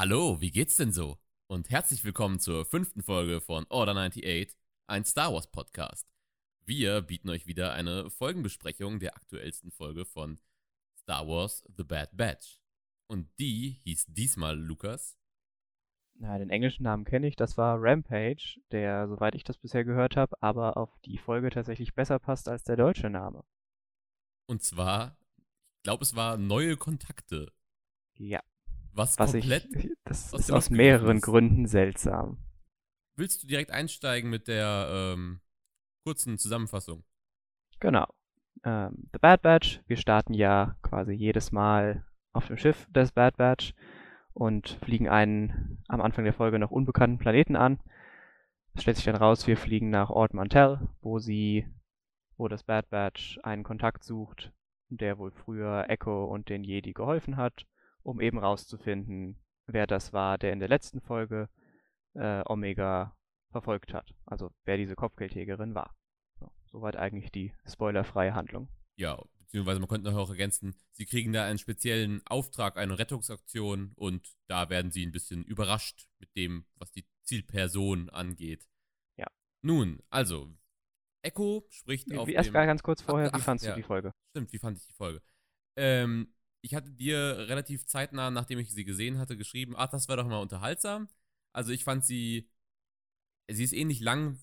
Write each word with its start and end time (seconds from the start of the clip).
Hallo, 0.00 0.40
wie 0.40 0.50
geht's 0.50 0.78
denn 0.78 0.92
so? 0.92 1.18
Und 1.46 1.68
herzlich 1.68 2.02
willkommen 2.04 2.40
zur 2.40 2.64
fünften 2.64 3.02
Folge 3.02 3.42
von 3.42 3.66
Order 3.68 3.94
98, 3.94 4.56
ein 4.86 5.04
Star 5.04 5.30
Wars 5.34 5.50
Podcast. 5.50 6.08
Wir 6.64 7.02
bieten 7.02 7.28
euch 7.28 7.46
wieder 7.46 7.74
eine 7.74 8.08
Folgenbesprechung 8.08 8.98
der 8.98 9.14
aktuellsten 9.14 9.70
Folge 9.70 10.06
von 10.06 10.40
Star 10.98 11.28
Wars 11.28 11.68
The 11.76 11.84
Bad 11.84 12.16
Batch. 12.16 12.62
Und 13.08 13.28
die 13.38 13.78
hieß 13.84 14.06
diesmal 14.06 14.58
Lukas. 14.58 15.18
Na, 16.14 16.38
den 16.38 16.48
englischen 16.48 16.84
Namen 16.84 17.04
kenne 17.04 17.26
ich, 17.26 17.36
das 17.36 17.58
war 17.58 17.76
Rampage, 17.78 18.58
der, 18.70 19.06
soweit 19.06 19.34
ich 19.34 19.44
das 19.44 19.58
bisher 19.58 19.84
gehört 19.84 20.16
habe, 20.16 20.34
aber 20.42 20.78
auf 20.78 20.98
die 21.00 21.18
Folge 21.18 21.50
tatsächlich 21.50 21.94
besser 21.94 22.18
passt 22.18 22.48
als 22.48 22.62
der 22.62 22.76
deutsche 22.76 23.10
Name. 23.10 23.44
Und 24.46 24.62
zwar, 24.62 25.18
ich 25.76 25.82
glaube, 25.82 26.04
es 26.04 26.16
war 26.16 26.38
Neue 26.38 26.78
Kontakte. 26.78 27.52
Ja. 28.14 28.40
Was, 28.92 29.18
Was 29.18 29.32
komplett. 29.32 29.66
ich, 29.74 29.90
das 30.04 30.32
ist 30.32 30.52
aus 30.52 30.70
mehreren 30.70 31.18
ist. 31.18 31.22
Gründen 31.22 31.66
seltsam. 31.66 32.38
Willst 33.16 33.42
du 33.42 33.46
direkt 33.46 33.70
einsteigen 33.70 34.30
mit 34.30 34.48
der 34.48 34.88
ähm, 34.90 35.40
kurzen 36.04 36.38
Zusammenfassung? 36.38 37.04
Genau. 37.78 38.06
Ähm, 38.64 39.08
The 39.12 39.18
Bad 39.18 39.42
Batch, 39.42 39.80
wir 39.86 39.96
starten 39.96 40.34
ja 40.34 40.76
quasi 40.82 41.12
jedes 41.12 41.52
Mal 41.52 42.04
auf 42.32 42.46
dem 42.46 42.56
Schiff 42.56 42.86
des 42.90 43.12
Bad 43.12 43.36
Batch 43.36 43.74
und 44.32 44.78
fliegen 44.84 45.08
einen 45.08 45.82
am 45.88 46.00
Anfang 46.00 46.24
der 46.24 46.34
Folge 46.34 46.58
noch 46.58 46.70
unbekannten 46.70 47.18
Planeten 47.18 47.56
an. 47.56 47.80
Es 48.74 48.82
stellt 48.82 48.96
sich 48.96 49.06
dann 49.06 49.16
raus, 49.16 49.46
wir 49.46 49.56
fliegen 49.56 49.90
nach 49.90 50.10
Ord 50.10 50.34
Mantell, 50.34 50.88
wo 51.00 51.18
sie, 51.18 51.66
wo 52.36 52.48
das 52.48 52.62
Bad 52.62 52.88
Batch 52.90 53.38
einen 53.42 53.64
Kontakt 53.64 54.04
sucht, 54.04 54.52
der 54.88 55.18
wohl 55.18 55.30
früher 55.30 55.86
Echo 55.88 56.24
und 56.24 56.48
den 56.48 56.64
Jedi 56.64 56.92
geholfen 56.92 57.36
hat, 57.36 57.66
um 58.02 58.20
eben 58.20 58.38
rauszufinden, 58.38 59.38
wer 59.66 59.86
das 59.86 60.12
war, 60.12 60.38
der 60.38 60.52
in 60.52 60.60
der 60.60 60.68
letzten 60.68 61.00
Folge 61.00 61.48
äh, 62.14 62.42
Omega 62.46 63.16
verfolgt 63.50 63.92
hat. 63.92 64.14
Also 64.26 64.50
wer 64.64 64.76
diese 64.76 64.94
Kopfgeldjägerin 64.94 65.74
war. 65.74 65.96
So, 66.38 66.50
soweit 66.66 66.96
eigentlich 66.96 67.30
die 67.30 67.52
spoilerfreie 67.66 68.34
Handlung. 68.34 68.68
Ja, 68.96 69.22
beziehungsweise 69.38 69.80
man 69.80 69.88
könnte 69.88 70.10
noch 70.10 70.18
auch 70.18 70.30
ergänzen, 70.30 70.76
sie 70.92 71.06
kriegen 71.06 71.32
da 71.32 71.44
einen 71.44 71.58
speziellen 71.58 72.22
Auftrag, 72.26 72.76
eine 72.76 72.98
Rettungsaktion 72.98 73.92
und 73.96 74.36
da 74.46 74.70
werden 74.70 74.90
sie 74.90 75.04
ein 75.04 75.12
bisschen 75.12 75.44
überrascht 75.44 76.08
mit 76.18 76.34
dem, 76.36 76.66
was 76.76 76.92
die 76.92 77.06
Zielperson 77.24 78.10
angeht. 78.10 78.68
Ja. 79.16 79.26
Nun, 79.62 80.02
also, 80.08 80.54
Echo 81.22 81.66
spricht 81.68 82.16
auf 82.16 82.28
Wie, 82.28 82.34
erst 82.34 82.48
dem... 82.48 82.54
ganz 82.54 82.82
kurz 82.82 83.02
vorher, 83.02 83.30
Ach, 83.32 83.38
wie 83.38 83.42
fandst 83.42 83.64
ja. 83.64 83.72
du 83.72 83.76
die 83.76 83.82
Folge? 83.82 84.12
Stimmt, 84.30 84.52
wie 84.52 84.58
fand 84.58 84.78
ich 84.78 84.86
die 84.86 84.92
Folge? 84.92 85.20
Ähm, 85.76 86.32
ich 86.62 86.74
hatte 86.74 86.90
dir 86.90 87.18
relativ 87.48 87.86
zeitnah, 87.86 88.30
nachdem 88.30 88.58
ich 88.58 88.72
sie 88.72 88.84
gesehen 88.84 89.18
hatte, 89.18 89.36
geschrieben, 89.36 89.74
ach, 89.76 89.90
das 89.90 90.08
war 90.08 90.16
doch 90.16 90.26
mal 90.26 90.40
unterhaltsam. 90.40 91.08
Also 91.52 91.72
ich 91.72 91.84
fand 91.84 92.04
sie, 92.04 92.48
sie 93.50 93.64
ist 93.64 93.72
ähnlich 93.72 94.00
lang, 94.00 94.38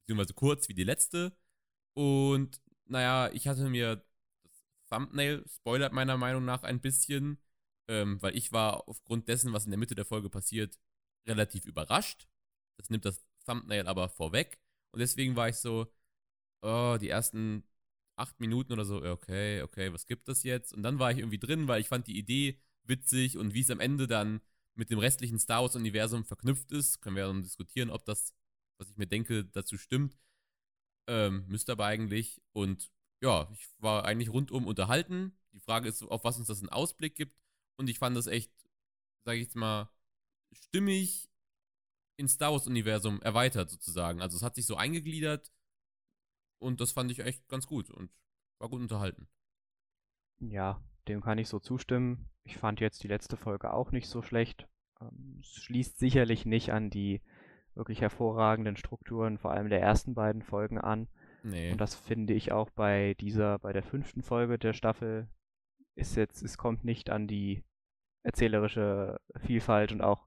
beziehungsweise 0.00 0.34
kurz 0.34 0.68
wie 0.68 0.74
die 0.74 0.84
letzte. 0.84 1.36
Und 1.94 2.60
naja, 2.86 3.30
ich 3.32 3.48
hatte 3.48 3.68
mir 3.68 4.04
das 4.44 4.64
Thumbnail 4.90 5.44
spoilert 5.48 5.92
meiner 5.92 6.16
Meinung 6.18 6.44
nach 6.44 6.62
ein 6.64 6.80
bisschen, 6.80 7.38
ähm, 7.88 8.20
weil 8.22 8.36
ich 8.36 8.52
war 8.52 8.88
aufgrund 8.88 9.28
dessen, 9.28 9.52
was 9.52 9.64
in 9.64 9.70
der 9.70 9.78
Mitte 9.78 9.94
der 9.94 10.04
Folge 10.04 10.30
passiert, 10.30 10.78
relativ 11.26 11.66
überrascht. 11.66 12.28
Das 12.78 12.90
nimmt 12.90 13.04
das 13.04 13.24
Thumbnail 13.46 13.86
aber 13.86 14.08
vorweg. 14.08 14.60
Und 14.92 15.00
deswegen 15.00 15.36
war 15.36 15.48
ich 15.48 15.56
so, 15.56 15.92
oh, 16.62 16.98
die 17.00 17.08
ersten 17.08 17.64
acht 18.22 18.40
Minuten 18.40 18.72
oder 18.72 18.84
so, 18.84 19.02
okay, 19.02 19.62
okay, 19.62 19.92
was 19.92 20.06
gibt 20.06 20.28
das 20.28 20.42
jetzt? 20.44 20.72
Und 20.72 20.82
dann 20.82 20.98
war 20.98 21.10
ich 21.10 21.18
irgendwie 21.18 21.38
drin, 21.38 21.68
weil 21.68 21.80
ich 21.80 21.88
fand 21.88 22.06
die 22.06 22.18
Idee 22.18 22.58
witzig 22.84 23.36
und 23.36 23.54
wie 23.54 23.60
es 23.60 23.70
am 23.70 23.80
Ende 23.80 24.06
dann 24.06 24.40
mit 24.74 24.90
dem 24.90 24.98
restlichen 24.98 25.38
Star 25.38 25.62
Wars-Universum 25.62 26.24
verknüpft 26.24 26.72
ist, 26.72 27.00
können 27.00 27.16
wir 27.16 27.26
dann 27.26 27.42
diskutieren, 27.42 27.90
ob 27.90 28.04
das, 28.04 28.34
was 28.78 28.88
ich 28.88 28.96
mir 28.96 29.06
denke, 29.06 29.44
dazu 29.44 29.76
stimmt. 29.76 30.18
Ähm, 31.08 31.44
müsste 31.48 31.72
aber 31.72 31.86
eigentlich. 31.86 32.40
Und 32.52 32.90
ja, 33.20 33.48
ich 33.52 33.68
war 33.78 34.04
eigentlich 34.04 34.30
rundum 34.30 34.66
unterhalten. 34.66 35.32
Die 35.52 35.60
Frage 35.60 35.88
ist, 35.88 36.02
auf 36.02 36.24
was 36.24 36.38
uns 36.38 36.46
das 36.46 36.60
einen 36.60 36.70
Ausblick 36.70 37.16
gibt. 37.16 37.36
Und 37.76 37.90
ich 37.90 37.98
fand 37.98 38.16
das 38.16 38.26
echt, 38.26 38.52
sage 39.24 39.38
ich 39.38 39.44
jetzt 39.44 39.56
mal, 39.56 39.90
stimmig 40.52 41.28
ins 42.16 42.34
Star 42.34 42.52
Wars-Universum 42.52 43.20
erweitert 43.22 43.70
sozusagen. 43.70 44.22
Also 44.22 44.36
es 44.36 44.42
hat 44.42 44.54
sich 44.54 44.66
so 44.66 44.76
eingegliedert 44.76 45.52
und 46.62 46.80
das 46.80 46.92
fand 46.92 47.10
ich 47.10 47.20
echt 47.20 47.48
ganz 47.48 47.66
gut 47.66 47.90
und 47.90 48.10
war 48.58 48.68
gut 48.68 48.80
unterhalten. 48.80 49.28
Ja, 50.40 50.82
dem 51.08 51.20
kann 51.20 51.38
ich 51.38 51.48
so 51.48 51.58
zustimmen. 51.58 52.28
Ich 52.44 52.56
fand 52.56 52.80
jetzt 52.80 53.02
die 53.02 53.08
letzte 53.08 53.36
Folge 53.36 53.72
auch 53.72 53.92
nicht 53.92 54.08
so 54.08 54.22
schlecht. 54.22 54.68
Ähm, 55.00 55.38
es 55.40 55.54
schließt 55.62 55.98
sicherlich 55.98 56.46
nicht 56.46 56.72
an 56.72 56.90
die 56.90 57.22
wirklich 57.74 58.00
hervorragenden 58.00 58.76
Strukturen, 58.76 59.38
vor 59.38 59.52
allem 59.52 59.68
der 59.68 59.80
ersten 59.80 60.14
beiden 60.14 60.42
Folgen 60.42 60.78
an. 60.78 61.08
Nee. 61.42 61.72
Und 61.72 61.80
das 61.80 61.94
finde 61.94 62.34
ich 62.34 62.52
auch 62.52 62.70
bei 62.70 63.14
dieser, 63.14 63.58
bei 63.58 63.72
der 63.72 63.82
fünften 63.82 64.22
Folge 64.22 64.58
der 64.58 64.72
Staffel 64.72 65.28
ist 65.94 66.16
jetzt, 66.16 66.42
es 66.42 66.56
kommt 66.56 66.84
nicht 66.84 67.10
an 67.10 67.26
die 67.26 67.64
erzählerische 68.22 69.20
Vielfalt 69.40 69.92
und 69.92 70.00
auch, 70.00 70.26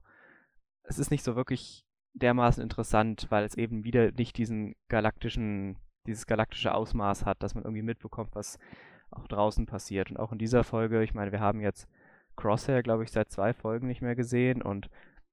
es 0.82 0.98
ist 0.98 1.10
nicht 1.10 1.24
so 1.24 1.34
wirklich 1.34 1.84
dermaßen 2.14 2.62
interessant, 2.62 3.26
weil 3.30 3.44
es 3.44 3.56
eben 3.56 3.84
wieder 3.84 4.12
nicht 4.12 4.36
diesen 4.36 4.74
galaktischen, 4.88 5.78
dieses 6.06 6.26
galaktische 6.26 6.74
Ausmaß 6.74 7.24
hat, 7.24 7.42
dass 7.42 7.54
man 7.54 7.64
irgendwie 7.64 7.82
mitbekommt, 7.82 8.34
was 8.34 8.58
auch 9.10 9.26
draußen 9.28 9.66
passiert. 9.66 10.10
Und 10.10 10.18
auch 10.18 10.32
in 10.32 10.38
dieser 10.38 10.64
Folge, 10.64 11.02
ich 11.02 11.14
meine, 11.14 11.32
wir 11.32 11.40
haben 11.40 11.60
jetzt 11.60 11.88
Crosshair, 12.36 12.82
glaube 12.82 13.04
ich, 13.04 13.12
seit 13.12 13.30
zwei 13.30 13.52
Folgen 13.52 13.86
nicht 13.86 14.02
mehr 14.02 14.16
gesehen 14.16 14.62
und 14.62 14.90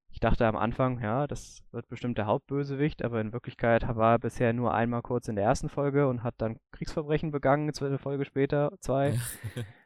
ich 0.09 0.19
dachte 0.19 0.45
am 0.45 0.55
Anfang, 0.55 1.01
ja, 1.01 1.25
das 1.25 1.63
wird 1.71 1.89
bestimmt 1.89 2.19
der 2.19 2.27
Hauptbösewicht, 2.27 3.03
aber 3.03 3.19
in 3.19 3.33
Wirklichkeit 3.33 3.83
war 3.95 4.13
er 4.13 4.19
bisher 4.19 4.53
nur 4.53 4.71
einmal 4.71 5.01
kurz 5.01 5.27
in 5.27 5.35
der 5.35 5.43
ersten 5.43 5.69
Folge 5.69 6.07
und 6.07 6.21
hat 6.21 6.35
dann 6.37 6.59
Kriegsverbrechen 6.71 7.31
begangen, 7.31 7.71
eine 7.81 7.97
Folge 7.97 8.23
später, 8.23 8.71
zwei. 8.79 9.17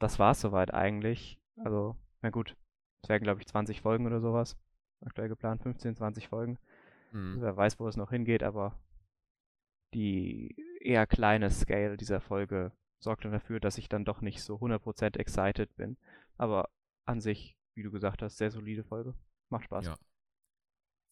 Das 0.00 0.18
war 0.18 0.32
es 0.32 0.40
soweit 0.40 0.74
eigentlich. 0.74 1.38
Also, 1.62 1.94
na 2.22 2.30
gut, 2.30 2.56
es 3.02 3.08
werden, 3.08 3.22
glaube 3.22 3.40
ich, 3.40 3.46
20 3.46 3.82
Folgen 3.82 4.06
oder 4.06 4.20
sowas. 4.20 4.56
Aktuell 5.04 5.28
geplant, 5.28 5.62
15, 5.62 5.94
20 5.94 6.28
Folgen. 6.28 6.58
Hm. 7.12 7.36
Wer 7.40 7.56
weiß, 7.56 7.78
wo 7.78 7.86
es 7.86 7.96
noch 7.96 8.10
hingeht, 8.10 8.42
aber 8.42 8.74
die 9.94 10.56
eher 10.80 11.06
kleine 11.06 11.50
Scale 11.50 11.96
dieser 11.96 12.20
Folge 12.20 12.72
sorgt 12.98 13.24
dann 13.24 13.32
dafür, 13.32 13.60
dass 13.60 13.78
ich 13.78 13.88
dann 13.88 14.04
doch 14.04 14.20
nicht 14.20 14.42
so 14.42 14.56
100% 14.56 15.18
excited 15.18 15.74
bin. 15.76 15.96
Aber 16.36 16.70
an 17.06 17.20
sich, 17.20 17.56
wie 17.74 17.82
du 17.82 17.90
gesagt 17.90 18.22
hast, 18.22 18.38
sehr 18.38 18.50
solide 18.50 18.84
Folge. 18.84 19.14
Macht 19.48 19.64
Spaß. 19.64 19.86
Ja. 19.86 19.98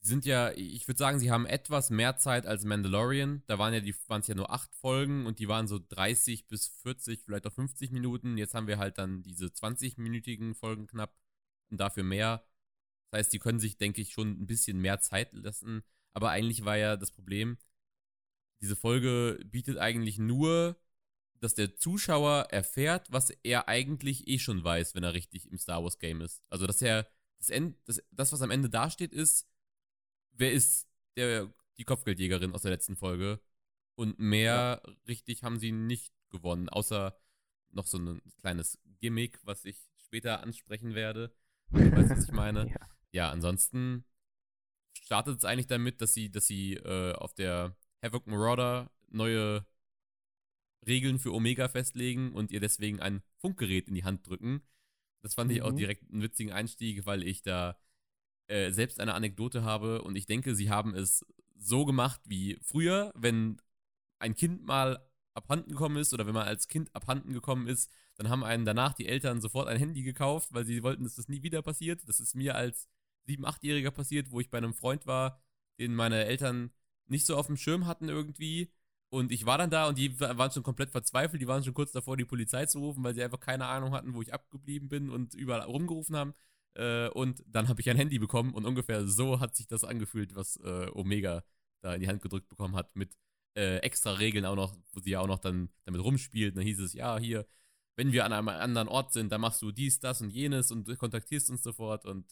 Sie 0.01 0.11
sind 0.11 0.27
ja, 0.27 0.53
ich 0.53 0.87
würde 0.87 0.99
sagen, 0.99 1.19
sie 1.19 1.33
haben 1.33 1.45
etwas 1.45 1.91
mehr 1.91 2.17
Zeit 2.17 2.47
als 2.47 2.65
Mandalorian. 2.65 3.43
Da 3.47 3.59
waren 3.59 3.75
ja 3.75 3.81
die 3.81 3.95
waren 4.07 4.21
es 4.21 4.29
ja 4.29 4.37
nur 4.37 4.53
acht 4.53 4.73
Folgen 4.77 5.27
und 5.27 5.41
die 5.41 5.49
waren 5.49 5.67
so 5.67 5.81
30 5.81 6.47
bis 6.47 6.69
40, 6.69 7.25
vielleicht 7.25 7.47
auch 7.47 7.53
50 7.53 7.91
Minuten. 7.91 8.39
Jetzt 8.39 8.55
haben 8.55 8.69
wir 8.69 8.79
halt 8.79 8.99
dann 8.99 9.23
diese 9.23 9.47
20-minütigen 9.47 10.55
Folgen 10.55 10.87
knapp 10.87 11.17
und 11.71 11.81
dafür 11.81 12.05
mehr. 12.05 12.45
Das 13.11 13.21
heißt, 13.21 13.31
sie 13.33 13.39
können 13.41 13.59
sich, 13.59 13.77
denke 13.77 14.01
ich, 14.01 14.13
schon 14.13 14.41
ein 14.41 14.47
bisschen 14.47 14.81
mehr 14.81 15.01
Zeit 15.01 15.33
lassen. 15.33 15.83
Aber 16.13 16.31
eigentlich 16.31 16.65
war 16.65 16.77
ja 16.77 16.97
das 16.97 17.11
Problem, 17.11 17.59
diese 18.61 18.77
Folge 18.77 19.39
bietet 19.45 19.79
eigentlich 19.79 20.19
nur, 20.19 20.77
dass 21.41 21.55
der 21.55 21.77
Zuschauer 21.77 22.49
erfährt, 22.51 23.11
was 23.13 23.31
er 23.43 23.69
eigentlich 23.69 24.27
eh 24.29 24.39
schon 24.39 24.63
weiß, 24.63 24.95
wenn 24.95 25.05
er 25.05 25.15
richtig 25.15 25.51
im 25.51 25.59
Star 25.59 25.83
Wars 25.83 25.99
Game 25.99 26.21
ist. 26.21 26.43
Also, 26.51 26.67
dass 26.67 26.83
er 26.83 27.07
das, 27.39 27.51
End, 27.51 27.77
das, 27.87 28.03
das 28.11 28.33
was 28.33 28.43
am 28.43 28.51
Ende 28.51 28.69
dasteht, 28.69 29.13
ist, 29.13 29.49
wer 30.33 30.53
ist 30.53 30.89
der, 31.17 31.53
die 31.79 31.85
Kopfgeldjägerin 31.85 32.55
aus 32.55 32.63
der 32.63 32.73
letzten 32.73 32.97
Folge? 32.97 33.41
Und 33.95 34.19
mehr 34.19 34.83
richtig 35.07 35.43
haben 35.43 35.59
sie 35.59 35.73
nicht 35.73 36.13
gewonnen, 36.31 36.69
außer 36.69 37.19
noch 37.71 37.87
so 37.87 37.99
ein 37.99 38.23
kleines 38.41 38.79
Gimmick, 39.01 39.39
was 39.45 39.65
ich 39.65 39.79
später 39.97 40.43
ansprechen 40.43 40.95
werde. 40.95 41.33
Du 41.71 41.79
weißt, 41.93 42.11
was 42.11 42.25
ich 42.25 42.33
meine. 42.33 42.67
Ja. 42.81 42.89
Ja, 43.11 43.31
ansonsten 43.31 44.05
startet 44.93 45.39
es 45.39 45.45
eigentlich 45.47 45.67
damit, 45.67 46.03
dass 46.03 46.13
sie, 46.13 46.31
dass 46.31 46.47
sie 46.47 46.75
äh, 46.75 47.15
auf 47.15 47.33
der 47.33 47.75
Havoc 48.03 48.27
Marauder 48.27 48.91
neue 49.11 49.67
Regeln 50.87 51.19
für 51.19 51.35
Omega 51.35 51.69
festlegen 51.69 52.33
und 52.33 52.51
ihr 52.51 52.61
deswegen 52.61 53.01
ein 53.01 53.23
Funkgerät 53.37 53.89
in 53.89 53.95
die 53.95 54.05
Hand 54.05 54.27
drücken. 54.27 54.63
Das 55.23 55.35
fand 55.35 55.51
ich 55.53 55.63
auch 55.63 55.73
Mhm. 55.73 55.77
direkt 55.77 56.11
einen 56.11 56.23
witzigen 56.23 56.53
Einstieg, 56.53 57.05
weil 57.07 57.23
ich 57.23 57.43
da 57.43 57.77
äh, 58.49 58.71
selbst 58.73 59.01
eine 59.01 59.15
Anekdote 59.15 59.63
habe 59.65 60.03
und 60.03 60.17
ich 60.17 60.27
denke, 60.27 60.55
sie 60.55 60.71
haben 60.71 60.95
es 60.95 61.25
so 61.57 61.85
gemacht 61.85 62.21
wie 62.27 62.59
früher, 62.63 63.13
wenn 63.17 63.61
ein 64.21 64.35
Kind 64.35 64.65
mal 64.65 65.01
abhanden 65.35 65.71
gekommen 65.71 65.97
ist 65.99 66.15
oder 66.15 66.27
wenn 66.27 66.35
man 66.35 66.47
als 66.49 66.69
Kind 66.69 66.95
abhanden 66.95 67.33
gekommen 67.33 67.69
ist, 67.69 67.91
dann 68.17 68.29
haben 68.31 68.45
einen 68.45 68.65
danach 68.65 68.95
die 68.95 69.07
Eltern 69.07 69.41
sofort 69.41 69.69
ein 69.69 69.79
Handy 69.79 70.03
gekauft, 70.03 70.51
weil 70.53 70.65
sie 70.65 70.83
wollten, 70.83 71.05
dass 71.05 71.17
das 71.17 71.29
nie 71.29 71.43
wieder 71.43 71.63
passiert. 71.63 72.09
Das 72.09 72.21
ist 72.21 72.35
mir 72.35 72.55
als 72.57 72.89
7-, 73.27 73.45
8-Jähriger 73.47 73.91
passiert, 73.93 74.31
wo 74.33 74.41
ich 74.41 74.51
bei 74.51 74.59
einem 74.59 74.75
Freund 74.75 75.07
war, 75.07 75.41
den 75.79 75.95
meine 75.95 76.25
Eltern 76.27 76.71
nicht 77.11 77.27
so 77.27 77.37
auf 77.37 77.47
dem 77.47 77.57
Schirm 77.57 77.87
hatten 77.87 78.09
irgendwie. 78.09 78.71
Und 79.11 79.33
ich 79.33 79.47
war 79.47 79.59
dann 79.59 79.71
da 79.71 79.89
und 79.89 79.97
die 79.99 80.21
waren 80.21 80.51
schon 80.51 80.63
komplett 80.63 80.91
verzweifelt. 80.91 81.41
Die 81.41 81.49
waren 81.49 81.65
schon 81.65 81.75
kurz 81.75 81.93
davor, 81.93 82.17
die 82.17 82.25
Polizei 82.25 82.67
zu 82.67 82.79
rufen, 82.81 83.03
weil 83.05 83.15
sie 83.15 83.23
einfach 83.23 83.41
keine 83.41 83.67
Ahnung 83.67 83.93
hatten, 83.93 84.15
wo 84.15 84.23
ich 84.23 84.35
abgeblieben 84.35 84.89
bin 84.89 85.11
und 85.11 85.35
überall 85.35 85.63
rumgerufen 85.63 86.17
haben. 86.17 86.35
Äh, 86.75 87.09
und 87.11 87.43
dann 87.47 87.69
habe 87.69 87.81
ich 87.81 87.89
ein 87.91 87.97
Handy 87.97 88.19
bekommen 88.19 88.55
und 88.55 88.67
ungefähr 88.67 89.07
so 89.07 89.41
hat 89.41 89.57
sich 89.57 89.67
das 89.67 89.85
angefühlt, 89.85 90.35
was 90.37 90.57
äh, 90.59 90.91
Omega 90.93 91.43
da 91.81 91.95
in 91.95 92.01
die 92.01 92.09
Hand 92.09 92.23
gedrückt 92.23 92.49
bekommen 92.49 92.77
hat, 92.77 92.95
mit 92.97 93.17
äh, 93.57 93.79
extra 93.79 94.13
Regeln 94.13 94.45
auch 94.45 94.57
noch, 94.57 94.77
wo 94.93 95.01
sie 95.01 95.11
ja 95.11 95.21
auch 95.21 95.27
noch 95.27 95.39
dann 95.39 95.71
damit 95.85 96.03
rumspielt. 96.03 96.53
Und 96.53 96.59
dann 96.59 96.67
hieß 96.67 96.81
es, 96.81 96.93
ja, 96.93 97.19
hier, 97.19 97.47
wenn 97.97 98.13
wir 98.13 98.25
an 98.25 98.33
einem 98.33 98.49
anderen 98.49 98.89
Ort 98.89 99.13
sind, 99.13 99.33
dann 99.33 99.41
machst 99.41 99.63
du 99.63 99.73
dies, 99.73 100.01
das 100.01 100.21
und 100.21 100.31
jenes 100.31 100.71
und 100.71 100.97
kontaktierst 100.99 101.51
uns 101.51 101.63
sofort. 101.63 102.05
Und 102.05 102.27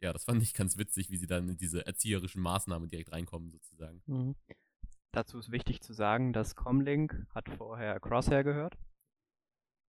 ja, 0.00 0.12
das 0.12 0.24
fand 0.24 0.42
ich 0.42 0.54
ganz 0.54 0.76
witzig, 0.76 1.10
wie 1.10 1.16
sie 1.16 1.26
dann 1.26 1.48
in 1.48 1.56
diese 1.56 1.86
erzieherischen 1.86 2.42
Maßnahmen 2.42 2.88
direkt 2.88 3.12
reinkommen, 3.12 3.50
sozusagen. 3.50 4.02
Mhm. 4.06 4.36
Dazu 5.12 5.38
ist 5.38 5.50
wichtig 5.50 5.80
zu 5.80 5.92
sagen, 5.92 6.32
dass 6.32 6.54
Comlink 6.54 7.26
hat 7.34 7.48
vorher 7.48 7.98
Crosshair 7.98 8.44
gehört. 8.44 8.78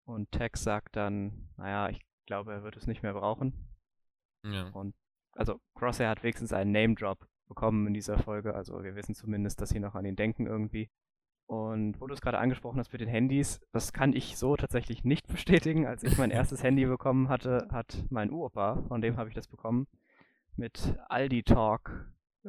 Und 0.06 0.30
Tex 0.32 0.62
sagt 0.62 0.96
dann, 0.96 1.48
naja, 1.56 1.88
ich 1.88 2.00
glaube, 2.26 2.52
er 2.52 2.62
wird 2.62 2.76
es 2.76 2.86
nicht 2.86 3.02
mehr 3.02 3.14
brauchen. 3.14 3.54
Ja. 4.44 4.68
Und 4.70 4.94
also 5.32 5.60
Crosshair 5.74 6.10
hat 6.10 6.22
wenigstens 6.22 6.52
einen 6.52 6.72
Name-Drop 6.72 7.26
bekommen 7.48 7.86
in 7.86 7.94
dieser 7.94 8.18
Folge. 8.18 8.54
Also 8.54 8.82
wir 8.82 8.94
wissen 8.96 9.14
zumindest, 9.14 9.60
dass 9.60 9.70
sie 9.70 9.80
noch 9.80 9.94
an 9.94 10.04
ihn 10.04 10.16
denken 10.16 10.46
irgendwie. 10.46 10.90
Und 11.54 12.00
wo 12.00 12.06
du 12.06 12.14
es 12.14 12.20
gerade 12.20 12.38
angesprochen 12.38 12.78
hast 12.78 12.92
mit 12.92 13.00
den 13.00 13.08
Handys, 13.08 13.60
das 13.72 13.92
kann 13.92 14.12
ich 14.12 14.36
so 14.36 14.56
tatsächlich 14.56 15.04
nicht 15.04 15.26
bestätigen. 15.32 15.86
Als 15.86 16.02
ich 16.02 16.16
mein 16.18 16.30
erstes 16.30 16.62
Handy 16.62 16.84
bekommen 16.86 17.28
hatte, 17.28 17.68
hat 17.70 18.04
mein 18.10 18.30
Uropa, 18.30 18.82
von 18.88 19.00
dem 19.00 19.16
habe 19.16 19.28
ich 19.28 19.34
das 19.34 19.48
bekommen, 19.48 19.86
mit 20.56 20.94
Aldi 21.08 21.42
Talk 21.42 22.06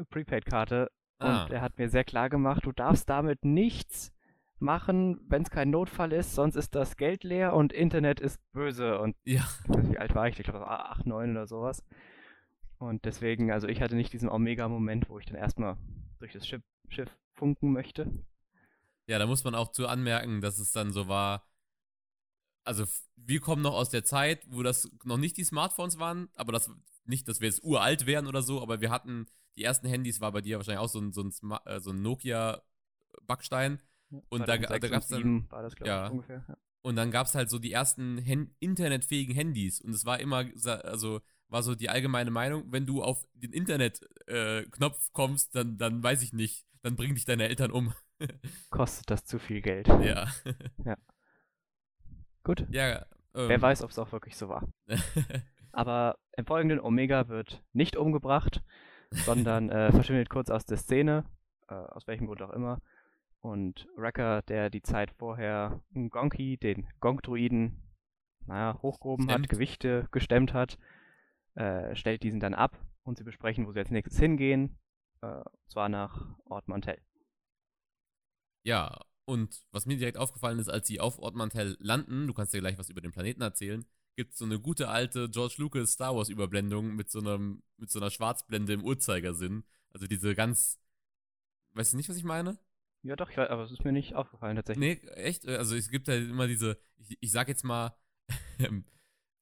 Prepaid-Karte. 0.09 0.89
Und 1.19 1.27
Ah. 1.27 1.47
er 1.49 1.61
hat 1.61 1.77
mir 1.77 1.87
sehr 1.89 2.03
klar 2.03 2.29
gemacht, 2.29 2.65
du 2.65 2.71
darfst 2.73 3.09
damit 3.09 3.45
nichts 3.45 4.11
machen, 4.59 5.19
wenn 5.29 5.43
es 5.43 5.49
kein 5.49 5.69
Notfall 5.69 6.11
ist, 6.11 6.35
sonst 6.35 6.55
ist 6.55 6.75
das 6.75 6.97
Geld 6.97 7.23
leer 7.23 7.53
und 7.53 7.71
Internet 7.71 8.19
ist 8.19 8.39
böse. 8.51 8.99
Und 8.99 9.15
Ja. 9.23 9.43
wie 9.67 9.97
alt 9.97 10.13
war 10.13 10.27
ich? 10.27 10.37
Ich 10.39 10.45
glaube, 10.45 10.67
8, 10.67 11.05
9 11.05 11.31
oder 11.31 11.47
sowas. 11.47 11.83
Und 12.77 13.05
deswegen, 13.05 13.51
also 13.51 13.67
ich 13.69 13.81
hatte 13.81 13.95
nicht 13.95 14.11
diesen 14.11 14.29
Omega-Moment, 14.29 15.09
wo 15.09 15.17
ich 15.19 15.25
dann 15.25 15.37
erstmal 15.37 15.77
durch 16.19 16.33
das 16.33 16.45
Schiff, 16.47 16.61
Schiff 16.89 17.09
funken 17.33 17.71
möchte. 17.71 18.11
Ja, 19.07 19.19
da 19.19 19.27
muss 19.27 19.43
man 19.43 19.55
auch 19.55 19.71
zu 19.71 19.87
anmerken, 19.87 20.41
dass 20.41 20.59
es 20.59 20.71
dann 20.71 20.91
so 20.91 21.07
war. 21.07 21.47
Also, 22.63 22.85
wir 23.15 23.39
kommen 23.39 23.61
noch 23.61 23.75
aus 23.75 23.89
der 23.89 24.03
Zeit, 24.03 24.45
wo 24.49 24.63
das 24.63 24.89
noch 25.03 25.17
nicht 25.17 25.37
die 25.37 25.43
Smartphones 25.43 25.99
waren, 25.99 26.29
aber 26.35 26.51
das 26.51 26.71
nicht, 27.05 27.27
dass 27.27 27.39
wir 27.39 27.47
jetzt 27.47 27.63
uralt 27.63 28.05
wären 28.05 28.27
oder 28.27 28.41
so, 28.41 28.61
aber 28.61 28.81
wir 28.81 28.89
hatten 28.89 29.27
die 29.57 29.63
ersten 29.63 29.87
Handys, 29.87 30.21
war 30.21 30.31
bei 30.31 30.41
dir 30.41 30.57
wahrscheinlich 30.57 30.83
auch 30.83 30.89
so 30.89 30.99
ein, 30.99 31.13
so 31.13 31.21
ein, 31.23 31.31
äh, 31.65 31.79
so 31.79 31.91
ein 31.91 32.01
Nokia-Backstein. 32.01 33.79
Und 34.29 34.47
da, 34.47 34.57
da 34.57 34.67
2006 34.67 34.91
gab 34.91 35.01
es 35.01 35.07
dann. 35.07 35.21
2007 35.21 35.51
war 35.51 35.63
das, 35.63 35.73
ja. 35.85 36.05
ich, 36.05 36.11
ungefähr. 36.11 36.45
Ja. 36.47 36.57
Und 36.81 36.95
dann 36.95 37.11
gab 37.11 37.27
es 37.27 37.35
halt 37.35 37.49
so 37.49 37.57
die 37.57 37.71
ersten 37.71 38.17
Hen 38.17 38.55
internetfähigen 38.59 39.33
Handys. 39.33 39.81
Und 39.81 39.93
es 39.93 40.05
war 40.05 40.19
immer, 40.19 40.45
also 40.83 41.21
war 41.47 41.63
so 41.63 41.75
die 41.75 41.89
allgemeine 41.89 42.31
Meinung, 42.31 42.71
wenn 42.71 42.85
du 42.85 43.01
auf 43.03 43.25
den 43.33 43.53
Internet-Knopf 43.53 45.11
kommst, 45.13 45.55
dann, 45.55 45.77
dann 45.77 46.03
weiß 46.03 46.21
ich 46.21 46.33
nicht, 46.33 46.65
dann 46.81 46.95
bringen 46.95 47.15
dich 47.15 47.25
deine 47.25 47.47
Eltern 47.47 47.71
um. 47.71 47.93
Kostet 48.69 49.09
das 49.09 49.25
zu 49.25 49.39
viel 49.39 49.61
Geld. 49.61 49.87
ja. 49.87 50.27
Gut. 52.43 52.65
ja. 52.69 53.05
Ähm, 53.33 53.49
Wer 53.49 53.61
weiß, 53.61 53.83
ob 53.83 53.89
es 53.89 53.99
auch 53.99 54.11
wirklich 54.11 54.37
so 54.37 54.49
war. 54.49 54.67
Aber 55.71 56.17
im 56.37 56.45
folgenden 56.45 56.79
Omega 56.79 57.27
wird 57.27 57.63
nicht 57.73 57.97
umgebracht, 57.97 58.63
sondern 59.11 59.69
äh, 59.69 59.91
verschwindet 59.91 60.29
kurz 60.29 60.49
aus 60.49 60.65
der 60.65 60.77
Szene, 60.77 61.25
äh, 61.67 61.73
aus 61.73 62.07
welchem 62.07 62.27
Grund 62.27 62.41
auch 62.41 62.51
immer. 62.51 62.81
Und 63.41 63.87
Wrecker, 63.95 64.41
der 64.43 64.69
die 64.69 64.81
Zeit 64.81 65.11
vorher 65.11 65.81
Gonki, 65.93 66.57
den 66.57 66.87
Gonk-Druiden, 66.99 67.83
naja, 68.47 68.79
hochgehoben 68.81 69.29
hat, 69.29 69.49
Gewichte 69.49 70.07
gestemmt 70.11 70.53
hat, 70.53 70.77
äh, 71.55 71.95
stellt 71.95 72.23
diesen 72.23 72.39
dann 72.39 72.53
ab 72.53 72.79
und 73.03 73.17
sie 73.17 73.23
besprechen, 73.23 73.67
wo 73.67 73.71
sie 73.71 73.79
als 73.79 73.91
nächstes 73.91 74.19
hingehen, 74.19 74.79
äh, 75.21 75.27
und 75.27 75.69
zwar 75.69 75.89
nach 75.89 76.37
Ort 76.45 76.67
Mantell. 76.67 76.99
Ja, 78.65 78.99
und 79.25 79.65
was 79.71 79.85
mir 79.85 79.97
direkt 79.97 80.17
aufgefallen 80.17 80.59
ist, 80.59 80.69
als 80.69 80.87
sie 80.87 80.99
auf 80.99 81.19
Ort 81.19 81.35
Mantell 81.35 81.77
landen, 81.79 82.27
du 82.27 82.33
kannst 82.33 82.53
dir 82.53 82.59
gleich 82.59 82.77
was 82.77 82.89
über 82.89 83.01
den 83.01 83.11
Planeten 83.11 83.41
erzählen, 83.41 83.85
gibt 84.15 84.33
es 84.33 84.39
so 84.39 84.45
eine 84.45 84.59
gute 84.59 84.89
alte 84.89 85.29
George 85.29 85.55
Lucas 85.57 85.93
Star 85.93 86.15
Wars 86.15 86.29
Überblendung 86.29 86.95
mit 86.95 87.11
so 87.11 87.19
einem 87.19 87.63
mit 87.77 87.89
so 87.89 87.99
einer 87.99 88.11
Schwarzblende 88.11 88.73
im 88.73 88.83
Uhrzeigersinn. 88.83 89.63
Also 89.91 90.07
diese 90.07 90.35
ganz 90.35 90.79
Weißt 91.75 91.93
du 91.93 91.97
nicht, 91.97 92.09
was 92.09 92.17
ich 92.17 92.23
meine? 92.23 92.57
Ja, 93.03 93.15
doch, 93.17 93.29
ich 93.29 93.37
weiß, 93.37 93.49
aber 93.49 93.63
es 93.63 93.71
ist 93.71 93.83
mir 93.83 93.91
nicht 93.91 94.15
aufgefallen 94.15 94.55
tatsächlich. 94.55 95.03
Nee, 95.03 95.09
echt? 95.09 95.45
Also 95.47 95.75
es 95.75 95.89
gibt 95.89 96.07
halt 96.07 96.27
immer 96.27 96.47
diese, 96.47 96.79
ich, 96.95 97.17
ich 97.19 97.31
sag 97.31 97.49
jetzt 97.49 97.65
mal, 97.65 97.95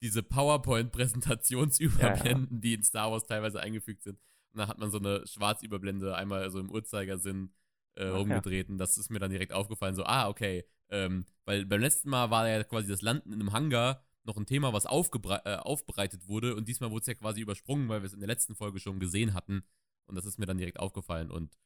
diese 0.02 0.22
PowerPoint-Präsentationsüberblenden, 0.22 2.60
die 2.60 2.74
in 2.74 2.82
Star 2.82 3.10
Wars 3.10 3.24
teilweise 3.24 3.60
eingefügt 3.60 4.02
sind. 4.02 4.18
Und 4.52 4.58
da 4.58 4.68
hat 4.68 4.76
man 4.78 4.90
so 4.90 4.98
eine 4.98 5.26
Schwarzüberblende 5.26 6.14
einmal 6.16 6.50
so 6.50 6.58
im 6.58 6.70
Uhrzeigersinn 6.70 7.54
äh, 7.96 8.02
Ach, 8.02 8.06
ja. 8.06 8.16
rumgedreht. 8.16 8.68
Und 8.68 8.78
das 8.78 8.96
ist 8.98 9.10
mir 9.10 9.18
dann 9.18 9.30
direkt 9.30 9.52
aufgefallen, 9.52 9.94
so, 9.94 10.04
ah, 10.04 10.28
okay. 10.28 10.64
Ähm, 10.90 11.26
weil 11.44 11.66
beim 11.66 11.80
letzten 11.80 12.10
Mal 12.10 12.30
war 12.30 12.48
ja 12.48 12.62
quasi 12.64 12.88
das 12.88 13.02
Landen 13.02 13.32
in 13.32 13.40
einem 13.40 13.52
Hangar 13.52 14.02
noch 14.24 14.36
ein 14.36 14.46
Thema, 14.46 14.72
was 14.72 14.84
äh, 14.84 15.56
aufbereitet 15.56 16.28
wurde. 16.28 16.54
Und 16.54 16.68
diesmal 16.68 16.90
wurde 16.90 17.02
es 17.02 17.06
ja 17.06 17.14
quasi 17.14 17.40
übersprungen, 17.40 17.88
weil 17.88 18.02
wir 18.02 18.06
es 18.06 18.14
in 18.14 18.20
der 18.20 18.28
letzten 18.28 18.54
Folge 18.54 18.80
schon 18.80 18.98
gesehen 18.98 19.34
hatten. 19.34 19.62
Und 20.06 20.16
das 20.16 20.24
ist 20.24 20.38
mir 20.38 20.46
dann 20.46 20.58
direkt 20.58 20.80
aufgefallen. 20.80 21.30
Und 21.30 21.56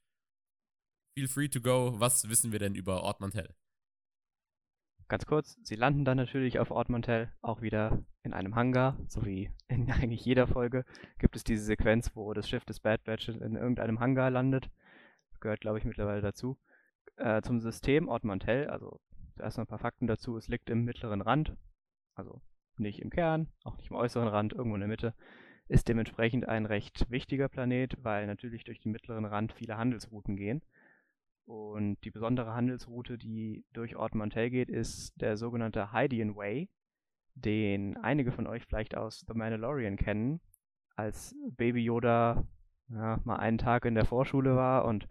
feel 1.17 1.29
free 1.29 1.49
to 1.49 1.61
go. 1.61 1.95
Was 1.99 2.29
wissen 2.29 2.53
wir 2.53 2.59
denn 2.59 2.75
über 2.75 3.03
Ort 3.03 3.21
Mantell? 3.21 3.55
Ganz 5.09 5.25
kurz, 5.25 5.57
sie 5.63 5.75
landen 5.75 6.05
dann 6.05 6.19
natürlich 6.19 6.59
auf 6.59 6.71
Ort 6.71 6.91
Mantell, 6.91 7.33
auch 7.41 7.63
wieder 7.63 8.05
in 8.23 8.35
einem 8.35 8.55
Hangar, 8.57 8.99
so 9.07 9.25
wie 9.25 9.51
in 9.67 9.91
eigentlich 9.91 10.23
jeder 10.23 10.47
Folge 10.47 10.85
gibt 11.19 11.35
es 11.35 11.45
diese 11.45 11.65
Sequenz, 11.65 12.11
wo 12.15 12.35
das 12.35 12.47
Schiff 12.47 12.67
des 12.67 12.81
Bad 12.81 13.05
Batch 13.05 13.31
in 13.31 13.57
irgendeinem 13.57 14.01
Hangar 14.01 14.31
landet. 14.31 14.69
Gehört, 15.41 15.61
glaube 15.61 15.79
ich, 15.79 15.85
mittlerweile 15.85 16.21
dazu. 16.21 16.59
Äh, 17.17 17.43
zum 17.43 17.61
System 17.61 18.09
Ort 18.09 18.25
Mantell, 18.25 18.69
also 18.69 19.01
zuerst 19.37 19.57
noch 19.57 19.65
ein 19.65 19.69
paar 19.69 19.79
Fakten 19.79 20.07
dazu. 20.07 20.37
Es 20.37 20.49
liegt 20.49 20.71
im 20.71 20.85
mittleren 20.85 21.21
Rand, 21.21 21.57
also 22.15 22.43
nicht 22.77 23.01
im 23.01 23.11
Kern, 23.11 23.49
auch 23.65 23.77
nicht 23.77 23.91
im 23.91 23.97
äußeren 23.97 24.29
Rand, 24.29 24.53
irgendwo 24.53 24.77
in 24.77 24.81
der 24.81 24.89
Mitte. 24.89 25.15
Ist 25.69 25.89
dementsprechend 25.89 26.49
ein 26.49 26.67
recht 26.67 27.11
wichtiger 27.11 27.49
Planet, 27.49 27.97
weil 28.03 28.27
natürlich 28.27 28.65
durch 28.65 28.81
den 28.81 28.93
mittleren 28.93 29.25
Rand 29.25 29.53
viele 29.53 29.77
Handelsrouten 29.77 30.37
gehen. 30.37 30.63
Und 31.45 32.05
die 32.05 32.11
besondere 32.11 32.55
Handelsroute, 32.55 33.17
die 33.17 33.65
durch 33.73 33.97
Ort 33.97 34.15
Mantell 34.15 34.51
geht, 34.51 34.69
ist 34.69 35.19
der 35.21 35.37
sogenannte 35.37 35.93
Hydian 35.93 36.37
Way, 36.37 36.69
den 37.35 37.97
einige 37.97 38.33
von 38.33 38.47
euch 38.47 38.65
vielleicht 38.67 38.95
aus 38.95 39.25
The 39.27 39.35
Mandalorian 39.35 39.97
kennen, 39.97 40.41
als 40.97 41.35
Baby 41.57 41.81
Yoda 41.81 42.47
ja, 42.91 43.21
mal 43.25 43.37
einen 43.37 43.59
Tag 43.59 43.85
in 43.85 43.95
der 43.95 44.05
Vorschule 44.05 44.57
war 44.57 44.85
und 44.85 45.09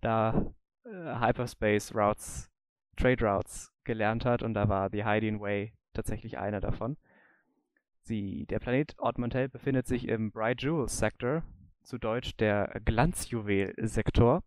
da 0.00 0.52
äh, 0.84 1.18
Hyperspace 1.20 1.94
Routes, 1.94 2.50
Trade 2.96 3.24
Routes 3.24 3.72
gelernt 3.84 4.24
hat 4.24 4.42
und 4.42 4.54
da 4.54 4.68
war 4.68 4.90
the 4.90 5.04
Hydian 5.04 5.40
Way 5.40 5.72
tatsächlich 5.92 6.38
einer 6.38 6.60
davon. 6.60 6.96
Sie, 8.02 8.46
der 8.46 8.58
Planet 8.58 8.94
Ort 8.98 9.18
Mantell 9.18 9.48
befindet 9.48 9.86
sich 9.86 10.08
im 10.08 10.30
Bright 10.30 10.62
Jewels 10.62 10.98
Sector, 10.98 11.42
zu 11.82 11.98
Deutsch 11.98 12.36
der 12.36 12.80
Glanzjuwel-Sektor. 12.84 14.42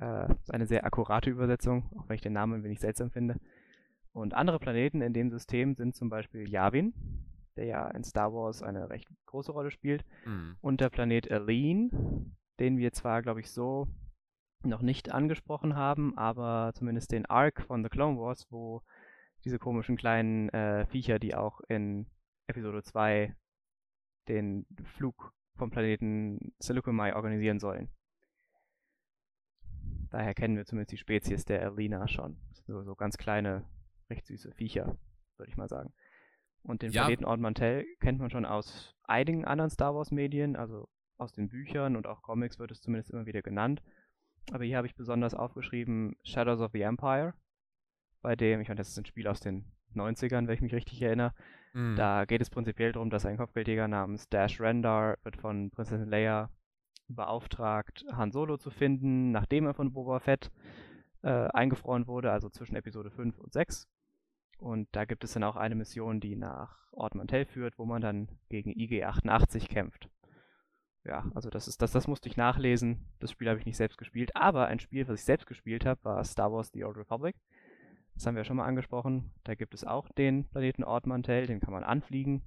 Äh, 0.00 0.32
ist 0.32 0.52
eine 0.52 0.66
sehr 0.66 0.84
akkurate 0.84 1.30
Übersetzung, 1.30 1.90
auch 1.96 2.08
wenn 2.08 2.16
ich 2.16 2.20
den 2.20 2.32
Namen 2.32 2.54
ein 2.54 2.64
wenig 2.64 2.80
seltsam 2.80 3.10
finde. 3.10 3.40
Und 4.12 4.34
andere 4.34 4.58
Planeten 4.58 5.02
in 5.02 5.12
dem 5.12 5.30
System 5.30 5.74
sind 5.74 5.94
zum 5.94 6.08
Beispiel 6.10 6.48
Yavin, 6.48 6.92
der 7.60 7.66
ja 7.68 7.88
in 7.90 8.02
Star 8.04 8.32
Wars 8.32 8.62
eine 8.62 8.88
recht 8.88 9.08
große 9.26 9.52
Rolle 9.52 9.70
spielt, 9.70 10.04
Hm. 10.24 10.56
und 10.62 10.80
der 10.80 10.88
Planet 10.88 11.30
Aline, 11.30 11.90
den 12.58 12.78
wir 12.78 12.92
zwar, 12.92 13.20
glaube 13.22 13.40
ich, 13.40 13.50
so 13.50 13.86
noch 14.62 14.82
nicht 14.82 15.12
angesprochen 15.12 15.76
haben, 15.76 16.16
aber 16.18 16.72
zumindest 16.74 17.12
den 17.12 17.26
Arc 17.26 17.62
von 17.62 17.82
The 17.82 17.88
Clone 17.90 18.18
Wars, 18.18 18.46
wo 18.50 18.82
diese 19.44 19.58
komischen 19.58 19.96
kleinen 19.96 20.48
äh, 20.50 20.86
Viecher, 20.86 21.18
die 21.18 21.34
auch 21.34 21.60
in 21.68 22.06
Episode 22.46 22.82
2 22.82 23.34
den 24.28 24.66
Flug 24.96 25.32
vom 25.56 25.70
Planeten 25.70 26.52
Silicomai 26.58 27.14
organisieren 27.14 27.58
sollen. 27.58 27.88
Daher 30.10 30.34
kennen 30.34 30.56
wir 30.56 30.64
zumindest 30.66 30.92
die 30.92 30.98
Spezies 30.98 31.44
der 31.44 31.62
Alina 31.64 32.08
schon. 32.08 32.36
So, 32.66 32.82
so 32.82 32.94
ganz 32.94 33.16
kleine, 33.16 33.64
recht 34.10 34.26
süße 34.26 34.52
Viecher, 34.52 34.98
würde 35.36 35.50
ich 35.50 35.56
mal 35.56 35.68
sagen. 35.68 35.92
Und 36.62 36.82
den 36.82 36.92
Ja. 36.92 37.02
Planeten 37.02 37.24
Ort 37.24 37.40
Mantell 37.40 37.86
kennt 38.00 38.18
man 38.18 38.30
schon 38.30 38.44
aus 38.44 38.94
einigen 39.04 39.44
anderen 39.44 39.70
Star 39.70 39.94
Wars 39.94 40.10
Medien, 40.10 40.56
also 40.56 40.88
aus 41.16 41.32
den 41.32 41.48
Büchern 41.48 41.96
und 41.96 42.06
auch 42.06 42.22
Comics 42.22 42.58
wird 42.58 42.70
es 42.70 42.80
zumindest 42.80 43.10
immer 43.10 43.26
wieder 43.26 43.42
genannt. 43.42 43.82
Aber 44.52 44.64
hier 44.64 44.76
habe 44.76 44.86
ich 44.86 44.94
besonders 44.94 45.34
aufgeschrieben 45.34 46.16
Shadows 46.24 46.60
of 46.60 46.72
the 46.72 46.82
Empire, 46.82 47.34
bei 48.22 48.36
dem, 48.36 48.60
ich 48.60 48.68
meine, 48.68 48.78
das 48.78 48.88
ist 48.88 48.98
ein 48.98 49.04
Spiel 49.04 49.28
aus 49.28 49.40
den 49.40 49.64
90ern, 49.94 50.46
wenn 50.46 50.54
ich 50.54 50.60
mich 50.60 50.74
richtig 50.74 51.00
erinnere. 51.02 51.34
Hm. 51.72 51.94
Da 51.96 52.24
geht 52.24 52.40
es 52.40 52.50
prinzipiell 52.50 52.92
darum, 52.92 53.10
dass 53.10 53.26
ein 53.26 53.36
Kopfgeldjäger 53.36 53.88
namens 53.88 54.28
Dash 54.28 54.60
Rendar 54.60 55.18
wird 55.22 55.36
von 55.36 55.70
Prinzessin 55.70 56.08
Leia 56.08 56.50
beauftragt, 57.08 58.04
Han 58.12 58.32
Solo 58.32 58.56
zu 58.56 58.70
finden, 58.70 59.30
nachdem 59.30 59.66
er 59.66 59.74
von 59.74 59.92
Boba 59.92 60.20
Fett 60.20 60.50
äh, 61.22 61.48
eingefroren 61.48 62.06
wurde, 62.06 62.30
also 62.30 62.48
zwischen 62.48 62.76
Episode 62.76 63.10
5 63.10 63.38
und 63.38 63.52
6. 63.52 63.88
Und 64.60 64.88
da 64.92 65.06
gibt 65.06 65.24
es 65.24 65.32
dann 65.32 65.44
auch 65.44 65.56
eine 65.56 65.74
Mission, 65.74 66.20
die 66.20 66.36
nach 66.36 66.76
Ort 66.92 67.14
Mantell 67.14 67.46
führt, 67.46 67.78
wo 67.78 67.86
man 67.86 68.02
dann 68.02 68.28
gegen 68.50 68.72
IG-88 68.72 69.68
kämpft. 69.68 70.10
Ja, 71.02 71.24
also 71.34 71.48
das 71.48 71.66
ist 71.66 71.80
das, 71.80 71.92
das 71.92 72.06
musste 72.06 72.28
ich 72.28 72.36
nachlesen. 72.36 73.06
Das 73.20 73.30
Spiel 73.30 73.48
habe 73.48 73.58
ich 73.58 73.64
nicht 73.64 73.78
selbst 73.78 73.96
gespielt, 73.96 74.36
aber 74.36 74.66
ein 74.66 74.78
Spiel, 74.78 75.08
was 75.08 75.20
ich 75.20 75.24
selbst 75.24 75.46
gespielt 75.46 75.86
habe, 75.86 76.04
war 76.04 76.22
Star 76.24 76.52
Wars 76.52 76.70
The 76.72 76.84
Old 76.84 76.98
Republic. 76.98 77.36
Das 78.14 78.26
haben 78.26 78.34
wir 78.34 78.40
ja 78.40 78.44
schon 78.44 78.58
mal 78.58 78.66
angesprochen. 78.66 79.32
Da 79.44 79.54
gibt 79.54 79.72
es 79.72 79.84
auch 79.84 80.10
den 80.10 80.46
Planeten 80.50 80.84
Ort 80.84 81.06
Mantell, 81.06 81.46
den 81.46 81.60
kann 81.60 81.72
man 81.72 81.84
anfliegen. 81.84 82.42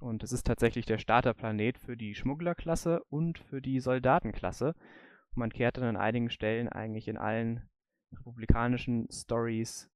Und 0.00 0.24
es 0.24 0.32
ist 0.32 0.44
tatsächlich 0.44 0.84
der 0.84 0.98
Starterplanet 0.98 1.78
für 1.78 1.96
die 1.96 2.16
Schmugglerklasse 2.16 3.04
und 3.04 3.38
für 3.38 3.62
die 3.62 3.78
Soldatenklasse. 3.78 4.74
Und 4.74 5.36
man 5.36 5.52
kehrt 5.52 5.76
dann 5.76 5.84
an 5.84 5.96
einigen 5.96 6.28
Stellen 6.28 6.68
eigentlich 6.68 7.06
in 7.06 7.16
allen 7.16 7.68
republikanischen 8.10 9.06
Stories 9.12 9.92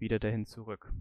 wieder 0.00 0.18
dahin 0.18 0.46
zurück. 0.46 0.92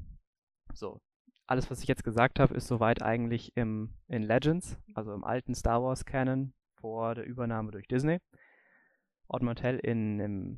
So, 0.74 1.02
alles, 1.46 1.70
was 1.70 1.82
ich 1.82 1.88
jetzt 1.88 2.04
gesagt 2.04 2.40
habe, 2.40 2.56
ist 2.56 2.68
soweit 2.68 3.02
eigentlich 3.02 3.56
im, 3.56 3.94
in 4.08 4.24
Legends, 4.24 4.78
also 4.94 5.14
im 5.14 5.24
alten 5.24 5.56
Star 5.56 5.84
Wars 5.84 6.06
Canon 6.06 6.54
vor 6.76 7.16
der 7.16 7.26
Übernahme 7.26 7.72
durch 7.72 7.88
Disney. 7.88 8.20
Ord 9.28 9.44
Mantell 9.44 9.80
in, 9.80 10.20
im 10.20 10.58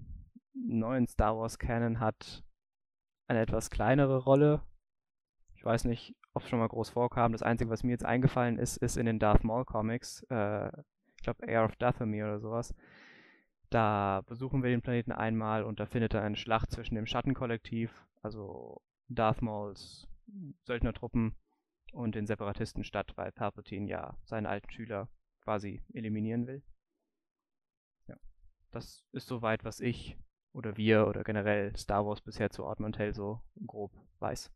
neuen 0.54 1.08
Star 1.08 1.38
Wars 1.38 1.60
Canon 1.60 2.00
hat 2.00 2.44
eine 3.28 3.42
etwas 3.42 3.70
kleinere 3.70 4.18
Rolle. 4.18 4.62
Ich 5.56 5.66
weiß 5.66 5.86
nicht, 5.86 6.16
ob 6.34 6.44
es 6.44 6.50
schon 6.50 6.60
mal 6.60 6.68
groß 6.68 6.90
vorkam. 6.90 7.32
Das 7.32 7.44
Einzige, 7.44 7.70
was 7.70 7.84
mir 7.84 7.92
jetzt 7.92 8.06
eingefallen 8.06 8.60
ist, 8.60 8.78
ist 8.78 8.98
in 8.98 9.06
den 9.06 9.20
Darth 9.20 9.44
Maul 9.44 9.66
Comics, 9.66 10.24
äh, 10.30 10.68
ich 11.16 11.24
glaube 11.24 11.46
Air 11.48 11.66
of 11.66 11.76
Dathomir 11.78 12.26
oder 12.26 12.40
sowas. 12.40 12.76
Da 13.70 14.22
besuchen 14.28 14.62
wir 14.62 14.70
den 14.70 14.82
Planeten 14.82 15.12
einmal 15.12 15.64
und 15.64 15.80
da 15.80 15.86
findet 15.86 16.14
er 16.14 16.22
eine 16.22 16.36
Schlacht 16.36 16.72
zwischen 16.72 16.96
dem 16.96 17.08
Schattenkollektiv, 17.08 17.92
also 18.26 18.82
Darth 19.08 19.44
Mauls 19.44 20.08
Söldnertruppen 20.64 21.36
und 21.92 22.16
den 22.16 22.26
Separatisten 22.26 22.84
statt, 22.84 23.14
weil 23.16 23.32
Palpatine 23.32 23.88
ja 23.88 24.18
seinen 24.26 24.48
alten 24.48 24.72
Schüler 24.72 25.08
quasi 25.42 25.84
eliminieren 25.94 26.48
will. 26.48 26.64
Ja, 28.08 28.18
das 28.72 29.06
ist 29.12 29.28
soweit, 29.28 29.64
was 29.64 29.80
ich 29.80 30.18
oder 30.54 30.76
wir 30.76 31.06
oder 31.06 31.24
generell 31.24 31.76
Star 31.78 32.04
Wars 32.04 32.22
bisher 32.22 32.50
zu 32.50 32.64
Ort 32.64 32.80
Mantell 32.80 33.14
so 33.14 33.44
grob 33.68 33.92
weiß. 34.18 34.52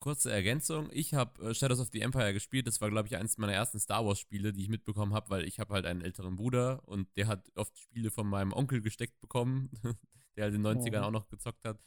Kurze 0.00 0.32
Ergänzung, 0.32 0.88
ich 0.90 1.12
habe 1.12 1.50
äh, 1.50 1.54
Shadows 1.54 1.80
of 1.80 1.90
the 1.92 2.00
Empire 2.00 2.32
gespielt, 2.32 2.66
das 2.66 2.80
war 2.80 2.88
glaube 2.88 3.08
ich 3.08 3.16
eines 3.16 3.36
meiner 3.36 3.52
ersten 3.52 3.78
Star 3.78 4.06
Wars 4.06 4.18
Spiele, 4.18 4.54
die 4.54 4.62
ich 4.62 4.68
mitbekommen 4.70 5.12
habe, 5.12 5.28
weil 5.28 5.44
ich 5.44 5.60
habe 5.60 5.74
halt 5.74 5.84
einen 5.84 6.00
älteren 6.00 6.36
Bruder 6.36 6.82
und 6.88 7.14
der 7.18 7.26
hat 7.26 7.52
oft 7.54 7.78
Spiele 7.78 8.10
von 8.10 8.26
meinem 8.26 8.54
Onkel 8.54 8.80
gesteckt 8.80 9.20
bekommen, 9.20 9.70
der 10.36 10.44
halt 10.44 10.54
in 10.54 10.62
den 10.62 10.78
90ern 10.78 11.02
oh. 11.02 11.04
auch 11.04 11.10
noch 11.10 11.28
gezockt 11.28 11.64
hat 11.66 11.78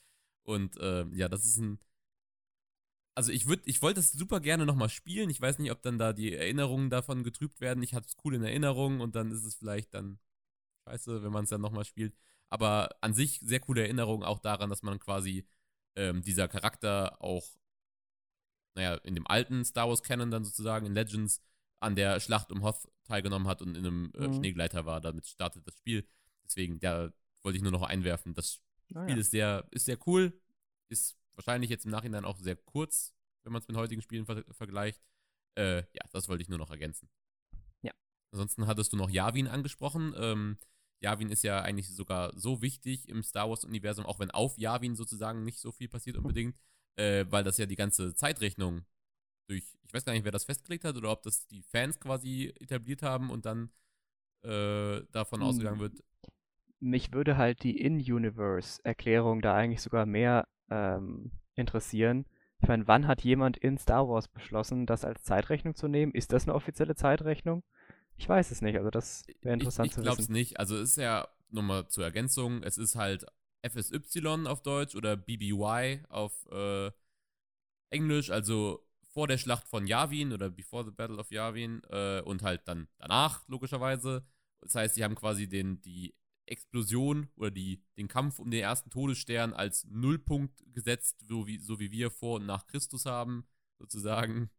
und 0.47 0.77
äh, 0.77 1.05
ja, 1.13 1.27
das 1.29 1.45
ist 1.45 1.57
ein 1.57 1.79
also 3.17 3.31
ich 3.31 3.47
würde, 3.47 3.63
ich 3.65 3.81
wollte 3.81 3.99
es 3.99 4.11
super 4.11 4.39
gerne 4.39 4.67
nochmal 4.67 4.89
spielen. 4.89 5.31
Ich 5.31 5.41
weiß 5.41 5.57
nicht, 5.57 5.71
ob 5.71 5.81
dann 5.81 5.97
da 5.97 6.13
die 6.13 6.35
Erinnerungen 6.35 6.91
davon 6.91 7.23
getrübt 7.23 7.61
werden. 7.61 7.81
Ich 7.81 7.95
hatte 7.95 8.05
es 8.05 8.15
cool 8.23 8.35
in 8.35 8.43
Erinnerung 8.43 8.99
und 8.99 9.15
dann 9.15 9.31
ist 9.31 9.43
es 9.43 9.55
vielleicht 9.55 9.95
dann 9.95 10.19
scheiße, 10.87 11.23
wenn 11.23 11.31
man 11.31 11.45
es 11.45 11.49
dann 11.49 11.61
nochmal 11.61 11.83
spielt. 11.83 12.15
Aber 12.49 12.95
an 13.01 13.15
sich 13.15 13.39
sehr 13.39 13.59
coole 13.59 13.81
Erinnerung 13.81 14.23
auch 14.23 14.37
daran, 14.37 14.69
dass 14.69 14.83
man 14.83 14.99
quasi 14.99 15.47
ähm, 15.95 16.21
dieser 16.21 16.47
Charakter 16.47 17.19
auch, 17.19 17.43
naja, 18.75 18.93
in 18.97 19.15
dem 19.15 19.25
alten 19.25 19.65
Star 19.65 19.89
Wars 19.89 20.03
Canon 20.03 20.29
dann 20.29 20.45
sozusagen, 20.45 20.85
in 20.85 20.93
Legends, 20.93 21.41
an 21.79 21.95
der 21.95 22.19
Schlacht 22.19 22.51
um 22.51 22.61
Hoth 22.61 22.87
teilgenommen 23.05 23.47
hat 23.47 23.63
und 23.63 23.75
in 23.75 23.83
einem 23.83 24.11
äh, 24.13 24.27
mhm. 24.27 24.35
Schneegleiter 24.35 24.85
war. 24.85 25.01
Damit 25.01 25.25
startet 25.25 25.65
das 25.65 25.75
Spiel. 25.75 26.07
Deswegen, 26.45 26.79
da 26.79 27.11
wollte 27.41 27.57
ich 27.57 27.63
nur 27.63 27.71
noch 27.71 27.81
einwerfen. 27.81 28.35
Das 28.35 28.61
ah, 28.93 29.03
Spiel 29.03 29.15
ja. 29.15 29.21
ist 29.21 29.31
sehr, 29.31 29.67
ist 29.71 29.85
sehr 29.85 29.97
cool, 30.07 30.39
ist 30.89 31.17
wahrscheinlich 31.35 31.69
jetzt 31.69 31.85
im 31.85 31.91
Nachhinein 31.91 32.25
auch 32.25 32.37
sehr 32.37 32.55
kurz, 32.55 33.13
wenn 33.43 33.53
man 33.53 33.61
es 33.61 33.67
mit 33.67 33.77
heutigen 33.77 34.01
Spielen 34.01 34.25
ver 34.25 34.43
vergleicht. 34.51 35.01
Äh, 35.57 35.79
ja, 35.93 36.03
das 36.11 36.29
wollte 36.29 36.43
ich 36.43 36.49
nur 36.49 36.59
noch 36.59 36.69
ergänzen. 36.69 37.09
Ja. 37.81 37.93
Ansonsten 38.31 38.67
hattest 38.67 38.93
du 38.93 38.97
noch 38.97 39.09
Yavin 39.09 39.47
angesprochen. 39.47 40.13
Ähm, 40.17 40.57
Yavin 40.99 41.29
ist 41.29 41.43
ja 41.43 41.61
eigentlich 41.61 41.89
sogar 41.89 42.37
so 42.37 42.61
wichtig 42.61 43.07
im 43.09 43.23
Star 43.23 43.49
Wars-Universum, 43.49 44.05
auch 44.05 44.19
wenn 44.19 44.31
auf 44.31 44.57
Yavin 44.57 44.95
sozusagen 44.95 45.43
nicht 45.43 45.59
so 45.59 45.71
viel 45.71 45.87
passiert 45.87 46.17
unbedingt, 46.17 46.55
äh, 46.95 47.25
weil 47.29 47.43
das 47.43 47.57
ja 47.57 47.65
die 47.65 47.75
ganze 47.75 48.15
Zeitrechnung 48.15 48.85
durch, 49.47 49.77
ich 49.83 49.93
weiß 49.93 50.05
gar 50.05 50.13
nicht, 50.13 50.25
wer 50.25 50.31
das 50.31 50.45
festgelegt 50.45 50.83
hat 50.83 50.97
oder 50.97 51.11
ob 51.11 51.23
das 51.23 51.47
die 51.47 51.61
Fans 51.63 51.99
quasi 51.99 52.53
etabliert 52.59 53.01
haben 53.01 53.29
und 53.29 53.45
dann 53.45 53.71
äh, 54.43 55.03
davon 55.11 55.41
hm. 55.41 55.47
ausgegangen 55.47 55.79
wird. 55.79 56.03
Mich 56.79 57.11
würde 57.11 57.37
halt 57.37 57.63
die 57.63 57.79
In-Universe-Erklärung 57.79 59.41
da 59.41 59.55
eigentlich 59.55 59.81
sogar 59.81 60.05
mehr 60.05 60.47
ähm, 60.69 61.31
interessieren. 61.55 62.25
Ich 62.59 62.67
meine, 62.67 62.87
wann 62.87 63.07
hat 63.07 63.23
jemand 63.23 63.57
in 63.57 63.77
Star 63.77 64.07
Wars 64.07 64.27
beschlossen, 64.27 64.85
das 64.85 65.05
als 65.05 65.23
Zeitrechnung 65.23 65.75
zu 65.75 65.87
nehmen? 65.87 66.11
Ist 66.13 66.33
das 66.33 66.43
eine 66.43 66.55
offizielle 66.55 66.95
Zeitrechnung? 66.95 67.63
Ich 68.15 68.27
weiß 68.27 68.51
es 68.51 68.61
nicht, 68.61 68.77
also 68.77 68.89
das 68.89 69.25
wäre 69.41 69.53
interessant 69.53 69.87
ich, 69.87 69.91
ich 69.91 69.95
zu 69.95 70.01
wissen. 70.01 70.09
Ich 70.09 70.15
glaube 70.15 70.21
es 70.21 70.29
nicht. 70.29 70.59
Also 70.59 70.75
es 70.75 70.91
ist 70.91 70.97
ja, 70.97 71.27
nochmal 71.49 71.87
zur 71.87 72.03
Ergänzung, 72.03 72.63
es 72.63 72.77
ist 72.77 72.95
halt 72.95 73.25
FSY 73.63 74.47
auf 74.47 74.63
Deutsch 74.63 74.95
oder 74.95 75.15
BBY 75.15 76.03
auf 76.09 76.33
äh, 76.51 76.91
Englisch, 77.89 78.31
also 78.31 78.85
vor 79.13 79.27
der 79.27 79.37
Schlacht 79.37 79.67
von 79.67 79.87
Yavin 79.87 80.33
oder 80.33 80.49
Before 80.49 80.85
the 80.85 80.91
Battle 80.91 81.17
of 81.17 81.31
Yavin 81.31 81.81
äh, 81.89 82.21
und 82.21 82.43
halt 82.43 82.67
dann 82.67 82.87
danach, 82.97 83.47
logischerweise. 83.47 84.25
Das 84.61 84.75
heißt, 84.75 84.95
sie 84.95 85.03
haben 85.03 85.15
quasi 85.15 85.47
den, 85.47 85.81
die 85.81 86.13
Explosion 86.47 87.29
oder 87.35 87.51
die, 87.51 87.83
den 87.97 88.07
Kampf 88.07 88.39
um 88.39 88.49
den 88.49 88.61
ersten 88.61 88.89
Todesstern 88.89 89.53
als 89.53 89.85
Nullpunkt 89.85 90.63
gesetzt, 90.73 91.21
so 91.27 91.47
wie, 91.47 91.57
so 91.57 91.79
wie 91.79 91.91
wir 91.91 92.11
vor 92.11 92.37
und 92.37 92.45
nach 92.45 92.67
Christus 92.67 93.05
haben, 93.05 93.47
sozusagen. 93.79 94.49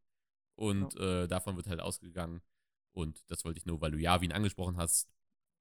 Und 0.54 0.94
ja. 0.94 1.24
äh, 1.24 1.28
davon 1.28 1.56
wird 1.56 1.68
halt 1.68 1.80
ausgegangen. 1.80 2.42
Und 2.92 3.22
das 3.30 3.44
wollte 3.44 3.58
ich 3.58 3.66
nur, 3.66 3.80
weil 3.80 3.92
du 3.92 3.98
Javin 3.98 4.32
angesprochen 4.32 4.76
hast, 4.76 5.08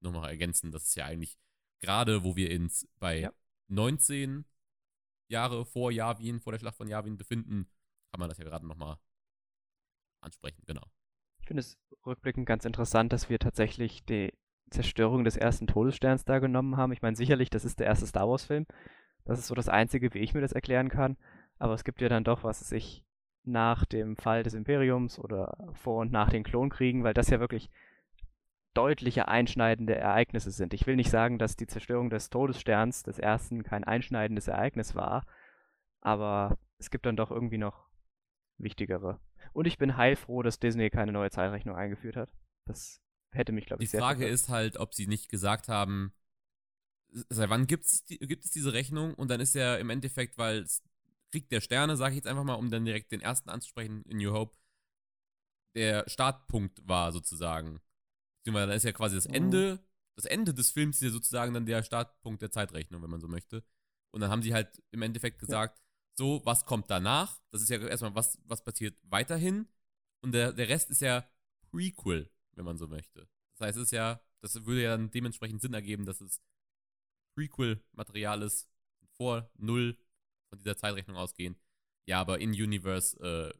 nochmal 0.00 0.30
ergänzen. 0.30 0.72
Das 0.72 0.84
ist 0.84 0.96
ja 0.96 1.06
eigentlich 1.06 1.38
gerade, 1.80 2.24
wo 2.24 2.36
wir 2.36 2.54
uns 2.58 2.88
bei 2.98 3.20
ja. 3.20 3.32
19 3.68 4.44
Jahre 5.28 5.64
vor 5.64 5.92
Javin, 5.92 6.40
vor 6.40 6.52
der 6.52 6.58
Schlacht 6.58 6.76
von 6.76 6.88
Javin 6.88 7.16
befinden, 7.16 7.70
kann 8.10 8.20
man 8.20 8.28
das 8.28 8.38
ja 8.38 8.44
gerade 8.44 8.66
nochmal 8.66 8.98
ansprechen, 10.20 10.62
genau. 10.66 10.86
Ich 11.40 11.46
finde 11.46 11.60
es 11.60 11.78
rückblickend 12.04 12.46
ganz 12.46 12.64
interessant, 12.64 13.12
dass 13.12 13.28
wir 13.28 13.38
tatsächlich 13.38 14.04
die, 14.04 14.32
Zerstörung 14.70 15.24
des 15.24 15.36
ersten 15.36 15.66
Todessterns 15.66 16.24
da 16.24 16.38
genommen 16.38 16.76
haben. 16.76 16.92
Ich 16.92 17.02
meine, 17.02 17.16
sicherlich, 17.16 17.50
das 17.50 17.64
ist 17.64 17.80
der 17.80 17.86
erste 17.86 18.06
Star 18.06 18.28
Wars-Film. 18.28 18.66
Das 19.24 19.38
ist 19.38 19.46
so 19.46 19.54
das 19.54 19.68
Einzige, 19.68 20.12
wie 20.14 20.18
ich 20.18 20.34
mir 20.34 20.40
das 20.40 20.52
erklären 20.52 20.88
kann. 20.88 21.16
Aber 21.58 21.74
es 21.74 21.84
gibt 21.84 22.00
ja 22.00 22.08
dann 22.08 22.24
doch, 22.24 22.44
was 22.44 22.60
sich 22.60 23.04
nach 23.44 23.84
dem 23.84 24.16
Fall 24.16 24.42
des 24.42 24.54
Imperiums 24.54 25.18
oder 25.18 25.56
vor 25.72 26.00
und 26.00 26.12
nach 26.12 26.30
den 26.30 26.44
Klonkriegen, 26.44 27.04
weil 27.04 27.14
das 27.14 27.30
ja 27.30 27.40
wirklich 27.40 27.70
deutliche 28.74 29.26
einschneidende 29.28 29.96
Ereignisse 29.96 30.50
sind. 30.50 30.74
Ich 30.74 30.86
will 30.86 30.96
nicht 30.96 31.10
sagen, 31.10 31.38
dass 31.38 31.56
die 31.56 31.66
Zerstörung 31.66 32.10
des 32.10 32.30
Todessterns 32.30 33.02
des 33.02 33.18
ersten 33.18 33.64
kein 33.64 33.84
einschneidendes 33.84 34.48
Ereignis 34.48 34.94
war, 34.94 35.26
aber 36.00 36.58
es 36.78 36.90
gibt 36.90 37.06
dann 37.06 37.16
doch 37.16 37.30
irgendwie 37.30 37.58
noch 37.58 37.88
wichtigere. 38.58 39.18
Und 39.52 39.66
ich 39.66 39.78
bin 39.78 39.96
heilfroh, 39.96 40.42
dass 40.42 40.60
Disney 40.60 40.90
keine 40.90 41.12
neue 41.12 41.30
Zeitrechnung 41.30 41.74
eingeführt 41.74 42.16
hat. 42.16 42.30
Das 42.66 43.02
hätte 43.30 43.52
mich, 43.52 43.66
glaube 43.66 43.82
ich, 43.82 43.88
Die 43.88 43.92
sehr 43.92 44.00
Frage 44.00 44.26
ist 44.26 44.48
halt, 44.48 44.76
ob 44.76 44.94
sie 44.94 45.06
nicht 45.06 45.28
gesagt 45.28 45.68
haben, 45.68 46.12
seit 47.28 47.50
wann 47.50 47.66
gibt's 47.66 48.04
die, 48.04 48.18
gibt 48.18 48.44
es 48.44 48.50
diese 48.50 48.72
Rechnung? 48.72 49.14
Und 49.14 49.28
dann 49.30 49.40
ist 49.40 49.54
ja 49.54 49.76
im 49.76 49.90
Endeffekt, 49.90 50.38
weil 50.38 50.66
Krieg 51.30 51.48
der 51.50 51.60
Sterne, 51.60 51.96
sage 51.96 52.12
ich 52.12 52.16
jetzt 52.16 52.26
einfach 52.26 52.44
mal, 52.44 52.54
um 52.54 52.70
dann 52.70 52.84
direkt 52.84 53.12
den 53.12 53.20
ersten 53.20 53.50
anzusprechen 53.50 54.02
in 54.04 54.18
New 54.18 54.32
Hope, 54.32 54.56
der 55.74 56.08
Startpunkt 56.08 56.86
war 56.88 57.12
sozusagen. 57.12 57.80
Beziehungsweise 58.38 58.66
dann 58.68 58.76
ist 58.76 58.84
ja 58.84 58.92
quasi 58.92 59.16
das 59.16 59.28
mhm. 59.28 59.34
Ende, 59.34 59.84
das 60.16 60.24
Ende 60.24 60.54
des 60.54 60.70
Films 60.70 60.96
ist 60.96 61.02
ja 61.02 61.10
sozusagen 61.10 61.54
dann 61.54 61.66
der 61.66 61.82
Startpunkt 61.82 62.42
der 62.42 62.50
Zeitrechnung, 62.50 63.02
wenn 63.02 63.10
man 63.10 63.20
so 63.20 63.28
möchte. 63.28 63.64
Und 64.10 64.20
dann 64.20 64.30
haben 64.30 64.42
sie 64.42 64.54
halt 64.54 64.82
im 64.90 65.02
Endeffekt 65.02 65.38
gesagt, 65.38 65.78
ja. 65.78 65.84
so, 66.16 66.40
was 66.44 66.64
kommt 66.64 66.90
danach? 66.90 67.40
Das 67.50 67.62
ist 67.62 67.68
ja 67.68 67.78
erstmal, 67.78 68.14
was, 68.14 68.38
was 68.44 68.64
passiert 68.64 68.98
weiterhin? 69.02 69.68
Und 70.20 70.32
der, 70.32 70.52
der 70.52 70.68
Rest 70.68 70.90
ist 70.90 71.02
ja 71.02 71.28
Prequel 71.70 72.30
wenn 72.58 72.64
man 72.64 72.76
so 72.76 72.88
möchte. 72.88 73.28
Das 73.56 73.68
heißt, 73.68 73.78
es 73.78 73.84
ist 73.84 73.92
ja, 73.92 74.20
das 74.42 74.66
würde 74.66 74.82
ja 74.82 74.90
dann 74.90 75.10
dementsprechend 75.10 75.62
Sinn 75.62 75.74
ergeben, 75.74 76.04
dass 76.04 76.20
es 76.20 76.42
Prequel-Material 77.36 78.42
ist, 78.42 78.68
vor 79.16 79.50
null 79.56 79.96
von 80.50 80.58
dieser 80.58 80.76
Zeitrechnung 80.76 81.16
ausgehen. 81.16 81.56
Ja, 82.06 82.20
aber 82.20 82.40
in 82.40 82.50
Universe, 82.50 83.18
äh, 83.20 83.54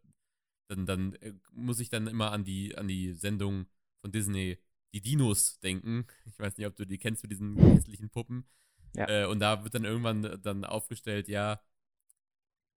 dann, 0.69 0.87
dann 0.87 1.15
äh, 1.15 1.35
muss 1.53 1.81
ich 1.81 1.89
dann 1.89 2.07
immer 2.07 2.33
an 2.33 2.45
die, 2.45 2.77
an 2.77 2.89
die 2.89 3.13
Sendung 3.13 3.67
von 4.01 4.13
Disney, 4.13 4.59
die 4.95 5.01
Dinos, 5.01 5.59
denken. 5.61 6.07
Ich 6.27 6.39
weiß 6.39 6.57
nicht, 6.57 6.67
ob 6.67 6.77
du 6.77 6.87
die 6.87 6.99
kennst 6.99 7.23
mit 7.23 7.33
diesen 7.33 7.57
hässlichen 7.57 8.11
Puppen. 8.11 8.47
Ja. 8.95 9.09
Äh, 9.09 9.27
und 9.27 9.41
da 9.41 9.65
wird 9.65 9.75
dann 9.75 9.85
irgendwann 9.85 10.41
dann 10.43 10.65
aufgestellt, 10.65 11.29
ja, 11.29 11.61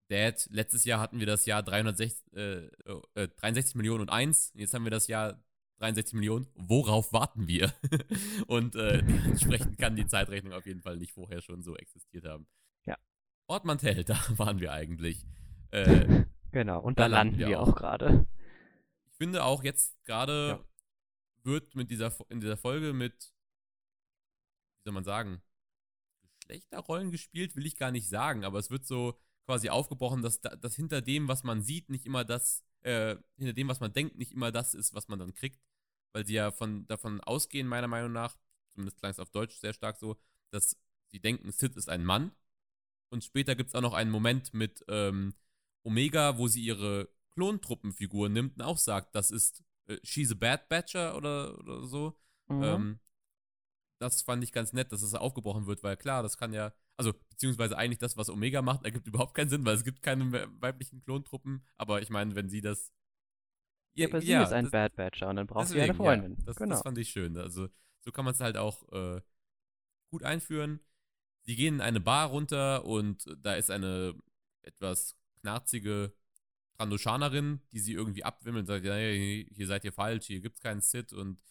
Dad, 0.10 0.46
letztes 0.52 0.84
Jahr 0.84 1.00
hatten 1.00 1.20
wir 1.20 1.26
das 1.26 1.46
Jahr 1.46 1.64
360, 1.64 2.34
äh, 2.34 2.70
63 3.14 3.76
äh, 3.76 3.78
Millionen 3.78 4.02
und 4.02 4.10
eins. 4.10 4.52
Jetzt 4.56 4.74
haben 4.74 4.84
wir 4.84 4.92
das 4.92 5.08
Jahr 5.08 5.42
63 5.82 6.14
Millionen, 6.14 6.48
worauf 6.56 7.12
warten 7.12 7.48
wir? 7.48 7.74
und 8.48 8.76
äh, 8.76 9.02
dementsprechend 9.04 9.78
kann 9.80 9.96
die 9.96 10.06
Zeitrechnung 10.06 10.54
auf 10.54 10.66
jeden 10.68 10.82
Fall 10.82 10.98
nicht 10.98 11.12
vorher 11.12 11.42
schon 11.42 11.64
so 11.64 11.76
existiert 11.76 12.26
haben. 12.26 12.46
Ja. 12.86 12.98
Ort 13.48 13.66
Mantell, 13.66 14.04
da 14.06 14.18
waren 14.38 14.60
wir 14.60 14.72
eigentlich. 14.72 15.26
Äh, 15.72 16.26
Genau, 16.52 16.82
und 16.82 17.00
Da 17.00 17.04
da, 17.04 17.08
landen 17.16 17.38
wir 17.38 17.60
auch. 17.62 17.70
auch 17.70 17.76
gerade. 17.76 18.28
ich 19.06 19.14
finde 19.18 19.44
auch 19.46 19.64
jetzt 19.64 19.96
gerade 20.04 20.48
Ja. 20.50 20.66
wird 21.44 21.76
mit 21.76 21.90
dieser 21.90 22.14
in 22.30 22.42
dieser 22.42 22.58
Folge 22.58 22.92
mit 22.94 23.34
wie 24.76 24.84
soll 24.84 24.94
man 24.94 25.06
sagen 25.06 25.42
Geschlechterrollen 26.42 27.10
gespielt, 27.12 27.56
will 27.56 27.66
ich 27.66 27.78
gar 27.78 27.92
nicht 27.92 28.10
sagen, 28.10 28.44
aber 28.44 28.60
es 28.60 28.70
wird 28.70 28.86
so 28.86 29.18
quasi 29.46 29.70
aufgebrochen, 29.70 30.22
dass, 30.22 30.42
da- 30.42 30.56
dass 30.58 30.76
hinter 30.76 31.02
dem, 31.02 31.28
was 31.30 31.44
man 31.44 31.62
sieht, 31.62 31.90
nicht 31.90 32.06
immer 32.06 32.26
das, 32.26 32.64
äh, 32.82 33.16
hinter 33.38 33.54
dem, 33.54 33.68
was 33.70 33.80
man 33.80 33.94
denkt, 33.94 34.18
nicht 34.18 34.32
immer 34.34 34.52
das 34.52 34.74
ist, 34.74 34.94
was 34.94 35.08
man 35.08 35.20
dann 35.20 35.34
kriegt, 35.34 35.60
weil 36.14 36.26
sie 36.26 36.34
ja 36.34 36.52
von, 36.52 36.86
davon 36.88 37.22
ausgehen, 37.22 37.68
meiner 37.68 37.88
Meinung 37.88 38.12
nach, 38.12 38.38
zumindest 38.70 38.98
klang 39.00 39.12
es 39.12 39.20
auf 39.20 39.30
Deutsch 39.32 39.58
sehr 39.58 39.74
stark 39.74 39.98
so, 39.98 40.18
dass 40.52 40.78
sie 41.08 41.20
denken, 41.20 41.52
Sid 41.52 41.76
ist 41.76 41.90
ein 41.90 42.04
Mann 42.06 42.32
und 43.10 43.24
später 43.24 43.56
gibt 43.56 43.70
es 43.70 43.76
auch 43.76 43.82
noch 43.82 43.94
einen 43.94 44.12
Moment 44.12 44.54
mit 44.54 44.84
ähm, 44.88 45.34
Omega, 45.84 46.38
wo 46.38 46.48
sie 46.48 46.62
ihre 46.64 47.10
Klontruppenfigur 47.32 48.30
nimmt 48.30 48.58
und 48.58 48.64
auch 48.64 48.78
sagt, 48.78 49.16
das 49.16 49.32
ist 49.32 49.64
äh, 49.88 49.98
She's 50.04 50.32
a 50.32 50.36
Bad 50.36 50.70
Batcher 50.70 51.16
oder, 51.16 51.58
oder 51.60 51.86
so. 51.86 52.18
Mhm. 52.48 52.64
Ähm, 52.64 53.00
das 54.00 54.22
fand 54.24 54.44
ich 54.44 54.52
ganz 54.52 54.74
nett, 54.74 54.92
dass 54.92 55.02
es 55.04 55.14
aufgebrochen 55.14 55.68
wird, 55.68 55.84
weil 55.84 55.96
klar, 55.96 56.24
das 56.24 56.38
kann 56.38 56.54
ja, 56.54 56.74
also 56.98 57.14
beziehungsweise 57.30 57.78
eigentlich 57.78 58.00
das, 58.00 58.18
was 58.18 58.30
Omega 58.30 58.62
macht, 58.62 58.84
ergibt 58.84 59.08
überhaupt 59.08 59.36
keinen 59.36 59.50
Sinn, 59.50 59.66
weil 59.66 59.76
es 59.76 59.84
gibt 59.84 60.02
keine 60.02 60.32
we- 60.32 60.48
weiblichen 60.60 61.02
Klontruppen. 61.04 61.64
Aber 61.78 62.02
ich 62.02 62.10
meine, 62.10 62.36
wenn 62.36 62.50
sie 62.50 62.62
das. 62.62 62.92
Ja, 63.94 64.08
aber 64.08 64.22
sie 64.22 64.34
ist 64.34 64.52
ein 64.54 64.66
das- 64.66 64.72
Bad 64.72 64.96
Batcher 64.96 65.30
und 65.30 65.36
dann 65.38 65.48
braucht 65.48 65.68
sie 65.68 65.76
eine 65.76 65.88
deswegen, 65.88 65.98
Freundin. 65.98 66.36
Ja, 66.38 66.44
das, 66.46 66.56
genau. 66.56 66.70
das 66.72 66.82
fand 66.82 66.98
ich 66.98 67.10
schön. 67.10 67.38
Also 67.38 67.70
so 68.00 68.12
kann 68.12 68.26
man 68.26 68.34
es 68.34 68.40
halt 68.40 68.58
auch 68.58 68.88
äh, 68.92 69.22
gut 70.10 70.24
einführen. 70.24 70.80
Sie 71.44 71.56
gehen 71.56 71.76
in 71.76 71.82
eine 71.82 72.00
Bar 72.00 72.30
runter 72.30 72.86
und 72.86 73.26
da 73.42 73.56
ist 73.56 73.72
eine 73.72 74.16
etwas 74.62 75.16
knarzige 75.42 76.14
Trandoshanerin, 76.78 77.62
die 77.72 77.80
sie 77.80 77.94
irgendwie 77.94 78.24
abwimmelt 78.24 78.62
und 78.64 78.68
sagt, 78.68 78.86
ja, 78.86 78.96
hier 78.96 79.68
seid 79.68 79.84
ihr 79.84 79.94
falsch, 79.94 80.28
hier 80.28 80.40
gibt's 80.40 80.62
keinen 80.62 80.82
Sid 80.82 81.14
und 81.14 81.42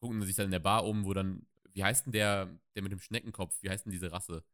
gucken 0.00 0.22
sich 0.22 0.36
dann 0.36 0.46
in 0.46 0.50
der 0.52 0.58
Bar 0.60 0.84
um, 0.84 1.04
wo 1.04 1.14
dann, 1.14 1.46
wie 1.72 1.82
heißt 1.84 2.06
denn 2.06 2.12
der, 2.12 2.58
der 2.74 2.82
mit 2.82 2.92
dem 2.92 3.00
Schneckenkopf, 3.00 3.62
wie 3.62 3.70
heißt 3.70 3.86
denn 3.86 3.92
diese 3.92 4.12
Rasse? 4.12 4.44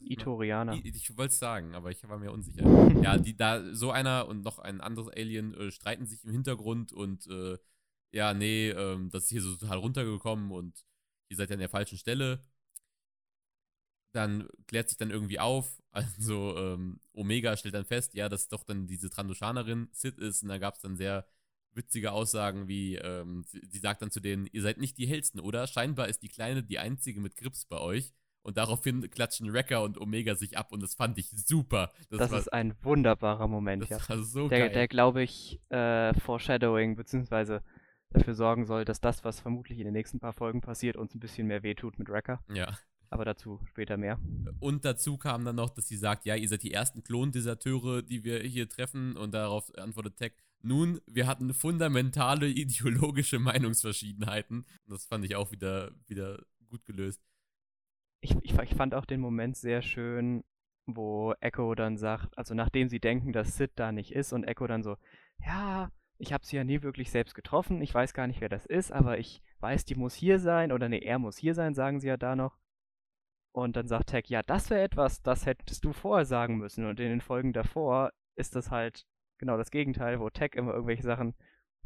Ich? 0.00 0.10
Itorianer. 0.12 0.74
I- 0.74 0.88
Ich 0.88 1.16
wollte 1.16 1.32
es 1.32 1.38
sagen, 1.38 1.74
aber 1.74 1.90
ich 1.90 2.02
war 2.08 2.18
mir 2.18 2.32
unsicher. 2.32 2.62
ja, 3.02 3.18
die 3.18 3.36
da, 3.36 3.74
so 3.74 3.90
einer 3.90 4.28
und 4.28 4.42
noch 4.42 4.58
ein 4.58 4.80
anderes 4.80 5.08
Alien 5.08 5.54
äh, 5.54 5.70
streiten 5.70 6.06
sich 6.06 6.24
im 6.24 6.30
Hintergrund 6.30 6.92
und 6.92 7.26
äh, 7.26 7.58
ja, 8.12 8.34
nee, 8.34 8.70
ähm, 8.70 9.10
das 9.10 9.24
ist 9.24 9.28
hier 9.30 9.42
so 9.42 9.54
total 9.56 9.78
runtergekommen 9.78 10.50
und 10.50 10.84
ihr 11.28 11.36
seid 11.36 11.50
ja 11.50 11.54
an 11.54 11.60
der 11.60 11.68
falschen 11.68 11.98
Stelle. 11.98 12.44
Dann 14.12 14.48
klärt 14.66 14.88
sich 14.88 14.98
dann 14.98 15.10
irgendwie 15.10 15.38
auf, 15.38 15.80
also 15.92 16.56
ähm, 16.56 17.00
Omega 17.12 17.56
stellt 17.56 17.74
dann 17.74 17.84
fest, 17.84 18.14
ja, 18.14 18.28
dass 18.28 18.48
doch 18.48 18.64
dann 18.64 18.86
diese 18.86 19.10
Trandoshanerin 19.10 19.88
Sid 19.92 20.18
ist 20.18 20.42
und 20.42 20.48
da 20.48 20.58
gab 20.58 20.74
es 20.74 20.80
dann 20.80 20.96
sehr 20.96 21.26
witzige 21.72 22.10
Aussagen 22.10 22.66
wie, 22.66 22.96
ähm, 22.96 23.44
sie, 23.46 23.60
sie 23.68 23.78
sagt 23.78 24.02
dann 24.02 24.10
zu 24.10 24.18
denen, 24.18 24.46
ihr 24.50 24.62
seid 24.62 24.78
nicht 24.78 24.98
die 24.98 25.06
hellsten, 25.06 25.38
oder? 25.38 25.68
Scheinbar 25.68 26.08
ist 26.08 26.22
die 26.22 26.28
Kleine 26.28 26.64
die 26.64 26.80
einzige 26.80 27.20
mit 27.20 27.36
Grips 27.36 27.64
bei 27.64 27.78
euch. 27.78 28.12
Und 28.42 28.56
daraufhin 28.56 29.10
klatschen 29.10 29.52
Wrecker 29.52 29.82
und 29.82 30.00
Omega 30.00 30.34
sich 30.34 30.56
ab 30.56 30.72
und 30.72 30.82
das 30.82 30.94
fand 30.94 31.18
ich 31.18 31.30
super. 31.30 31.92
Das, 32.08 32.20
Das 32.20 32.30
war, 32.30 32.38
ist 32.38 32.52
ein 32.52 32.74
wunderbarer 32.82 33.48
Moment, 33.48 33.82
das 33.82 33.90
ja. 33.90 34.08
war 34.08 34.22
so 34.22 34.48
Der, 34.48 34.60
geil. 34.60 34.70
der 34.70 34.88
glaube 34.88 35.22
ich, 35.22 35.60
äh, 35.68 36.14
Foreshadowing, 36.20 36.96
beziehungsweise 36.96 37.62
dafür 38.10 38.34
sorgen 38.34 38.64
soll, 38.64 38.84
dass 38.84 39.00
das, 39.00 39.24
was 39.24 39.40
vermutlich 39.40 39.78
in 39.78 39.84
den 39.84 39.92
nächsten 39.92 40.20
paar 40.20 40.32
Folgen 40.32 40.60
passiert, 40.62 40.96
uns 40.96 41.14
ein 41.14 41.20
bisschen 41.20 41.46
mehr 41.46 41.62
wehtut 41.62 41.98
mit 41.98 42.08
Wrecker. 42.08 42.42
ja. 42.48 42.76
Aber 43.12 43.24
dazu 43.24 43.58
später 43.64 43.96
mehr. 43.96 44.20
Und 44.60 44.84
dazu 44.84 45.18
kam 45.18 45.44
dann 45.44 45.56
noch, 45.56 45.70
dass 45.70 45.88
sie 45.88 45.96
sagt, 45.96 46.26
ja, 46.26 46.36
ihr 46.36 46.48
seid 46.48 46.62
die 46.62 46.72
ersten 46.72 47.02
Klondeserteure, 47.02 48.02
die 48.02 48.22
wir 48.22 48.38
hier 48.44 48.68
treffen. 48.68 49.16
Und 49.16 49.34
darauf 49.34 49.68
antwortet 49.76 50.16
Tech, 50.16 50.32
nun, 50.62 51.00
wir 51.08 51.26
hatten 51.26 51.52
fundamentale 51.52 52.46
ideologische 52.48 53.40
Meinungsverschiedenheiten. 53.40 54.58
Und 54.58 54.92
das 54.94 55.06
fand 55.06 55.24
ich 55.24 55.34
auch 55.34 55.50
wieder, 55.50 55.90
wieder 56.06 56.44
gut 56.68 56.84
gelöst. 56.84 57.20
Ich, 58.30 58.52
ich, 58.52 58.58
ich 58.58 58.74
fand 58.74 58.94
auch 58.94 59.04
den 59.04 59.20
Moment 59.20 59.56
sehr 59.56 59.82
schön, 59.82 60.44
wo 60.86 61.34
Echo 61.40 61.74
dann 61.74 61.96
sagt, 61.96 62.36
also 62.38 62.54
nachdem 62.54 62.88
sie 62.88 63.00
denken, 63.00 63.32
dass 63.32 63.56
Sid 63.56 63.72
da 63.76 63.92
nicht 63.92 64.12
ist 64.12 64.32
und 64.32 64.44
Echo 64.44 64.66
dann 64.66 64.82
so, 64.82 64.96
ja, 65.44 65.90
ich 66.18 66.32
habe 66.32 66.44
sie 66.44 66.56
ja 66.56 66.64
nie 66.64 66.82
wirklich 66.82 67.10
selbst 67.10 67.34
getroffen, 67.34 67.80
ich 67.80 67.94
weiß 67.94 68.12
gar 68.14 68.26
nicht, 68.26 68.40
wer 68.40 68.48
das 68.48 68.66
ist, 68.66 68.92
aber 68.92 69.18
ich 69.18 69.42
weiß, 69.60 69.84
die 69.84 69.94
muss 69.94 70.14
hier 70.14 70.38
sein 70.38 70.70
oder 70.72 70.88
nee, 70.88 70.98
er 70.98 71.18
muss 71.18 71.38
hier 71.38 71.54
sein, 71.54 71.74
sagen 71.74 72.00
sie 72.00 72.08
ja 72.08 72.16
da 72.16 72.36
noch. 72.36 72.58
Und 73.52 73.74
dann 73.76 73.88
sagt 73.88 74.10
Tech, 74.10 74.26
ja, 74.28 74.42
das 74.42 74.70
wäre 74.70 74.82
etwas, 74.82 75.22
das 75.22 75.44
hättest 75.44 75.84
du 75.84 75.92
vorher 75.92 76.24
sagen 76.24 76.58
müssen. 76.58 76.86
Und 76.86 77.00
in 77.00 77.08
den 77.08 77.20
Folgen 77.20 77.52
davor 77.52 78.12
ist 78.36 78.54
das 78.54 78.70
halt 78.70 79.06
genau 79.38 79.56
das 79.56 79.72
Gegenteil, 79.72 80.20
wo 80.20 80.30
Tech 80.30 80.52
immer 80.54 80.72
irgendwelche 80.72 81.02
Sachen 81.02 81.34